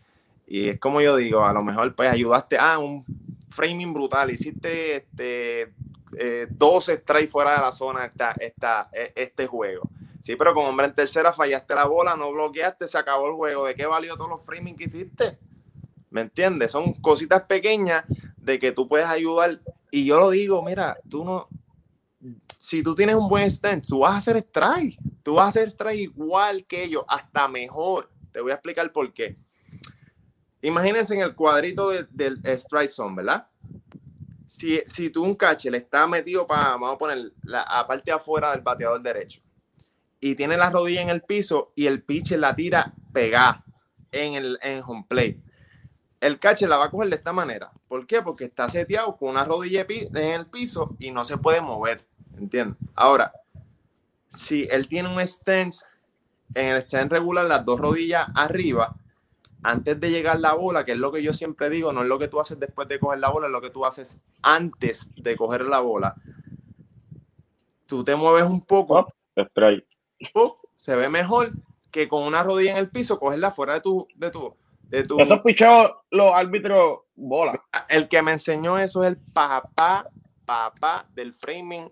y, 0.46 0.68
es 0.68 0.80
como 0.80 1.02
yo 1.02 1.14
digo, 1.16 1.44
a 1.44 1.52
lo 1.52 1.62
mejor 1.62 1.94
pues 1.94 2.10
ayudaste 2.10 2.56
a 2.56 2.78
un 2.78 3.04
framing 3.50 3.92
brutal, 3.92 4.30
hiciste 4.30 4.96
este, 4.96 5.74
eh, 6.16 6.46
12 6.48 6.98
strikes 6.98 7.28
fuera 7.28 7.56
de 7.56 7.60
la 7.60 7.72
zona 7.72 8.06
esta, 8.06 8.32
esta, 8.40 8.88
e, 8.90 9.12
este 9.14 9.46
juego. 9.46 9.82
Sí, 10.22 10.36
pero 10.36 10.54
como 10.54 10.68
hombre 10.68 10.86
en 10.86 10.94
tercera 10.94 11.34
fallaste 11.34 11.74
la 11.74 11.84
bola, 11.84 12.16
no 12.16 12.32
bloqueaste, 12.32 12.88
se 12.88 12.96
acabó 12.96 13.26
el 13.26 13.34
juego. 13.34 13.66
¿De 13.66 13.74
qué 13.74 13.84
valió 13.84 14.16
todos 14.16 14.30
los 14.30 14.42
framing 14.42 14.74
que 14.74 14.84
hiciste? 14.84 15.38
¿Me 16.08 16.22
entiendes? 16.22 16.72
Son 16.72 16.94
cositas 16.94 17.42
pequeñas 17.42 18.04
de 18.38 18.58
que 18.58 18.72
tú 18.72 18.88
puedes 18.88 19.06
ayudar. 19.06 19.60
Y 19.90 20.06
yo 20.06 20.18
lo 20.18 20.30
digo, 20.30 20.62
mira, 20.62 20.96
tú 21.10 21.24
no, 21.24 21.48
si 22.58 22.82
tú 22.82 22.94
tienes 22.94 23.16
un 23.16 23.28
buen 23.28 23.50
stand, 23.50 23.86
tú 23.86 24.00
vas 24.00 24.14
a 24.14 24.16
hacer 24.16 24.36
strike. 24.36 24.98
Tú 25.22 25.34
vas 25.34 25.46
a 25.46 25.48
hacer 25.48 25.68
strike 25.68 26.00
igual 26.00 26.64
que 26.66 26.84
ellos, 26.84 27.04
hasta 27.08 27.48
mejor. 27.48 28.10
Te 28.32 28.40
voy 28.40 28.52
a 28.52 28.54
explicar 28.54 28.90
por 28.92 29.12
qué. 29.12 29.36
Imagínense 30.62 31.14
en 31.14 31.20
el 31.20 31.34
cuadrito 31.34 31.90
del 31.90 32.40
strike 32.44 32.88
zone, 32.88 33.16
¿verdad? 33.16 33.46
Si, 34.46 34.80
si 34.86 35.10
tú 35.10 35.24
un 35.24 35.34
catcher 35.34 35.72
le 35.72 35.78
está 35.78 36.06
metido 36.06 36.46
para, 36.46 36.70
vamos 36.70 36.94
a 36.94 36.98
poner 36.98 37.32
la 37.42 37.84
parte 37.86 38.10
afuera 38.12 38.52
del 38.52 38.62
bateador 38.62 39.02
derecho 39.02 39.42
y 40.24 40.36
tiene 40.36 40.56
la 40.56 40.70
rodilla 40.70 41.02
en 41.02 41.10
el 41.10 41.20
piso 41.20 41.72
y 41.76 41.84
el 41.84 42.02
pitcher 42.02 42.38
la 42.38 42.56
tira 42.56 42.94
pegada 43.12 43.62
en 44.10 44.32
el 44.32 44.58
en 44.62 44.82
home 44.82 45.04
plate. 45.06 45.38
El 46.18 46.38
catcher 46.38 46.66
la 46.66 46.78
va 46.78 46.86
a 46.86 46.90
coger 46.90 47.10
de 47.10 47.16
esta 47.16 47.34
manera. 47.34 47.70
¿Por 47.88 48.06
qué? 48.06 48.22
Porque 48.22 48.44
está 48.44 48.70
seteado 48.70 49.18
con 49.18 49.28
una 49.28 49.44
rodilla 49.44 49.84
en 49.86 50.16
el 50.16 50.46
piso 50.46 50.96
y 50.98 51.10
no 51.10 51.24
se 51.24 51.36
puede 51.36 51.60
mover. 51.60 52.06
¿Entiendes? 52.38 52.76
Ahora, 52.94 53.32
si 54.28 54.66
él 54.70 54.88
tiene 54.88 55.08
un 55.08 55.20
stance 55.20 55.84
en 56.54 56.68
el 56.68 56.82
stance 56.82 57.08
regular, 57.08 57.46
las 57.46 57.64
dos 57.64 57.80
rodillas 57.80 58.26
arriba, 58.34 58.94
antes 59.62 59.98
de 59.98 60.10
llegar 60.10 60.38
la 60.40 60.52
bola, 60.54 60.84
que 60.84 60.92
es 60.92 60.98
lo 60.98 61.10
que 61.10 61.22
yo 61.22 61.32
siempre 61.32 61.70
digo, 61.70 61.92
no 61.92 62.02
es 62.02 62.08
lo 62.08 62.18
que 62.18 62.28
tú 62.28 62.38
haces 62.38 62.60
después 62.60 62.86
de 62.86 62.98
coger 62.98 63.18
la 63.18 63.30
bola, 63.30 63.46
es 63.46 63.52
lo 63.52 63.60
que 63.60 63.70
tú 63.70 63.84
haces 63.86 64.20
antes 64.42 65.10
de 65.16 65.36
coger 65.36 65.62
la 65.62 65.80
bola. 65.80 66.14
Tú 67.86 68.04
te 68.04 68.14
mueves 68.14 68.44
un 68.44 68.60
poco, 68.60 69.08
oh, 70.34 70.60
se 70.74 70.96
ve 70.96 71.08
mejor 71.08 71.52
que 71.90 72.08
con 72.08 72.24
una 72.24 72.42
rodilla 72.42 72.72
en 72.72 72.76
el 72.76 72.90
piso 72.90 73.18
cogerla 73.18 73.50
fuera 73.50 73.74
de 73.74 73.80
tu, 73.80 74.06
de 74.16 74.30
tu, 74.30 74.54
de 74.82 75.04
tu. 75.04 75.18
Esos 75.18 75.40
pichados 75.40 75.92
los 76.10 76.32
árbitros 76.34 77.00
bola. 77.14 77.62
El 77.88 78.08
que 78.08 78.20
me 78.20 78.32
enseñó 78.32 78.78
eso 78.78 79.02
es 79.02 79.10
el 79.10 79.16
papá, 79.16 80.08
papá 80.44 81.06
del 81.14 81.32
framing, 81.32 81.88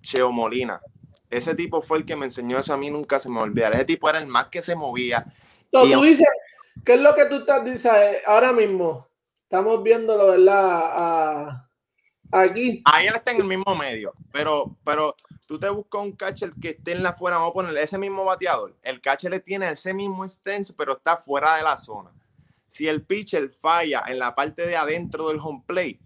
Cheo 0.00 0.32
Molina. 0.32 0.80
Ese 1.30 1.54
tipo 1.54 1.82
fue 1.82 1.98
el 1.98 2.04
que 2.04 2.16
me 2.16 2.26
enseñó 2.26 2.58
eso 2.58 2.72
a 2.72 2.76
mí, 2.76 2.90
nunca 2.90 3.18
se 3.18 3.28
me 3.28 3.40
olvidará. 3.40 3.76
Ese 3.76 3.84
tipo 3.84 4.08
era 4.08 4.18
el 4.18 4.26
más 4.26 4.48
que 4.48 4.62
se 4.62 4.74
movía. 4.74 5.26
Entonces, 5.64 5.94
tú 5.94 6.02
dices, 6.02 6.28
¿qué 6.84 6.94
es 6.94 7.00
lo 7.00 7.14
que 7.14 7.26
tú 7.26 7.36
estás 7.36 7.64
diciendo 7.64 8.00
ahora 8.26 8.52
mismo? 8.52 9.08
Estamos 9.42 9.82
viéndolo, 9.82 10.28
¿verdad? 10.28 11.64
aquí. 12.30 12.82
Ahí 12.84 13.06
él 13.06 13.14
está 13.14 13.30
en 13.30 13.38
el 13.38 13.44
mismo 13.44 13.74
medio, 13.74 14.12
pero, 14.32 14.76
pero 14.84 15.14
tú 15.46 15.58
te 15.58 15.68
buscas 15.68 16.02
un 16.02 16.12
catcher 16.12 16.50
que 16.60 16.70
esté 16.70 16.92
en 16.92 17.02
la 17.02 17.12
fuera, 17.12 17.36
vamos 17.36 17.50
a 17.50 17.54
ponerle 17.54 17.82
ese 17.82 17.98
mismo 17.98 18.24
bateador. 18.24 18.76
El 18.82 19.00
catcher 19.00 19.30
le 19.30 19.40
tiene 19.40 19.70
ese 19.70 19.94
mismo 19.94 20.26
stance, 20.28 20.74
pero 20.76 20.96
está 20.96 21.16
fuera 21.16 21.56
de 21.56 21.62
la 21.62 21.76
zona. 21.76 22.10
Si 22.66 22.86
el 22.86 23.02
pitcher 23.02 23.48
falla 23.48 24.04
en 24.06 24.18
la 24.18 24.34
parte 24.34 24.66
de 24.66 24.76
adentro 24.76 25.28
del 25.28 25.38
home 25.40 25.62
plate, 25.66 26.00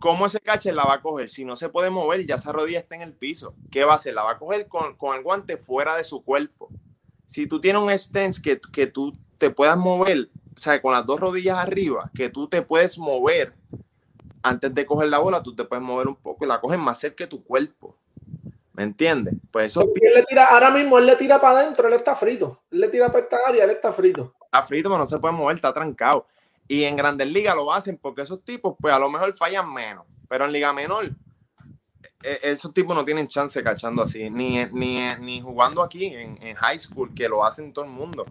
¿cómo 0.00 0.26
ese 0.26 0.40
catcher 0.40 0.74
la 0.74 0.84
va 0.84 0.94
a 0.94 1.02
coger? 1.02 1.30
Si 1.30 1.44
no 1.44 1.54
se 1.54 1.68
puede 1.68 1.90
mover, 1.90 2.26
ya 2.26 2.34
esa 2.34 2.50
rodilla 2.50 2.80
está 2.80 2.96
en 2.96 3.02
el 3.02 3.12
piso. 3.12 3.54
¿Qué 3.70 3.84
va 3.84 3.92
a 3.92 3.96
hacer? 3.96 4.14
La 4.14 4.24
va 4.24 4.32
a 4.32 4.38
coger 4.38 4.66
con, 4.66 4.96
con 4.96 5.16
el 5.16 5.22
guante 5.22 5.56
fuera 5.56 5.96
de 5.96 6.02
su 6.02 6.24
cuerpo. 6.24 6.68
Si 7.26 7.46
tú 7.46 7.60
tienes 7.60 7.80
un 7.80 7.90
stance 7.90 8.42
que, 8.42 8.60
que 8.72 8.88
tú 8.88 9.16
te 9.38 9.50
puedas 9.50 9.76
mover, 9.76 10.28
o 10.56 10.58
sea, 10.58 10.82
con 10.82 10.92
las 10.92 11.06
dos 11.06 11.20
rodillas 11.20 11.58
arriba, 11.58 12.10
que 12.14 12.28
tú 12.28 12.48
te 12.48 12.62
puedes 12.62 12.98
mover 12.98 13.54
antes 14.42 14.74
de 14.74 14.86
coger 14.86 15.08
la 15.08 15.18
bola, 15.18 15.42
tú 15.42 15.54
te 15.54 15.64
puedes 15.64 15.84
mover 15.84 16.08
un 16.08 16.16
poco 16.16 16.44
y 16.44 16.48
la 16.48 16.60
coges 16.60 16.78
más 16.78 16.98
cerca 16.98 17.24
de 17.24 17.28
tu 17.28 17.44
cuerpo. 17.44 17.94
¿Me 18.72 18.84
entiendes? 18.84 19.34
Pues 19.50 19.72
eso. 19.72 19.82
Él 19.82 20.14
le 20.14 20.24
tira, 20.24 20.46
ahora 20.46 20.70
mismo 20.70 20.98
él 20.98 21.06
le 21.06 21.16
tira 21.16 21.40
para 21.40 21.60
adentro, 21.60 21.86
él 21.86 21.94
está 21.94 22.16
frito. 22.16 22.60
Él 22.70 22.80
le 22.80 22.88
tira 22.88 23.08
para 23.08 23.24
esta 23.24 23.36
área, 23.46 23.64
él 23.64 23.70
está 23.70 23.92
frito. 23.92 24.34
Está 24.44 24.62
frito, 24.62 24.88
pero 24.88 24.98
no 24.98 25.08
se 25.08 25.18
puede 25.18 25.34
mover, 25.34 25.56
está 25.56 25.72
trancado. 25.72 26.26
Y 26.70 26.84
en 26.84 26.94
Grandes 26.94 27.26
Ligas 27.26 27.56
lo 27.56 27.72
hacen 27.72 27.98
porque 28.00 28.22
esos 28.22 28.44
tipos, 28.44 28.76
pues 28.78 28.94
a 28.94 28.98
lo 29.00 29.10
mejor 29.10 29.32
fallan 29.32 29.74
menos. 29.74 30.06
Pero 30.28 30.44
en 30.44 30.52
Liga 30.52 30.72
Menor, 30.72 31.10
e, 32.22 32.38
esos 32.44 32.72
tipos 32.72 32.94
no 32.94 33.04
tienen 33.04 33.26
chance 33.26 33.60
cachando 33.60 34.02
así. 34.02 34.30
Ni, 34.30 34.64
ni, 34.66 35.00
ni 35.18 35.40
jugando 35.40 35.82
aquí 35.82 36.06
en, 36.06 36.40
en, 36.40 36.54
high 36.54 36.78
school, 36.78 37.12
que 37.12 37.28
lo 37.28 37.44
hacen 37.44 37.72
todo 37.72 37.86
el 37.86 37.90
mundo. 37.90 38.24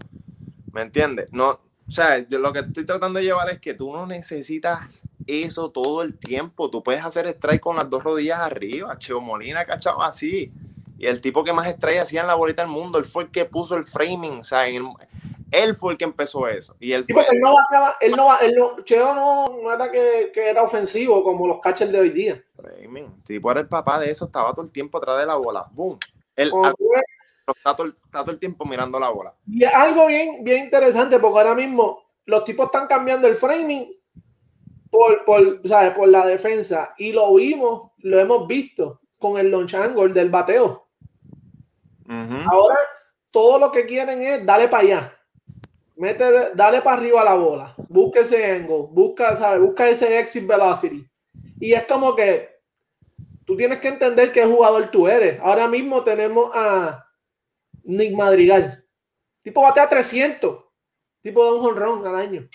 ¿Me 0.72 0.84
entiendes? 0.84 1.28
No, 1.34 1.50
o 1.50 1.92
sea, 1.92 2.26
yo 2.30 2.40
lo 2.40 2.54
que 2.54 2.60
estoy 2.60 2.86
tratando 2.86 3.20
de 3.20 3.26
llevar 3.26 3.50
es 3.50 3.60
que 3.60 3.74
tú 3.74 3.92
no 3.92 4.08
necesitas 4.08 5.04
eso 5.28 5.70
todo 5.72 6.02
el 6.02 6.18
tiempo. 6.18 6.70
Tú 6.70 6.82
puedes 6.82 7.04
hacer 7.04 7.28
strike 7.28 7.60
con 7.60 7.76
las 7.76 7.90
dos 7.90 8.06
rodillas 8.06 8.40
arriba. 8.40 8.98
Cheo 8.98 9.20
Molina 9.20 9.66
cachaba 9.66 10.08
así. 10.08 10.50
Y 10.98 11.08
el 11.08 11.20
tipo 11.20 11.44
que 11.44 11.52
más 11.52 11.68
strike 11.68 12.00
hacía 12.00 12.22
en 12.22 12.28
la 12.28 12.36
bolita 12.36 12.62
del 12.62 12.72
mundo, 12.72 13.00
él 13.00 13.06
fue 13.06 13.24
el 13.24 13.32
que 13.32 13.44
puso 13.44 13.76
el 13.76 13.84
framing. 13.84 14.40
O 14.40 14.44
sea, 14.46 14.66
él 15.52 15.76
fue 15.76 15.94
el 15.94 15.98
que 15.98 16.06
empezó 16.06 16.48
eso. 16.48 16.76
Y 16.80 16.92
él, 16.92 17.04
fue, 17.06 17.26
él 17.30 17.40
no 17.40 17.56
él 18.02 18.12
no, 18.16 18.40
él 18.40 18.56
no, 18.56 18.84
Cheo 18.84 19.14
no, 19.14 19.72
era 19.72 19.92
que, 19.92 20.32
que, 20.34 20.50
era 20.50 20.64
ofensivo 20.64 21.24
como 21.24 21.48
los 21.48 21.60
catchers 21.60 21.92
de 21.92 22.00
hoy 22.00 22.10
día. 22.12 22.42
Tipo 23.26 23.52
era 23.52 23.62
el 23.62 23.68
papá 23.68 24.00
de 24.00 24.10
eso, 24.10 24.26
estaba 24.26 24.52
todo 24.52 24.66
el 24.66 24.72
tiempo 24.72 24.98
atrás 24.98 25.20
de 25.20 25.26
la 25.26 25.36
bola. 25.36 25.68
Boom. 25.72 25.98
Él, 26.36 26.52
está, 27.48 27.76
todo, 27.76 27.88
está 27.88 28.22
todo 28.22 28.32
el 28.32 28.40
tiempo 28.40 28.66
mirando 28.66 29.00
la 29.00 29.10
bola. 29.10 29.34
Y 29.48 29.64
es 29.64 29.74
algo 29.74 30.08
bien, 30.08 30.44
bien 30.44 30.66
interesante 30.66 31.20
porque 31.20 31.40
ahora 31.40 31.56
mismo 31.56 32.04
los 32.26 32.44
tipos 32.44 32.68
están 32.68 32.88
cambiando 32.88 33.28
el 33.28 33.36
framing 33.36 33.92
por, 34.90 35.26
por, 35.26 35.68
¿sabes? 35.68 35.92
por 35.92 36.08
la 36.08 36.26
defensa. 36.26 36.94
Y 36.98 37.12
lo 37.12 37.34
vimos, 37.36 37.92
lo 37.98 38.20
hemos 38.20 38.48
visto 38.48 39.02
con 39.20 39.38
el 39.38 39.52
launch 39.52 39.74
angle 39.74 40.14
del 40.14 40.30
bateo. 40.30 40.88
Ahora 42.08 42.76
todo 43.30 43.60
lo 43.60 43.72
que 43.72 43.86
quieren 43.86 44.22
es 44.24 44.46
darle 44.46 44.68
para 44.68 44.84
allá. 44.84 45.19
Mete, 46.00 46.52
dale 46.56 46.82
para 46.82 46.96
arriba 46.96 47.26
la 47.26 47.34
bola. 47.34 47.76
Busca 47.90 48.22
ese 48.22 48.50
angle. 48.50 48.88
Busca, 48.90 49.36
¿sabes? 49.36 49.60
Busca 49.60 49.90
ese 49.90 50.18
exit 50.18 50.48
velocity. 50.48 51.06
Y 51.60 51.74
es 51.74 51.86
como 51.88 52.16
que 52.16 52.62
tú 53.46 53.58
tienes 53.58 53.80
que 53.80 53.90
entender 53.90 54.32
qué 54.32 54.46
jugador 54.46 54.90
tú 54.92 55.10
eres. 55.10 55.38
Ahora 55.42 55.68
mismo 55.68 56.02
tenemos 56.06 56.52
a 56.56 57.06
Nick 57.84 58.16
Madrigal. 58.16 58.82
Tipo 59.42 59.62
batea 59.62 59.90
300. 59.90 60.64
Tipo 61.22 61.44
de 61.44 61.60
un 61.60 61.66
honrón 61.66 62.08
al 62.08 62.16
año. 62.16 62.48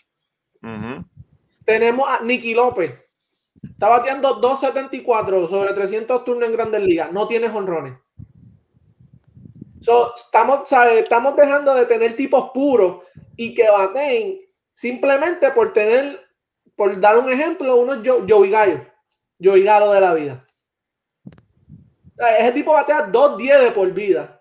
Tenemos 1.66 2.08
a 2.08 2.22
Nicky 2.22 2.54
López. 2.54 2.94
Está 3.62 3.88
bateando 3.88 4.40
2.74 4.40 5.50
sobre 5.50 5.74
300 5.74 6.24
turnos 6.24 6.48
en 6.48 6.54
Grandes 6.54 6.82
Ligas. 6.82 7.12
No 7.12 7.28
tiene 7.28 7.50
honrones. 9.88 10.22
estamos, 10.24 10.72
estamos 10.72 11.36
dejando 11.36 11.74
de 11.74 11.86
tener 11.86 12.16
tipos 12.16 12.50
puros 12.52 13.04
y 13.36 13.54
que 13.54 13.68
baten 13.70 14.40
simplemente 14.72 15.50
por 15.50 15.72
tener, 15.72 16.20
por 16.76 16.98
dar 17.00 17.18
un 17.18 17.30
ejemplo, 17.30 17.76
uno 17.76 18.02
Joey 18.04 18.50
Gallo. 18.50 18.86
Joey 19.42 19.62
Galo 19.62 19.92
de 19.92 20.00
la 20.00 20.14
vida. 20.14 20.46
Ese 22.38 22.52
tipo 22.52 22.72
batea 22.72 23.10
2.10 23.10 23.60
de 23.60 23.70
por 23.72 23.90
vida. 23.92 24.40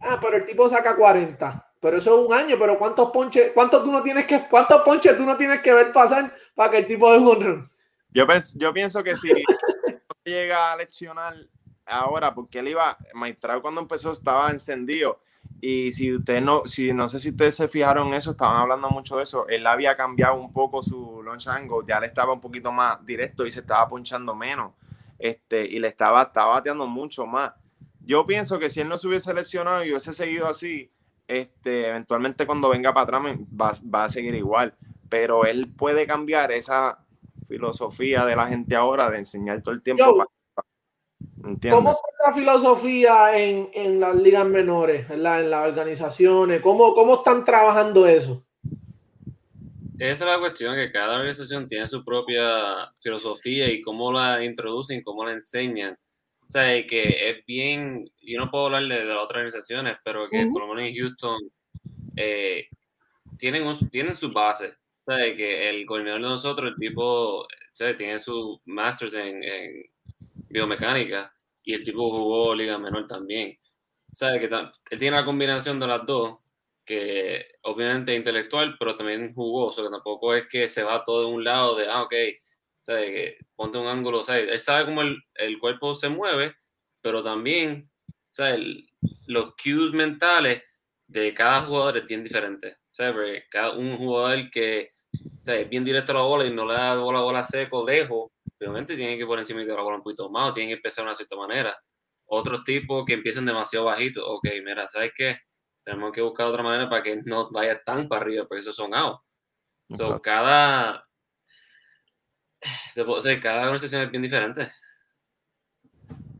Ah, 0.00 0.18
pero 0.20 0.36
el 0.36 0.44
tipo 0.44 0.68
saca 0.68 0.96
40. 0.96 1.66
Pero 1.80 1.96
eso 1.96 2.20
es 2.20 2.26
un 2.26 2.34
año, 2.34 2.56
pero 2.58 2.78
¿cuántos 2.78 3.10
ponches, 3.10 3.52
cuántos 3.52 3.82
tú 3.82 3.90
no 3.90 4.02
tienes 4.02 4.26
que, 4.26 4.46
cuántos 4.48 4.82
ponches 4.82 5.16
tú 5.16 5.24
no 5.24 5.36
tienes 5.36 5.60
que 5.60 5.72
ver 5.72 5.92
pasar 5.92 6.34
para 6.54 6.70
que 6.70 6.78
el 6.78 6.86
tipo 6.86 7.10
de 7.10 7.18
un 7.18 7.42
run? 7.42 7.70
Yo, 8.10 8.26
yo 8.56 8.72
pienso 8.72 9.02
que 9.02 9.14
si 9.14 9.30
llega 10.24 10.72
a 10.72 10.76
leccionar 10.76 11.34
ahora, 11.90 12.34
porque 12.34 12.60
él 12.60 12.68
iba, 12.68 12.96
Maestrado 13.14 13.62
cuando 13.62 13.80
empezó 13.80 14.12
estaba 14.12 14.50
encendido. 14.50 15.20
Y 15.60 15.92
si 15.92 16.14
ustedes 16.14 16.42
no, 16.42 16.66
si 16.66 16.92
no 16.92 17.06
sé 17.08 17.18
si 17.18 17.30
ustedes 17.30 17.54
se 17.54 17.68
fijaron 17.68 18.08
en 18.08 18.14
eso, 18.14 18.30
estaban 18.30 18.56
hablando 18.56 18.88
mucho 18.88 19.16
de 19.16 19.24
eso. 19.24 19.46
Él 19.48 19.66
había 19.66 19.96
cambiado 19.96 20.40
un 20.40 20.52
poco 20.52 20.82
su 20.82 21.22
launch 21.22 21.48
angle, 21.48 21.78
ya 21.86 22.00
le 22.00 22.06
estaba 22.06 22.32
un 22.32 22.40
poquito 22.40 22.72
más 22.72 23.04
directo 23.04 23.46
y 23.46 23.52
se 23.52 23.60
estaba 23.60 23.86
ponchando 23.88 24.34
menos. 24.34 24.72
Este, 25.18 25.66
y 25.66 25.78
le 25.78 25.88
estaba, 25.88 26.22
estaba 26.22 26.54
bateando 26.54 26.86
mucho 26.86 27.26
más. 27.26 27.52
Yo 28.00 28.24
pienso 28.24 28.58
que 28.58 28.70
si 28.70 28.80
él 28.80 28.88
no 28.88 28.96
se 28.96 29.06
hubiese 29.08 29.34
lesionado 29.34 29.84
y 29.84 29.90
hubiese 29.90 30.14
seguido 30.14 30.48
así, 30.48 30.90
este, 31.28 31.88
eventualmente 31.88 32.46
cuando 32.46 32.70
venga 32.70 32.94
para 32.94 33.18
atrás 33.18 33.38
va, 33.60 34.04
a 34.04 34.08
seguir 34.08 34.34
igual, 34.34 34.74
pero 35.08 35.44
él 35.44 35.70
puede 35.76 36.06
cambiar 36.06 36.52
esa 36.52 37.04
filosofía 37.46 38.24
de 38.24 38.34
la 38.34 38.46
gente 38.46 38.74
ahora 38.74 39.10
de 39.10 39.18
enseñar 39.18 39.60
todo 39.60 39.74
el 39.74 39.82
tiempo. 39.82 40.24
¿Cómo 41.70 41.90
es 41.90 41.96
la 42.26 42.32
filosofía 42.32 43.38
en, 43.38 44.00
las 44.00 44.14
ligas 44.16 44.46
menores, 44.46 45.08
en, 45.10 45.22
las 45.22 45.68
organizaciones? 45.68 46.60
¿Cómo, 46.60 46.94
¿Cómo 46.94 47.16
están 47.16 47.44
trabajando 47.44 48.06
eso? 48.06 48.44
Esa 49.98 50.24
es 50.24 50.30
la 50.30 50.38
cuestión, 50.38 50.76
que 50.76 50.90
cada 50.90 51.16
organización 51.16 51.66
tiene 51.66 51.86
su 51.86 52.04
propia 52.04 52.90
filosofía 53.02 53.70
y 53.70 53.82
cómo 53.82 54.12
la 54.12 54.42
introducen, 54.42 55.02
cómo 55.02 55.24
la 55.24 55.32
enseñan. 55.32 55.98
O 56.46 56.48
sea, 56.48 56.64
que 56.86 57.30
es 57.30 57.44
bien, 57.46 58.10
yo 58.22 58.40
no 58.40 58.50
puedo 58.50 58.66
hablar 58.66 58.82
de, 58.84 59.04
las 59.04 59.18
otras 59.18 59.36
organizaciones, 59.36 59.98
pero 60.02 60.28
que 60.30 60.46
por 60.52 60.62
lo 60.62 60.74
menos 60.74 60.90
en 60.90 60.96
Houston 60.96 61.38
eh, 62.16 62.66
tienen, 63.36 63.62
tienen 63.90 64.16
su 64.16 64.32
base. 64.32 64.68
O 64.68 65.04
sea, 65.04 65.18
que 65.36 65.68
el 65.68 65.84
coordinador 65.86 66.22
de 66.22 66.28
nosotros, 66.28 66.72
el 66.72 66.76
tipo, 66.76 67.46
tiene 67.96 68.18
su 68.18 68.60
master's 68.64 69.14
en, 69.14 69.42
biomecánica 70.48 71.32
y 71.70 71.74
el 71.74 71.84
tipo 71.84 72.10
jugó 72.10 72.54
Liga 72.54 72.78
Menor 72.78 73.06
también. 73.06 73.56
Sea, 74.12 74.38
que 74.40 74.46
él 74.46 74.98
tiene 74.98 75.16
la 75.16 75.24
combinación 75.24 75.78
de 75.78 75.86
las 75.86 76.04
dos, 76.04 76.38
que 76.84 77.46
obviamente 77.62 78.12
es 78.12 78.18
intelectual, 78.18 78.76
pero 78.78 78.96
también 78.96 79.32
jugó. 79.34 79.68
O 79.68 79.72
sea, 79.72 79.84
que 79.84 79.90
tampoco 79.90 80.34
es 80.34 80.48
que 80.48 80.66
se 80.68 80.82
va 80.82 81.04
todo 81.04 81.20
de 81.20 81.26
un 81.34 81.44
lado 81.44 81.76
de, 81.76 81.86
ah, 81.88 82.02
ok, 82.02 82.14
que 82.84 83.38
ponte 83.54 83.78
un 83.78 83.86
ángulo, 83.86 84.22
o 84.22 84.32
él 84.32 84.58
sabe 84.58 84.86
cómo 84.86 85.02
el, 85.02 85.22
el, 85.36 85.60
cuerpo 85.60 85.94
se 85.94 86.08
mueve, 86.08 86.56
pero 87.00 87.22
también, 87.22 87.88
los 89.26 89.54
cues 89.54 89.92
mentales 89.92 90.62
de 91.06 91.32
cada 91.32 91.62
jugador 91.62 91.98
es 91.98 92.06
bien 92.06 92.24
diferente. 92.24 92.78
cada 93.48 93.72
un 93.76 93.96
jugador 93.96 94.50
que 94.50 94.92
es 95.46 95.68
bien 95.68 95.84
directo 95.84 96.12
a 96.12 96.16
la 96.16 96.22
bola 96.22 96.44
y 96.44 96.52
no 96.52 96.66
le 96.66 96.74
da 96.74 96.96
la 96.96 97.00
bola, 97.00 97.20
bola 97.20 97.44
seco 97.44 97.86
lejos, 97.86 98.30
obviamente 98.60 98.96
tiene 98.96 99.16
que 99.16 99.26
poner 99.26 99.40
encima 99.40 99.60
de 99.60 99.66
la 99.66 99.82
bola 99.82 99.96
un 99.96 100.02
poquito 100.02 100.30
más, 100.30 100.50
o 100.50 100.52
tiene 100.52 100.70
que 100.70 100.76
empezar 100.76 101.04
de 101.04 101.08
una 101.08 101.16
cierta 101.16 101.36
manera. 101.36 101.76
Otros 102.26 102.62
tipos 102.64 103.04
que 103.04 103.14
empiezan 103.14 103.46
demasiado 103.46 103.86
bajitos, 103.86 104.22
ok, 104.24 104.46
mira, 104.64 104.88
¿sabes 104.88 105.12
qué? 105.16 105.38
Tenemos 105.84 106.12
que 106.12 106.20
buscar 106.20 106.46
otra 106.46 106.62
manera 106.62 106.88
para 106.88 107.02
que 107.02 107.16
no 107.24 107.50
vaya 107.50 107.82
tan 107.82 108.08
para 108.08 108.22
arriba, 108.22 108.46
porque 108.46 108.60
esos 108.60 108.76
son 108.76 108.94
out. 108.94 109.18
So, 109.96 110.20
cada, 110.22 111.04
cada 113.42 113.62
organización 113.62 114.02
es 114.02 114.10
bien 114.10 114.22
diferente. 114.22 114.68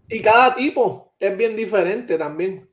Y 0.09 0.21
cada 0.21 0.55
tipo 0.55 1.15
es 1.19 1.37
bien 1.37 1.57
diferente 1.57 2.17
también. 2.19 2.69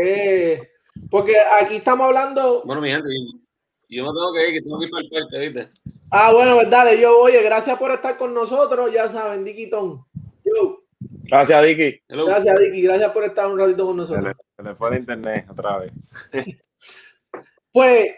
Eh, 0.00 0.72
Porque 1.10 1.36
aquí 1.60 1.76
estamos 1.76 2.06
hablando. 2.06 2.62
Bueno, 2.64 2.80
mi 2.80 2.88
gente, 2.88 3.08
yo 3.88 4.04
me 4.04 4.10
tengo 4.10 4.32
que 4.32 4.48
ir, 4.48 4.54
que 4.54 4.62
tengo 4.62 4.78
que 4.78 4.84
ir 4.86 4.90
para 4.90 5.02
el 5.02 5.10
parque, 5.10 5.38
¿viste? 5.38 5.68
Ah, 6.14 6.30
bueno, 6.30 6.56
pues 6.56 6.68
dale, 6.68 7.00
yo, 7.00 7.18
oye, 7.18 7.42
gracias 7.42 7.78
por 7.78 7.90
estar 7.90 8.18
con 8.18 8.34
nosotros, 8.34 8.92
ya 8.92 9.08
saben, 9.08 9.44
Diquitón. 9.44 10.04
Yo. 10.44 10.82
Gracias, 11.24 11.64
Dicky. 11.64 12.02
Gracias, 12.06 12.58
Dicky, 12.58 12.82
gracias 12.82 13.10
por 13.12 13.24
estar 13.24 13.50
un 13.50 13.58
ratito 13.58 13.86
con 13.86 13.96
nosotros. 13.96 14.36
Se 14.54 14.62
le 14.62 14.74
fue 14.74 14.90
el 14.90 14.98
internet 14.98 15.46
otra 15.50 15.78
vez. 15.78 15.92
pues, 17.72 18.08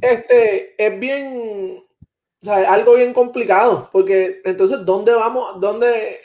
este, 0.00 0.86
es 0.86 1.00
bien, 1.00 1.84
o 2.40 2.44
sea, 2.44 2.72
algo 2.72 2.94
bien 2.94 3.12
complicado, 3.12 3.90
porque 3.90 4.40
entonces, 4.44 4.86
¿dónde 4.86 5.12
vamos, 5.14 5.58
dónde, 5.58 6.20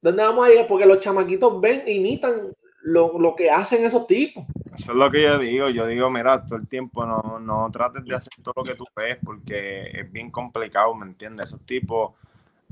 dónde 0.00 0.22
vamos 0.22 0.46
a 0.46 0.52
ir? 0.52 0.64
Porque 0.68 0.86
los 0.86 1.00
chamaquitos 1.00 1.60
ven, 1.60 1.82
imitan 1.88 2.52
lo, 2.82 3.18
lo, 3.18 3.34
que 3.34 3.50
hacen 3.50 3.84
esos 3.84 4.06
tipos. 4.06 4.44
Eso 4.74 4.92
es 4.92 4.98
lo 4.98 5.10
que 5.10 5.22
yo 5.22 5.38
digo. 5.38 5.68
Yo 5.68 5.86
digo, 5.86 6.10
mira, 6.10 6.44
todo 6.44 6.56
el 6.56 6.66
tiempo 6.66 7.06
no, 7.06 7.38
no 7.38 7.70
trates 7.70 8.04
de 8.04 8.14
hacer 8.14 8.32
todo 8.42 8.54
lo 8.56 8.64
que 8.64 8.74
tú 8.74 8.86
ves 8.94 9.18
porque 9.24 9.90
es 9.92 10.10
bien 10.10 10.30
complicado, 10.30 10.94
¿me 10.94 11.06
entiendes? 11.06 11.48
Esos 11.48 11.64
tipos 11.64 12.12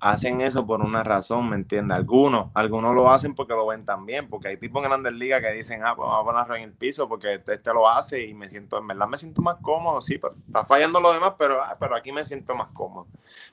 hacen 0.03 0.41
eso 0.41 0.67
por 0.67 0.81
una 0.81 1.05
razón, 1.05 1.49
¿me 1.49 1.55
entiendes? 1.55 1.97
Algunos, 1.97 2.51
algunos 2.55 2.93
lo 2.93 3.09
hacen 3.09 3.37
porque 3.37 3.55
lo 3.55 3.69
ven 3.69 3.85
también, 3.85 4.29
porque 4.29 4.49
hay 4.49 4.57
tipos 4.57 4.83
en 4.83 4.89
Grandes 4.89 5.13
Ligas 5.13 5.41
que 5.41 5.53
dicen, 5.53 5.81
ah, 5.85 5.95
pues 5.95 6.09
vamos 6.09 6.23
a 6.23 6.25
ponerlo 6.25 6.57
en 6.57 6.63
el 6.65 6.73
piso 6.73 7.09
porque 7.09 7.35
este, 7.35 7.55
este, 7.55 7.73
lo 7.73 7.89
hace 7.89 8.27
y 8.27 8.35
me 8.35 8.51
siento, 8.51 8.79
en 8.79 8.89
verdad 8.89 9.07
me 9.07 9.17
siento 9.17 9.43
más 9.43 9.59
cómodo, 9.63 10.03
sí, 10.03 10.19
pero 10.19 10.35
está 10.45 10.65
fallando 10.65 11.01
lo 11.01 11.13
demás, 11.13 11.35
pero, 11.39 11.63
ah, 11.63 11.77
pero 11.79 11.95
aquí 11.95 12.11
me 12.11 12.27
siento 12.27 12.57
más 12.57 12.67
cómodo, 12.75 13.07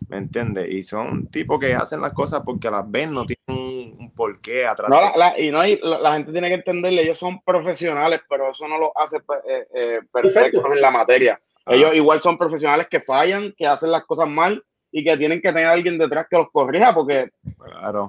¿me 0.07 0.17
entiendes? 0.17 0.71
Y 0.71 0.81
son 0.81 1.27
tipos 1.27 1.59
que 1.59 1.75
hacen 1.75 2.01
las 2.01 2.13
cosas 2.13 2.41
porque 2.43 2.71
las 2.71 2.89
ven, 2.89 3.13
no 3.13 3.25
tienen 3.27 3.95
un, 3.99 4.11
porqué 4.15 4.65
atrás. 4.65 4.89
No, 4.89 4.99
la, 5.15 5.39
y 5.39 5.51
no, 5.51 5.63
y 5.63 5.79
la, 5.83 6.13
gente 6.13 6.31
tiene 6.31 6.47
que 6.47 6.55
entenderle, 6.55 7.03
ellos 7.03 7.19
son 7.19 7.43
profesionales, 7.43 8.21
pero 8.27 8.49
eso 8.49 8.67
no 8.67 8.79
lo 8.79 8.91
hace 8.97 9.19
pues, 9.19 9.39
eh, 9.47 9.67
eh, 9.75 9.99
perfectos 10.11 10.63
en 10.65 10.81
la 10.81 10.89
materia. 10.89 11.39
Ah. 11.67 11.75
Ellos 11.75 11.93
igual 11.93 12.19
son 12.21 12.39
profesionales 12.39 12.87
que 12.89 13.01
fallan, 13.01 13.53
que 13.55 13.67
hacen 13.67 13.91
las 13.91 14.03
cosas 14.05 14.27
mal, 14.27 14.63
y 14.91 15.03
que 15.03 15.17
tienen 15.17 15.41
que 15.41 15.49
tener 15.49 15.67
alguien 15.67 15.97
detrás 15.97 16.27
que 16.29 16.37
los 16.37 16.49
corrija 16.51 16.93
porque 16.93 17.29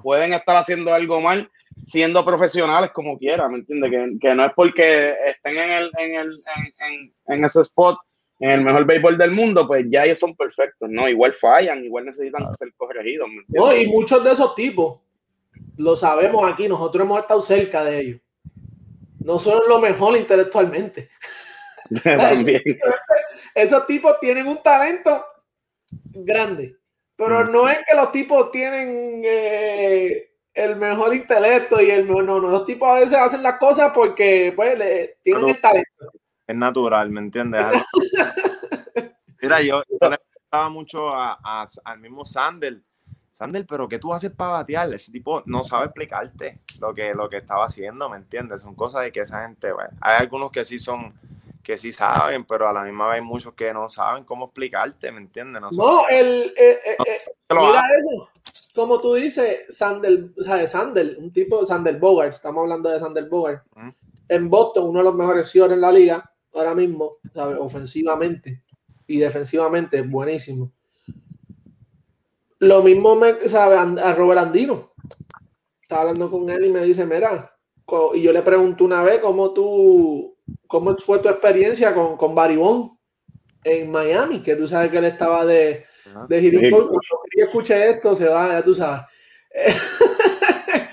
pueden 0.03 0.33
estar 0.33 0.55
haciendo 0.55 0.93
algo 0.93 1.21
mal 1.21 1.49
siendo 1.85 2.23
profesionales 2.23 2.91
como 2.91 3.17
quiera, 3.17 3.47
¿me 3.47 3.59
entiendes? 3.59 3.91
Que, 4.21 4.35
no 4.35 4.45
es 4.45 4.51
porque 4.55 5.15
estén 5.25 5.57
en, 5.57 5.71
el, 5.71 5.91
en, 5.97 6.15
el, 6.15 6.43
en, 6.87 7.13
en, 7.27 7.45
ese 7.45 7.61
spot, 7.61 7.97
en 8.39 8.51
el 8.51 8.61
mejor 8.61 8.85
béisbol 8.85 9.17
del 9.17 9.31
mundo, 9.31 9.67
pues 9.67 9.85
ya 9.89 10.05
ellos 10.05 10.19
son 10.19 10.35
perfectos, 10.35 10.89
¿no? 10.89 11.07
Igual 11.07 11.33
fallan, 11.33 11.83
igual 11.83 12.05
necesitan 12.05 12.55
ser 12.55 12.73
corregidos, 12.75 13.27
¿me 13.29 13.43
No, 13.47 13.75
y 13.75 13.87
muchos 13.87 14.23
de 14.23 14.31
esos 14.31 14.53
tipos, 14.55 14.99
lo 15.77 15.95
sabemos 15.95 16.49
aquí, 16.49 16.67
nosotros 16.67 17.05
hemos 17.05 17.21
estado 17.21 17.41
cerca 17.41 17.83
de 17.83 17.99
ellos. 17.99 18.21
No 19.19 19.39
son 19.39 19.61
lo 19.67 19.79
mejor 19.79 20.17
intelectualmente. 20.17 21.09
esos 23.55 23.87
tipos 23.87 24.19
tienen 24.19 24.47
un 24.47 24.61
talento 24.63 25.23
grande. 26.13 26.77
Pero 27.15 27.45
no 27.45 27.69
es 27.69 27.77
que 27.87 27.95
los 27.95 28.11
tipos 28.11 28.51
tienen 28.51 29.21
eh, 29.23 30.31
el 30.53 30.75
mejor 30.75 31.15
intelecto 31.15 31.79
y 31.79 31.91
el 31.91 32.07
no, 32.07 32.21
no, 32.21 32.39
los 32.39 32.65
tipos 32.65 32.89
a 32.89 32.99
veces 32.99 33.17
hacen 33.17 33.43
las 33.43 33.59
cosas 33.59 33.91
porque 33.93 34.51
pues 34.55 34.79
tienen 35.21 35.49
el 35.49 35.61
talento. 35.61 36.11
Es 36.47 36.55
natural, 36.55 37.09
¿me 37.09 37.21
entiendes? 37.21 37.65
Mira, 39.41 39.61
yo, 39.61 39.81
le 39.87 39.97
preguntaba 39.99 40.69
mucho 40.69 41.09
a, 41.09 41.69
al 41.83 41.99
mismo 41.99 42.25
Sandel. 42.25 42.83
Sandel, 43.31 43.65
pero 43.65 43.87
¿qué 43.87 43.97
tú 43.97 44.13
haces 44.13 44.31
para 44.31 44.51
batear? 44.51 44.93
Ese 44.93 45.11
tipo 45.11 45.41
no 45.45 45.63
sabe 45.63 45.85
explicarte 45.85 46.59
lo 46.79 46.93
que, 46.93 47.13
lo 47.13 47.29
que 47.29 47.37
estaba 47.37 47.65
haciendo, 47.65 48.09
¿me 48.09 48.17
entiendes? 48.17 48.61
Son 48.61 48.75
cosas 48.75 49.03
de 49.03 49.11
que 49.11 49.21
esa 49.21 49.43
gente, 49.43 49.71
bueno, 49.71 49.91
hay 50.01 50.17
algunos 50.17 50.51
que 50.51 50.65
sí 50.65 50.77
son 50.77 51.13
que 51.63 51.77
sí 51.77 51.91
saben, 51.91 52.45
pero 52.45 52.67
a 52.67 52.73
la 52.73 52.83
misma 52.83 53.07
vez 53.07 53.15
hay 53.15 53.21
muchos 53.21 53.53
que 53.53 53.73
no 53.73 53.87
saben 53.87 54.23
cómo 54.23 54.45
explicarte, 54.45 55.11
¿me 55.11 55.19
entiendes? 55.19 55.61
No, 55.71 56.07
el, 56.09 56.53
eh, 56.57 56.79
eh, 56.85 56.97
eh, 57.07 57.19
mira 57.49 57.83
eso, 57.99 58.29
como 58.75 58.99
tú 58.99 59.13
dices, 59.13 59.65
Sandel, 59.69 60.33
o 60.37 60.67
Sandel, 60.67 61.17
un 61.19 61.31
tipo, 61.31 61.65
Sandel 61.65 61.97
Bogart, 61.97 62.33
estamos 62.33 62.61
hablando 62.63 62.89
de 62.89 62.99
Sandel 62.99 63.29
Bogart, 63.29 63.63
en 64.27 64.49
Boston, 64.49 64.89
uno 64.89 64.99
de 64.99 65.05
los 65.05 65.15
mejores 65.15 65.47
señores 65.49 65.75
en 65.75 65.81
la 65.81 65.91
liga, 65.91 66.33
ahora 66.53 66.73
mismo, 66.73 67.17
¿sabes? 67.33 67.57
ofensivamente 67.59 68.63
y 69.07 69.17
defensivamente, 69.17 70.01
buenísimo. 70.01 70.71
Lo 72.59 72.83
mismo 72.83 73.15
me 73.15 73.47
sabe 73.47 73.75
a 73.75 74.13
Robert 74.13 74.39
Andino. 74.39 74.93
Estaba 75.81 76.01
hablando 76.01 76.29
con 76.29 76.49
él 76.49 76.65
y 76.65 76.69
me 76.69 76.83
dice, 76.83 77.05
mira, 77.05 77.57
y 78.13 78.21
yo 78.21 78.31
le 78.31 78.41
pregunto 78.41 78.85
una 78.85 79.03
vez 79.03 79.19
cómo 79.19 79.51
tú 79.51 80.30
¿Cómo 80.71 80.95
fue 80.97 81.19
tu 81.19 81.27
experiencia 81.27 81.93
con, 81.93 82.15
con 82.15 82.33
Baribón 82.33 82.97
en 83.63 83.91
Miami? 83.91 84.41
Que 84.41 84.55
tú 84.55 84.67
sabes 84.67 84.89
que 84.89 84.99
él 84.99 85.05
estaba 85.05 85.45
de, 85.45 85.85
de 86.29 86.69
Cuando 86.71 86.93
escuche 87.35 87.89
esto, 87.89 88.15
se 88.15 88.27
va, 88.27 88.53
ya 88.53 88.63
tú 88.63 88.73
sabes. 88.73 89.05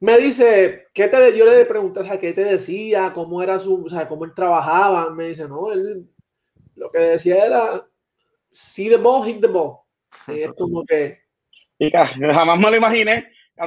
me 0.00 0.16
dice, 0.18 0.86
¿qué 0.94 1.08
te, 1.08 1.36
yo 1.36 1.44
le 1.44 1.66
pregunté, 1.66 2.00
o 2.00 2.20
¿qué 2.20 2.32
te 2.32 2.44
decía? 2.44 3.12
¿Cómo 3.12 3.42
era 3.42 3.58
su, 3.58 3.84
o 3.84 3.88
sea, 3.88 4.06
cómo 4.06 4.24
él 4.24 4.32
trabajaba? 4.32 5.10
Me 5.10 5.28
dice, 5.28 5.48
no, 5.48 5.72
él 5.72 6.08
lo 6.76 6.88
que 6.88 6.98
decía 6.98 7.44
era, 7.44 7.84
see 8.52 8.88
the 8.88 8.96
ball, 8.96 9.26
hit 9.26 9.40
the 9.40 9.48
ball. 9.48 9.80
Y 10.28 10.42
es 10.42 10.52
como 10.56 10.84
que... 10.84 11.18
Y 11.78 11.90
jamás 11.90 12.58
me 12.58 12.70
lo 12.70 12.76
imaginé. 12.76 13.32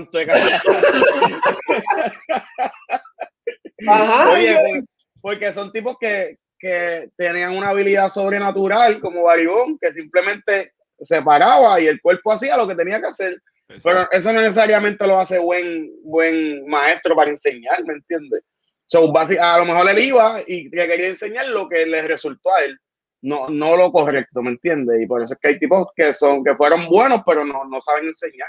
Ajá. 3.87 4.31
Oye, 4.31 4.83
porque 5.21 5.53
son 5.53 5.71
tipos 5.71 5.97
que, 5.99 6.37
que 6.59 7.09
tenían 7.15 7.55
una 7.55 7.69
habilidad 7.69 8.09
sobrenatural 8.09 8.99
como 8.99 9.23
Baribón, 9.23 9.77
que 9.79 9.93
simplemente 9.93 10.73
se 10.99 11.21
paraba 11.21 11.79
y 11.79 11.87
el 11.87 12.01
cuerpo 12.01 12.31
hacía 12.31 12.57
lo 12.57 12.67
que 12.67 12.75
tenía 12.75 12.99
que 12.99 13.07
hacer. 13.07 13.41
Pero 13.83 14.09
eso 14.11 14.31
no 14.31 14.41
necesariamente 14.41 15.05
lo 15.05 15.19
hace 15.19 15.37
buen, 15.39 15.91
buen 16.03 16.65
maestro 16.67 17.15
para 17.15 17.31
enseñar, 17.31 17.83
¿me 17.83 17.93
entiendes? 17.95 18.41
So, 18.85 19.11
a 19.13 19.57
lo 19.57 19.65
mejor 19.65 19.89
él 19.89 19.99
iba 19.99 20.41
y 20.47 20.71
quería 20.71 21.09
enseñar 21.09 21.47
lo 21.49 21.67
que 21.67 21.85
le 21.85 22.01
resultó 22.03 22.55
a 22.55 22.63
él, 22.63 22.79
no, 23.21 23.49
no 23.49 23.75
lo 23.75 23.91
correcto, 23.91 24.41
¿me 24.41 24.51
entiendes? 24.51 25.01
Y 25.01 25.05
por 25.05 25.21
eso 25.21 25.33
es 25.33 25.39
que 25.41 25.49
hay 25.49 25.59
tipos 25.59 25.87
que 25.93 26.13
son 26.13 26.43
que 26.43 26.55
fueron 26.55 26.87
buenos, 26.87 27.21
pero 27.25 27.43
no, 27.43 27.65
no 27.65 27.81
saben 27.81 28.05
enseñar 28.05 28.47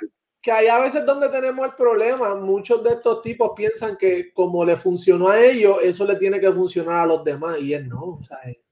que 0.49 0.53
hay 0.53 0.67
a 0.69 0.79
veces 0.79 1.05
donde 1.05 1.29
tenemos 1.29 1.67
el 1.67 1.75
problema. 1.75 2.35
Muchos 2.35 2.83
de 2.83 2.93
estos 2.93 3.21
tipos 3.21 3.53
piensan 3.55 3.99
que 3.99 4.33
como 4.33 4.65
le 4.65 4.77
funcionó 4.77 5.29
a 5.29 5.39
ellos, 5.39 5.77
eso 5.83 6.07
le 6.07 6.17
tiene 6.17 6.41
que 6.41 6.51
funcionar 6.51 7.01
a 7.01 7.07
los 7.07 7.23
demás 7.23 7.59
y 7.61 7.75
él 7.75 7.87
no. 7.87 8.19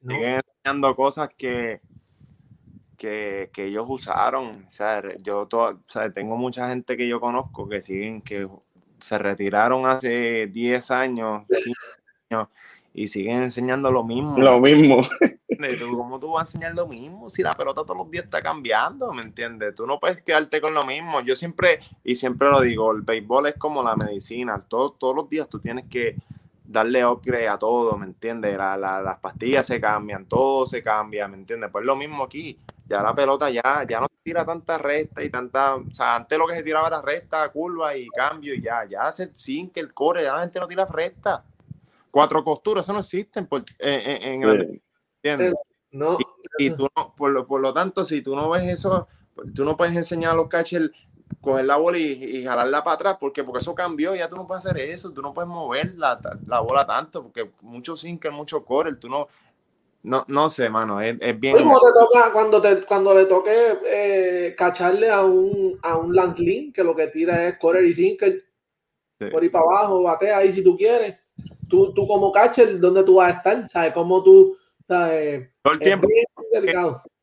No. 0.01 0.15
Siguen 0.15 0.41
enseñando 0.41 0.97
cosas 0.97 1.29
que, 1.37 1.83
que, 2.97 3.51
que, 3.53 3.67
ellos 3.67 3.85
usaron. 3.91 4.65
O 4.67 4.71
sea, 4.71 5.03
yo 5.19 5.47
o 5.51 5.79
sea, 5.87 6.11
tengo 6.11 6.39
mucha 6.39 6.67
gente 6.71 6.97
que 6.97 7.07
yo 7.07 7.21
conozco 7.21 7.69
que 7.69 7.83
siguen, 7.83 8.23
que 8.23 8.49
se 8.99 9.19
retiraron 9.19 9.85
hace 9.85 10.47
10 10.47 10.91
años, 10.93 11.45
15 11.47 11.71
años 12.31 12.49
y 12.97 13.09
siguen 13.09 13.43
enseñando 13.43 13.93
lo 13.93 14.03
mismo. 14.03 14.39
Lo 14.39 14.59
mismo. 14.59 15.07
¿Cómo 15.91 16.19
tú 16.19 16.33
vas 16.33 16.43
a 16.43 16.47
enseñar 16.49 16.75
lo 16.75 16.89
mismo 16.89 17.29
si 17.29 17.43
la 17.43 17.53
pelota 17.53 17.83
todos 17.83 17.99
los 17.99 18.11
días 18.11 18.25
está 18.25 18.41
cambiando? 18.41 19.13
¿Me 19.13 19.21
entiendes? 19.21 19.75
Tú 19.75 19.87
no 19.87 20.01
puedes 20.01 20.23
quedarte 20.23 20.63
con 20.63 20.73
lo 20.73 20.85
mismo. 20.87 21.21
Yo 21.21 21.37
siempre, 21.37 21.79
y 22.03 22.17
siempre 22.17 22.49
lo 22.49 22.63
digo, 22.63 22.91
el 22.93 23.03
béisbol 23.03 23.49
es 23.49 23.57
como 23.57 23.83
la 23.83 23.97
medicina. 23.97 24.59
Todo, 24.67 24.93
todos 24.93 25.15
los 25.15 25.29
días 25.29 25.47
tú 25.47 25.61
tienes 25.61 25.85
que 25.91 26.17
darle 26.65 27.05
upgrade 27.05 27.49
a 27.49 27.59
todo, 27.59 27.99
¿me 27.99 28.07
entiendes? 28.07 28.57
las 28.57 29.19
pastillas 29.19 29.67
se 29.67 29.79
cambian, 29.79 30.25
todo 30.25 30.67
se 30.67 30.83
cambia, 30.83 31.29
¿me 31.29 31.37
entiendes? 31.37 31.71
Pues 31.71 31.85
lo 31.85 31.97
mismo 31.97 32.25
aquí. 32.25 32.59
Ya 32.89 33.03
la 33.03 33.15
pelota 33.15 33.51
ya, 33.51 33.85
ya 33.87 34.01
no 34.01 34.07
tira 34.23 34.47
tanta 34.47 34.79
recta 34.79 35.23
y 35.23 35.29
tanta. 35.29 35.75
O 35.75 35.93
sea, 35.93 36.17
antes 36.17 36.39
lo 36.39 36.47
que 36.47 36.55
se 36.55 36.63
tiraba 36.63 36.89
era 36.89 37.03
recta, 37.03 37.47
curva 37.51 37.95
y 37.95 38.09
cambio 38.09 38.55
y 38.55 38.63
ya. 38.63 38.87
Ya 38.89 39.03
hace 39.03 39.29
sin 39.35 39.69
que 39.69 39.81
el 39.81 39.93
core, 39.93 40.23
ya 40.23 40.35
la 40.35 40.41
gente 40.41 40.61
no 40.61 40.67
tira 40.67 40.87
recta. 40.87 41.45
Cuatro 42.17 42.43
costuras, 42.43 42.83
eso 42.83 42.95
no 42.95 43.01
existen 43.01 43.47
en, 43.79 44.43
en, 44.43 44.81
eh, 45.23 45.53
no, 45.91 46.17
y, 46.59 46.71
tú 46.71 46.89
no, 46.97 47.15
por 47.15 47.31
lo, 47.31 47.47
por 47.47 47.61
lo 47.61 47.75
tanto, 47.75 48.07
si 48.07 48.23
tú 48.23 48.35
no 48.35 48.49
ves 48.49 48.73
eso, 48.73 49.07
tú 49.55 49.67
no 49.67 49.77
puedes 49.77 49.95
enseñar 49.95 50.33
a 50.33 50.35
los 50.35 50.49
catchers 50.49 50.91
coger 51.43 51.67
la 51.67 51.77
bola 51.77 51.99
y, 51.99 52.43
jalarla 52.43 52.83
para 52.83 52.95
atrás, 52.95 53.17
porque 53.21 53.45
porque 53.45 53.59
eso 53.59 53.75
cambió, 53.75 54.15
ya 54.15 54.31
tú 54.31 54.37
no 54.37 54.47
puedes 54.47 54.65
hacer 54.65 54.81
eso, 54.81 55.13
tú 55.13 55.21
no 55.21 55.35
puedes 55.35 55.51
mover 55.51 55.95
la, 55.99 56.19
la 56.47 56.61
bola 56.61 56.87
tanto, 56.87 57.23
porque 57.23 57.51
mucho 57.61 57.95
sinker, 57.95 58.33
mucho 58.33 58.65
core, 58.65 58.95
tú 58.95 59.11
no, 59.11 59.29
no, 60.05 60.25
no 60.27 60.49
sé, 60.49 60.71
mano, 60.71 61.03
es, 61.03 61.19
es 61.21 61.39
bien. 61.39 61.69
cuando, 62.33 62.63
te, 62.63 62.83
cuando 62.87 63.15
le 63.15 63.27
toque 63.27 63.79
eh, 63.85 64.55
cacharle 64.57 65.11
a 65.11 65.23
un, 65.23 65.79
a 65.83 65.99
un 65.99 66.17
Lance 66.17 66.43
Lynn, 66.43 66.73
que 66.73 66.83
lo 66.83 66.97
que 66.97 67.09
tira 67.09 67.47
es 67.47 67.59
core 67.59 67.87
y 67.87 67.93
sinker, 67.93 68.43
por 69.31 69.43
ahí 69.43 69.51
para 69.51 69.67
abajo, 69.67 70.03
batea 70.03 70.39
ahí 70.39 70.51
si 70.51 70.65
tú 70.65 70.79
quieres. 70.79 71.26
Tú, 71.69 71.93
tú 71.93 72.07
como 72.07 72.33
catcher, 72.33 72.79
¿dónde 72.79 73.03
tú 73.05 73.17
vas 73.17 73.33
a 73.33 73.37
estar? 73.37 73.69
¿Sabes? 73.69 73.93
Cómo 73.93 74.23
tú 74.23 74.57
todo 74.87 75.75
el 75.75 75.79
tiempo. 75.81 76.09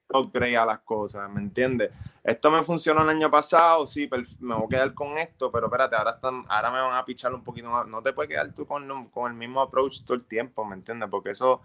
upgrade 0.09 0.57
a 0.57 0.65
las 0.65 0.79
cosas, 0.79 1.29
¿me 1.29 1.41
entiendes? 1.41 1.91
Esto 2.23 2.51
me 2.51 2.61
funcionó 2.61 3.01
el 3.01 3.09
año 3.09 3.31
pasado, 3.31 3.87
sí, 3.87 4.09
me 4.39 4.53
voy 4.55 4.65
a 4.65 4.69
quedar 4.69 4.93
con 4.93 5.17
esto, 5.17 5.51
pero 5.51 5.65
espérate, 5.65 5.95
ahora, 5.95 6.11
están, 6.11 6.45
ahora 6.47 6.71
me 6.71 6.81
van 6.81 6.95
a 6.95 7.03
pichar 7.03 7.33
un 7.33 7.43
poquito 7.43 7.69
más. 7.69 7.87
No 7.87 8.01
te 8.01 8.13
puedes 8.13 8.29
quedar 8.29 8.53
tú 8.53 8.65
con, 8.65 9.09
con 9.09 9.31
el 9.31 9.37
mismo 9.37 9.61
approach 9.61 10.03
todo 10.03 10.15
el 10.15 10.23
tiempo, 10.23 10.63
¿me 10.63 10.75
entiendes? 10.75 11.09
Porque 11.09 11.31
eso 11.31 11.61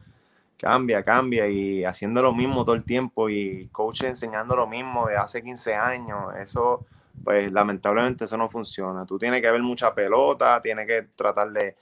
cambia, 0.56 1.04
cambia 1.04 1.46
y 1.48 1.84
haciendo 1.84 2.22
lo 2.22 2.32
mismo 2.32 2.64
todo 2.64 2.74
el 2.74 2.84
tiempo 2.84 3.28
y 3.28 3.68
coach 3.70 4.02
enseñando 4.02 4.56
lo 4.56 4.66
mismo 4.66 5.06
de 5.06 5.16
hace 5.16 5.42
15 5.42 5.74
años, 5.74 6.34
eso, 6.40 6.86
pues 7.22 7.52
lamentablemente 7.52 8.24
eso 8.24 8.36
no 8.36 8.48
funciona. 8.48 9.04
Tú 9.04 9.18
tienes 9.18 9.42
que 9.42 9.50
ver 9.50 9.62
mucha 9.62 9.94
pelota, 9.94 10.60
tienes 10.60 10.86
que 10.86 11.02
tratar 11.14 11.52
de 11.52 11.76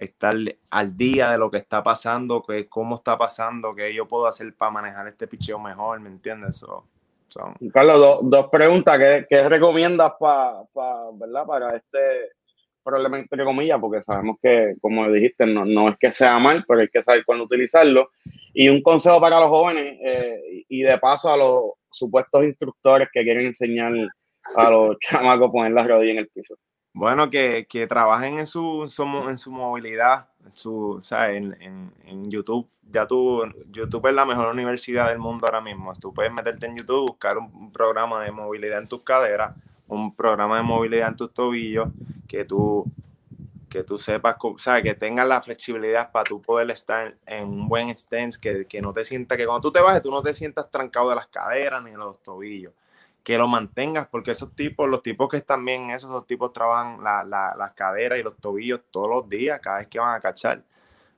estar 0.00 0.34
al 0.70 0.96
día 0.96 1.30
de 1.30 1.38
lo 1.38 1.50
que 1.50 1.58
está 1.58 1.82
pasando, 1.82 2.42
que, 2.42 2.68
cómo 2.68 2.96
está 2.96 3.18
pasando, 3.18 3.74
qué 3.74 3.94
yo 3.94 4.08
puedo 4.08 4.26
hacer 4.26 4.52
para 4.54 4.70
manejar 4.70 5.06
este 5.08 5.26
picheo 5.26 5.58
mejor, 5.58 6.00
¿me 6.00 6.08
entiendes? 6.08 6.64
Carlos, 7.72 8.20
dos 8.22 8.48
preguntas. 8.48 8.98
¿Qué, 8.98 9.26
qué 9.28 9.48
recomiendas 9.48 10.12
para, 10.18 10.62
¿verdad? 11.14 11.46
para 11.46 11.76
este 11.76 12.32
problema, 12.82 13.18
entre 13.18 13.44
comillas? 13.44 13.78
Porque 13.80 14.02
sabemos 14.02 14.36
que, 14.42 14.74
como 14.80 15.10
dijiste, 15.10 15.46
no, 15.46 15.64
no, 15.64 15.90
es 15.90 15.96
que 15.98 16.12
sea 16.12 16.38
mal, 16.38 16.64
pero 16.66 16.80
hay 16.80 16.88
que 16.88 17.02
saber 17.02 17.24
cuándo 17.24 17.44
utilizarlo. 17.44 18.10
Y 18.52 18.68
un 18.68 18.82
consejo 18.82 19.20
para 19.20 19.38
los 19.40 19.48
jóvenes 19.48 19.96
eh, 20.02 20.64
y 20.68 20.82
de 20.82 20.98
paso 20.98 21.32
a 21.32 21.36
los 21.36 21.72
supuestos 21.90 22.44
instructores 22.44 23.08
que 23.12 23.22
quieren 23.22 23.46
enseñar 23.46 23.92
a 24.56 24.70
los 24.70 24.98
chamacos 25.00 25.48
a 25.48 25.52
poner 25.52 25.72
las 25.72 25.86
rodillas 25.86 26.14
en 26.14 26.18
el 26.18 26.28
piso. 26.28 26.56
Bueno, 26.92 27.30
que, 27.30 27.66
que 27.68 27.86
trabajen 27.86 28.38
en 28.40 28.46
su, 28.46 28.82
en 28.82 29.38
su 29.38 29.52
movilidad, 29.52 30.26
en, 30.44 30.56
su, 30.56 30.96
o 30.98 31.02
sea, 31.02 31.30
en, 31.30 31.56
en, 31.62 31.92
en, 32.04 32.30
YouTube. 32.30 32.68
Ya 32.90 33.06
tú, 33.06 33.44
YouTube 33.70 34.08
es 34.08 34.14
la 34.14 34.26
mejor 34.26 34.48
universidad 34.48 35.08
del 35.08 35.18
mundo 35.18 35.46
ahora 35.46 35.60
mismo. 35.60 35.92
Tú 35.94 36.12
puedes 36.12 36.32
meterte 36.32 36.66
en 36.66 36.76
YouTube, 36.76 37.08
buscar 37.08 37.38
un, 37.38 37.70
programa 37.72 38.24
de 38.24 38.32
movilidad 38.32 38.80
en 38.80 38.88
tus 38.88 39.02
caderas, 39.02 39.54
un 39.88 40.14
programa 40.14 40.56
de 40.56 40.62
movilidad 40.64 41.08
en 41.08 41.16
tus 41.16 41.32
tobillos, 41.32 41.88
que 42.26 42.44
tú, 42.44 42.84
que 43.68 43.84
tú 43.84 43.96
sepas, 43.96 44.36
o 44.40 44.58
sea, 44.58 44.82
que 44.82 44.94
tengas 44.94 45.28
la 45.28 45.40
flexibilidad 45.40 46.10
para 46.10 46.24
tú 46.24 46.42
poder 46.42 46.70
estar 46.72 47.14
en 47.24 47.44
un 47.48 47.68
buen 47.68 47.96
stance, 47.96 48.40
que, 48.40 48.66
que 48.66 48.82
no 48.82 48.92
te 48.92 49.04
sientas, 49.04 49.38
que 49.38 49.46
cuando 49.46 49.62
tú 49.62 49.72
te 49.72 49.80
bajes, 49.80 50.02
tú 50.02 50.10
no 50.10 50.22
te 50.22 50.34
sientas 50.34 50.68
trancado 50.70 51.10
de 51.10 51.16
las 51.16 51.28
caderas 51.28 51.84
ni 51.84 51.92
de 51.92 51.98
los 51.98 52.20
tobillos 52.22 52.72
que 53.22 53.38
lo 53.38 53.48
mantengas, 53.48 54.08
porque 54.08 54.30
esos 54.32 54.54
tipos, 54.54 54.88
los 54.88 55.02
tipos 55.02 55.28
que 55.28 55.36
están 55.36 55.64
bien, 55.64 55.90
esos, 55.90 56.10
esos 56.10 56.26
tipos 56.26 56.52
trabajan 56.52 57.02
la, 57.02 57.22
la, 57.24 57.54
las 57.56 57.72
caderas 57.72 58.18
y 58.18 58.22
los 58.22 58.36
tobillos 58.38 58.80
todos 58.90 59.08
los 59.08 59.28
días, 59.28 59.60
cada 59.60 59.78
vez 59.78 59.88
que 59.88 59.98
van 59.98 60.14
a 60.14 60.20
cachar, 60.20 60.62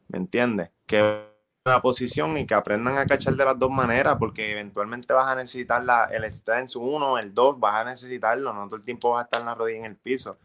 ¿me 0.09 0.19
entiendes? 0.19 0.71
Que 0.87 1.33
la 1.65 1.81
posición 1.81 2.37
y 2.39 2.47
que 2.47 2.55
aprendan 2.55 2.99
a 2.99 3.07
cachar 3.07 3.35
de 3.35 3.45
las 3.45 3.59
dos 3.59 3.71
maneras, 3.71 4.17
porque 4.19 4.51
eventualmente 4.51 5.13
vas 5.15 5.29
a 5.29 5.37
necesitar 5.37 5.85
la, 5.85 6.07
el 6.07 6.25
stance 6.25 6.77
1, 6.77 7.19
el 7.19 7.33
2, 7.33 7.61
vas 7.61 7.75
a 7.77 7.85
necesitarlo, 7.85 8.53
no 8.53 8.67
todo 8.67 8.77
el 8.77 8.85
tiempo 8.85 9.11
vas 9.11 9.21
a 9.21 9.25
estar 9.25 9.41
en 9.41 9.47
la 9.47 9.55
rodilla 9.55 9.79
en 9.79 9.85
el 9.85 9.97
piso. 9.97 10.39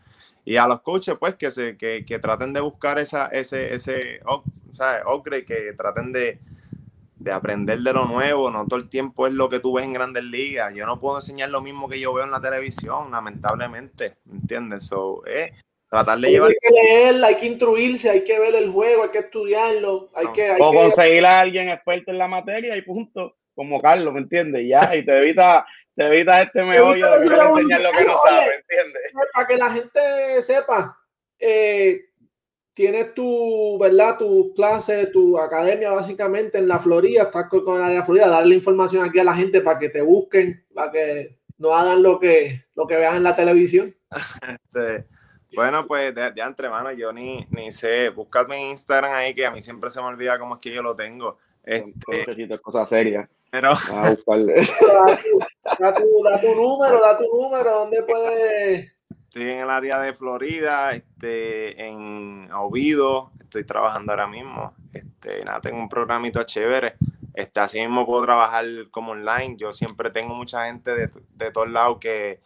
Y 0.46 0.58
a 0.58 0.68
los 0.68 0.82
coaches, 0.82 1.16
pues, 1.20 1.36
que, 1.36 1.52
se, 1.52 1.76
que, 1.76 2.06
que 2.06 2.20
traten 2.20 2.54
de 2.54 2.62
buscar 2.62 3.00
esa, 3.00 3.28
ese, 3.28 3.74
ese, 3.74 4.22
upgrade, 5.06 5.44
que 5.46 5.74
traten 5.76 6.14
de, 6.14 6.40
de 7.20 7.32
aprender 7.32 7.80
de 7.80 7.94
lo 7.94 8.06
nuevo, 8.06 8.52
no 8.52 8.66
todo 8.66 8.80
el 8.80 8.90
tiempo 8.90 9.26
es 9.26 9.34
lo 9.34 9.50
que 9.50 9.60
tú 9.60 9.74
ves 9.74 9.86
en 9.86 9.94
grandes 9.94 10.24
ligas. 10.24 10.74
Yo 10.76 10.86
no 10.86 11.00
puedo 11.00 11.18
enseñar 11.18 11.50
lo 11.50 11.62
mismo 11.62 11.90
que 11.90 12.00
yo 12.00 12.14
veo 12.14 12.26
en 12.26 12.32
la 12.32 12.42
televisión, 12.42 13.12
lamentablemente, 13.12 14.18
¿me 14.26 14.38
entiendes? 14.38 14.86
So, 14.86 15.26
eh, 15.26 15.52
tratar 15.90 16.20
de 16.20 16.30
llevar... 16.30 16.50
Hay 16.50 16.56
que 16.62 16.70
leer, 16.70 17.24
hay 17.24 17.36
que 17.36 17.46
instruirse, 17.48 18.10
hay 18.10 18.24
que 18.24 18.40
ver 18.40 18.56
el 18.56 18.72
juego, 18.72 19.04
hay 19.04 19.10
que 19.10 19.20
estudiarlo, 19.20 20.08
hay 20.16 20.28
que... 20.28 20.58
o 20.60 20.74
conseguir 20.74 21.26
a 21.26 21.42
alguien 21.42 21.70
experto 21.70 22.12
en 22.12 22.20
la 22.20 22.28
materia 22.28 22.78
y 22.78 22.82
punto, 22.84 23.36
como 23.56 23.82
Carlos, 23.82 24.14
¿me 24.14 24.20
entiendes? 24.20 24.68
Ya, 24.68 24.96
y 24.96 25.04
te 25.04 25.18
evita, 25.18 25.66
te 25.96 26.06
evita 26.06 26.44
este 26.44 26.64
meollo 26.64 27.10
de 27.10 27.16
enseñar 27.26 27.82
lo 27.82 27.92
que 27.92 28.06
no 28.06 28.18
sabe, 28.20 28.56
¿entiendes? 28.56 29.12
Para 29.34 29.48
que 29.48 29.58
la 29.58 29.72
gente 29.72 30.42
sepa, 30.44 30.98
eh, 31.40 32.07
tienes 32.78 33.16
tu, 33.16 33.80
¿verdad? 33.80 34.20
Tu 34.20 34.54
clase, 34.54 35.08
tu 35.08 35.40
academia 35.40 35.90
básicamente 35.90 36.60
en 36.60 36.68
la 36.68 36.78
Florida, 36.78 37.24
estás 37.24 37.50
con 37.50 37.76
el 37.76 37.82
área 37.82 38.04
Florida, 38.04 38.28
darle 38.28 38.54
información 38.54 39.04
aquí 39.04 39.18
a 39.18 39.24
la 39.24 39.34
gente 39.34 39.62
para 39.62 39.80
que 39.80 39.90
te 39.90 40.00
busquen, 40.00 40.64
para 40.76 40.92
que 40.92 41.40
no 41.58 41.74
hagan 41.74 42.04
lo 42.04 42.20
que, 42.20 42.66
lo 42.76 42.86
que 42.86 42.96
vean 42.96 43.16
en 43.16 43.24
la 43.24 43.36
televisión. 43.36 43.96
Este, 44.48 45.08
bueno, 45.56 45.88
pues 45.88 46.14
de, 46.14 46.32
de 46.32 46.42
entre 46.42 46.70
yo 46.96 47.12
ni, 47.12 47.48
ni 47.50 47.72
sé, 47.72 48.10
buscadme 48.10 48.58
en 48.58 48.72
Instagram 48.74 49.12
ahí 49.12 49.34
que 49.34 49.48
a 49.48 49.52
mí 49.52 49.60
siempre 49.60 49.90
se 49.90 50.00
me 50.00 50.06
olvida 50.06 50.38
cómo 50.38 50.54
es 50.54 50.62
que 50.62 50.72
yo 50.72 50.84
lo 50.84 50.96
tengo. 50.96 51.40
Este, 51.64 52.60
cosas 52.62 52.90
serias. 52.90 53.28
Pero... 53.50 53.72
da, 53.72 54.16
tu, 54.16 54.24
da, 55.80 55.94
tu, 55.96 56.24
da 56.24 56.42
tu 56.42 56.56
número, 56.56 57.02
da 57.02 57.18
tu 57.18 57.24
número, 57.24 57.72
¿dónde 57.72 58.04
puedes 58.04 58.97
Estoy 59.28 59.50
en 59.50 59.60
el 59.60 59.70
área 59.70 60.00
de 60.00 60.14
Florida, 60.14 60.92
este, 60.92 61.86
en 61.86 62.50
Ovido, 62.54 63.32
estoy 63.40 63.66
trabajando 63.66 64.14
ahora 64.14 64.28
mismo. 64.28 64.74
Este, 64.94 65.44
nada, 65.44 65.62
tengo 65.62 65.78
un 65.78 65.90
programito 65.90 66.42
chévere. 66.44 66.96
Este, 67.34 67.60
así 67.60 67.80
mismo 67.80 68.06
puedo 68.06 68.24
trabajar 68.24 68.66
como 68.90 69.12
online. 69.12 69.58
Yo 69.58 69.74
siempre 69.74 70.10
tengo 70.10 70.34
mucha 70.34 70.66
gente 70.66 70.92
de, 70.92 71.10
de 71.36 71.52
todos 71.52 71.70
lados 71.70 71.98
que, 72.00 72.40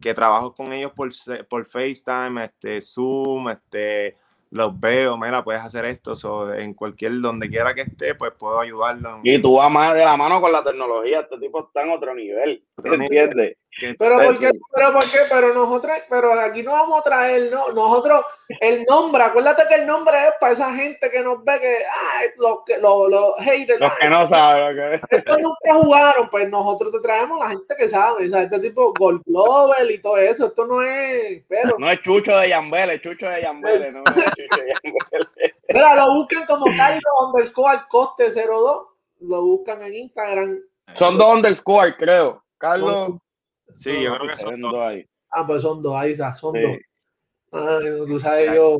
que 0.00 0.14
trabajo 0.14 0.54
con 0.54 0.72
ellos 0.72 0.92
por, 0.92 1.10
por 1.48 1.66
FaceTime, 1.66 2.44
este, 2.44 2.80
Zoom, 2.80 3.50
este, 3.50 4.16
los 4.50 4.78
veo, 4.78 5.18
mira, 5.18 5.44
puedes 5.44 5.62
hacer 5.62 5.84
esto, 5.84 6.12
o 6.24 6.52
en 6.52 6.72
cualquier, 6.74 7.20
donde 7.20 7.48
quiera 7.48 7.74
que 7.74 7.82
esté, 7.82 8.14
pues 8.14 8.32
puedo 8.38 8.60
ayudarlo. 8.60 9.20
Y 9.22 9.40
tú 9.42 9.56
vas 9.56 9.70
más 9.70 9.94
de 9.94 10.04
la 10.04 10.16
mano 10.16 10.40
con 10.40 10.52
la 10.52 10.64
tecnología, 10.64 11.20
este 11.20 11.38
tipo 11.38 11.66
está 11.66 11.82
en 11.82 11.90
otro 11.90 12.14
nivel, 12.14 12.64
entiendes? 12.82 13.56
Pero 13.98 14.16
¿por 14.16 14.38
qué? 14.38 14.50
Pero 14.74 14.92
¿por 14.92 15.04
qué? 15.04 15.18
Pero 15.28 15.54
nosotros, 15.54 15.92
pero 16.08 16.32
aquí 16.32 16.62
no 16.62 16.72
vamos 16.72 17.00
a 17.00 17.02
traer, 17.02 17.50
no, 17.50 17.68
nosotros, 17.72 18.24
el 18.60 18.84
nombre, 18.84 19.22
acuérdate 19.22 19.62
que 19.68 19.76
el 19.76 19.86
nombre 19.86 20.16
es 20.28 20.34
para 20.40 20.52
esa 20.52 20.74
gente 20.74 21.10
que 21.10 21.20
nos 21.20 21.44
ve 21.44 21.60
que, 21.60 21.76
ah, 21.86 22.20
los 22.38 22.64
que, 22.64 22.78
los, 22.78 23.08
los 23.08 23.36
haters. 23.38 23.80
Los 23.80 23.92
que 23.94 24.08
no 24.08 24.26
saben, 24.26 24.76
que... 24.76 25.16
Estos 25.16 25.38
nunca 25.38 25.74
jugaron, 25.74 26.28
pues 26.28 26.48
nosotros 26.48 26.92
te 26.92 27.00
traemos 27.00 27.38
la 27.38 27.50
gente 27.50 27.74
que 27.76 27.88
sabe, 27.88 28.26
o 28.26 28.30
sea, 28.30 28.42
este 28.42 28.58
tipo 28.58 28.92
Gold 28.98 29.22
Global 29.26 29.90
y 29.90 29.98
todo 29.98 30.16
eso, 30.16 30.46
esto 30.46 30.66
no 30.66 30.82
es, 30.82 31.42
pero. 31.48 31.78
No 31.78 31.90
es 31.90 32.02
Chucho 32.02 32.36
de 32.36 32.48
Yambele, 32.48 32.94
es 32.94 33.02
Chucho 33.02 33.28
de 33.28 33.42
Yambele, 33.42 33.92
no 33.92 34.02
es 34.06 34.24
Chucho 34.24 34.62
de 34.62 34.74
Yambele. 34.82 35.54
Mira, 35.68 35.94
lo 35.94 36.14
buscan 36.14 36.46
como 36.46 36.64
Carlos 36.76 37.02
underscore 37.26 37.82
coste 37.88 38.28
02, 38.30 38.86
lo 39.20 39.42
buscan 39.42 39.82
en 39.82 39.94
Instagram. 39.94 40.58
Son 40.94 41.16
dos 41.16 41.36
underscore, 41.36 41.94
creo. 41.96 42.42
Carlos. 42.56 43.18
Sí, 43.74 44.02
yo 44.02 44.16
creo 44.16 44.28
que 44.28 44.36
son 44.36 44.60
dos. 44.60 44.74
Ahí. 44.74 45.06
Ah, 45.30 45.46
pues 45.46 45.62
son 45.62 45.82
dos, 45.82 45.94
ahí 45.94 46.14
son 46.14 46.54
dos. 46.54 46.76
Ah, 47.52 47.78
tú 48.06 48.18
sabes, 48.18 48.54
yo. 48.54 48.78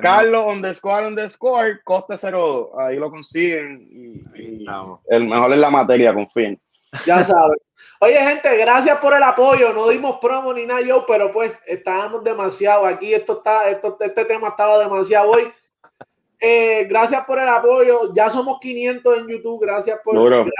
Carlos 0.00 0.52
underscore 0.52 1.08
underscore 1.08 1.80
coste 1.82 2.16
02. 2.16 2.68
Ahí 2.78 2.96
lo 2.96 3.10
consiguen. 3.10 3.88
Y, 3.90 4.64
el 5.08 5.24
mejor 5.26 5.52
es 5.52 5.58
la 5.58 5.70
materia, 5.70 6.14
confíen. 6.14 6.60
Ya 7.06 7.24
saben. 7.24 7.58
Oye, 8.00 8.20
gente, 8.20 8.56
gracias 8.56 8.98
por 8.98 9.16
el 9.16 9.22
apoyo. 9.22 9.72
No 9.72 9.88
dimos 9.88 10.18
promo 10.20 10.52
ni 10.52 10.64
nada 10.64 10.80
yo, 10.80 11.04
pero 11.06 11.32
pues 11.32 11.52
estábamos 11.66 12.22
demasiado 12.22 12.86
aquí. 12.86 13.12
Esto 13.12 13.38
está, 13.38 13.68
esto, 13.68 13.96
este 13.98 14.24
tema 14.24 14.48
estaba 14.48 14.78
demasiado 14.78 15.30
hoy. 15.30 15.50
Eh, 16.38 16.86
gracias 16.88 17.24
por 17.24 17.40
el 17.40 17.48
apoyo. 17.48 18.12
Ya 18.14 18.30
somos 18.30 18.60
500 18.60 19.18
en 19.18 19.28
YouTube. 19.28 19.60
Gracias 19.62 19.98
por, 20.04 20.22
gracias 20.28 20.54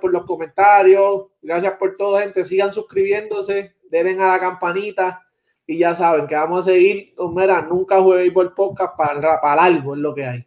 por 0.00 0.12
los 0.12 0.24
comentarios, 0.24 1.28
gracias 1.40 1.74
por 1.78 1.96
todo, 1.96 2.18
gente. 2.18 2.44
Sigan 2.44 2.70
suscribiéndose, 2.70 3.76
denle 3.90 4.22
a 4.22 4.28
la 4.28 4.40
campanita 4.40 5.22
y 5.66 5.78
ya 5.78 5.94
saben 5.94 6.26
que 6.26 6.34
vamos 6.34 6.60
a 6.60 6.70
seguir. 6.72 7.14
Mira, 7.34 7.62
nunca 7.62 8.00
jugué 8.00 8.30
por 8.30 8.54
podcast 8.54 8.96
para, 8.96 9.40
para 9.40 9.64
algo, 9.64 9.94
es 9.94 10.00
lo 10.00 10.14
que 10.14 10.26
hay. 10.26 10.46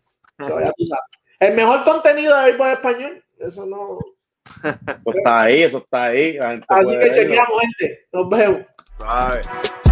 El 1.40 1.56
mejor 1.56 1.84
contenido 1.84 2.36
de 2.38 2.46
béisbol 2.46 2.72
español, 2.72 3.24
eso 3.40 3.66
no. 3.66 4.00
Eso 4.64 5.18
está 5.18 5.42
ahí, 5.42 5.64
eso 5.64 5.78
está 5.80 6.04
ahí. 6.06 6.38
Así 6.68 6.98
que 6.98 7.12
chequeamos, 7.12 7.62
gente. 7.62 8.08
Nos 8.12 8.30
vemos. 8.30 8.62
Bye. 9.00 9.85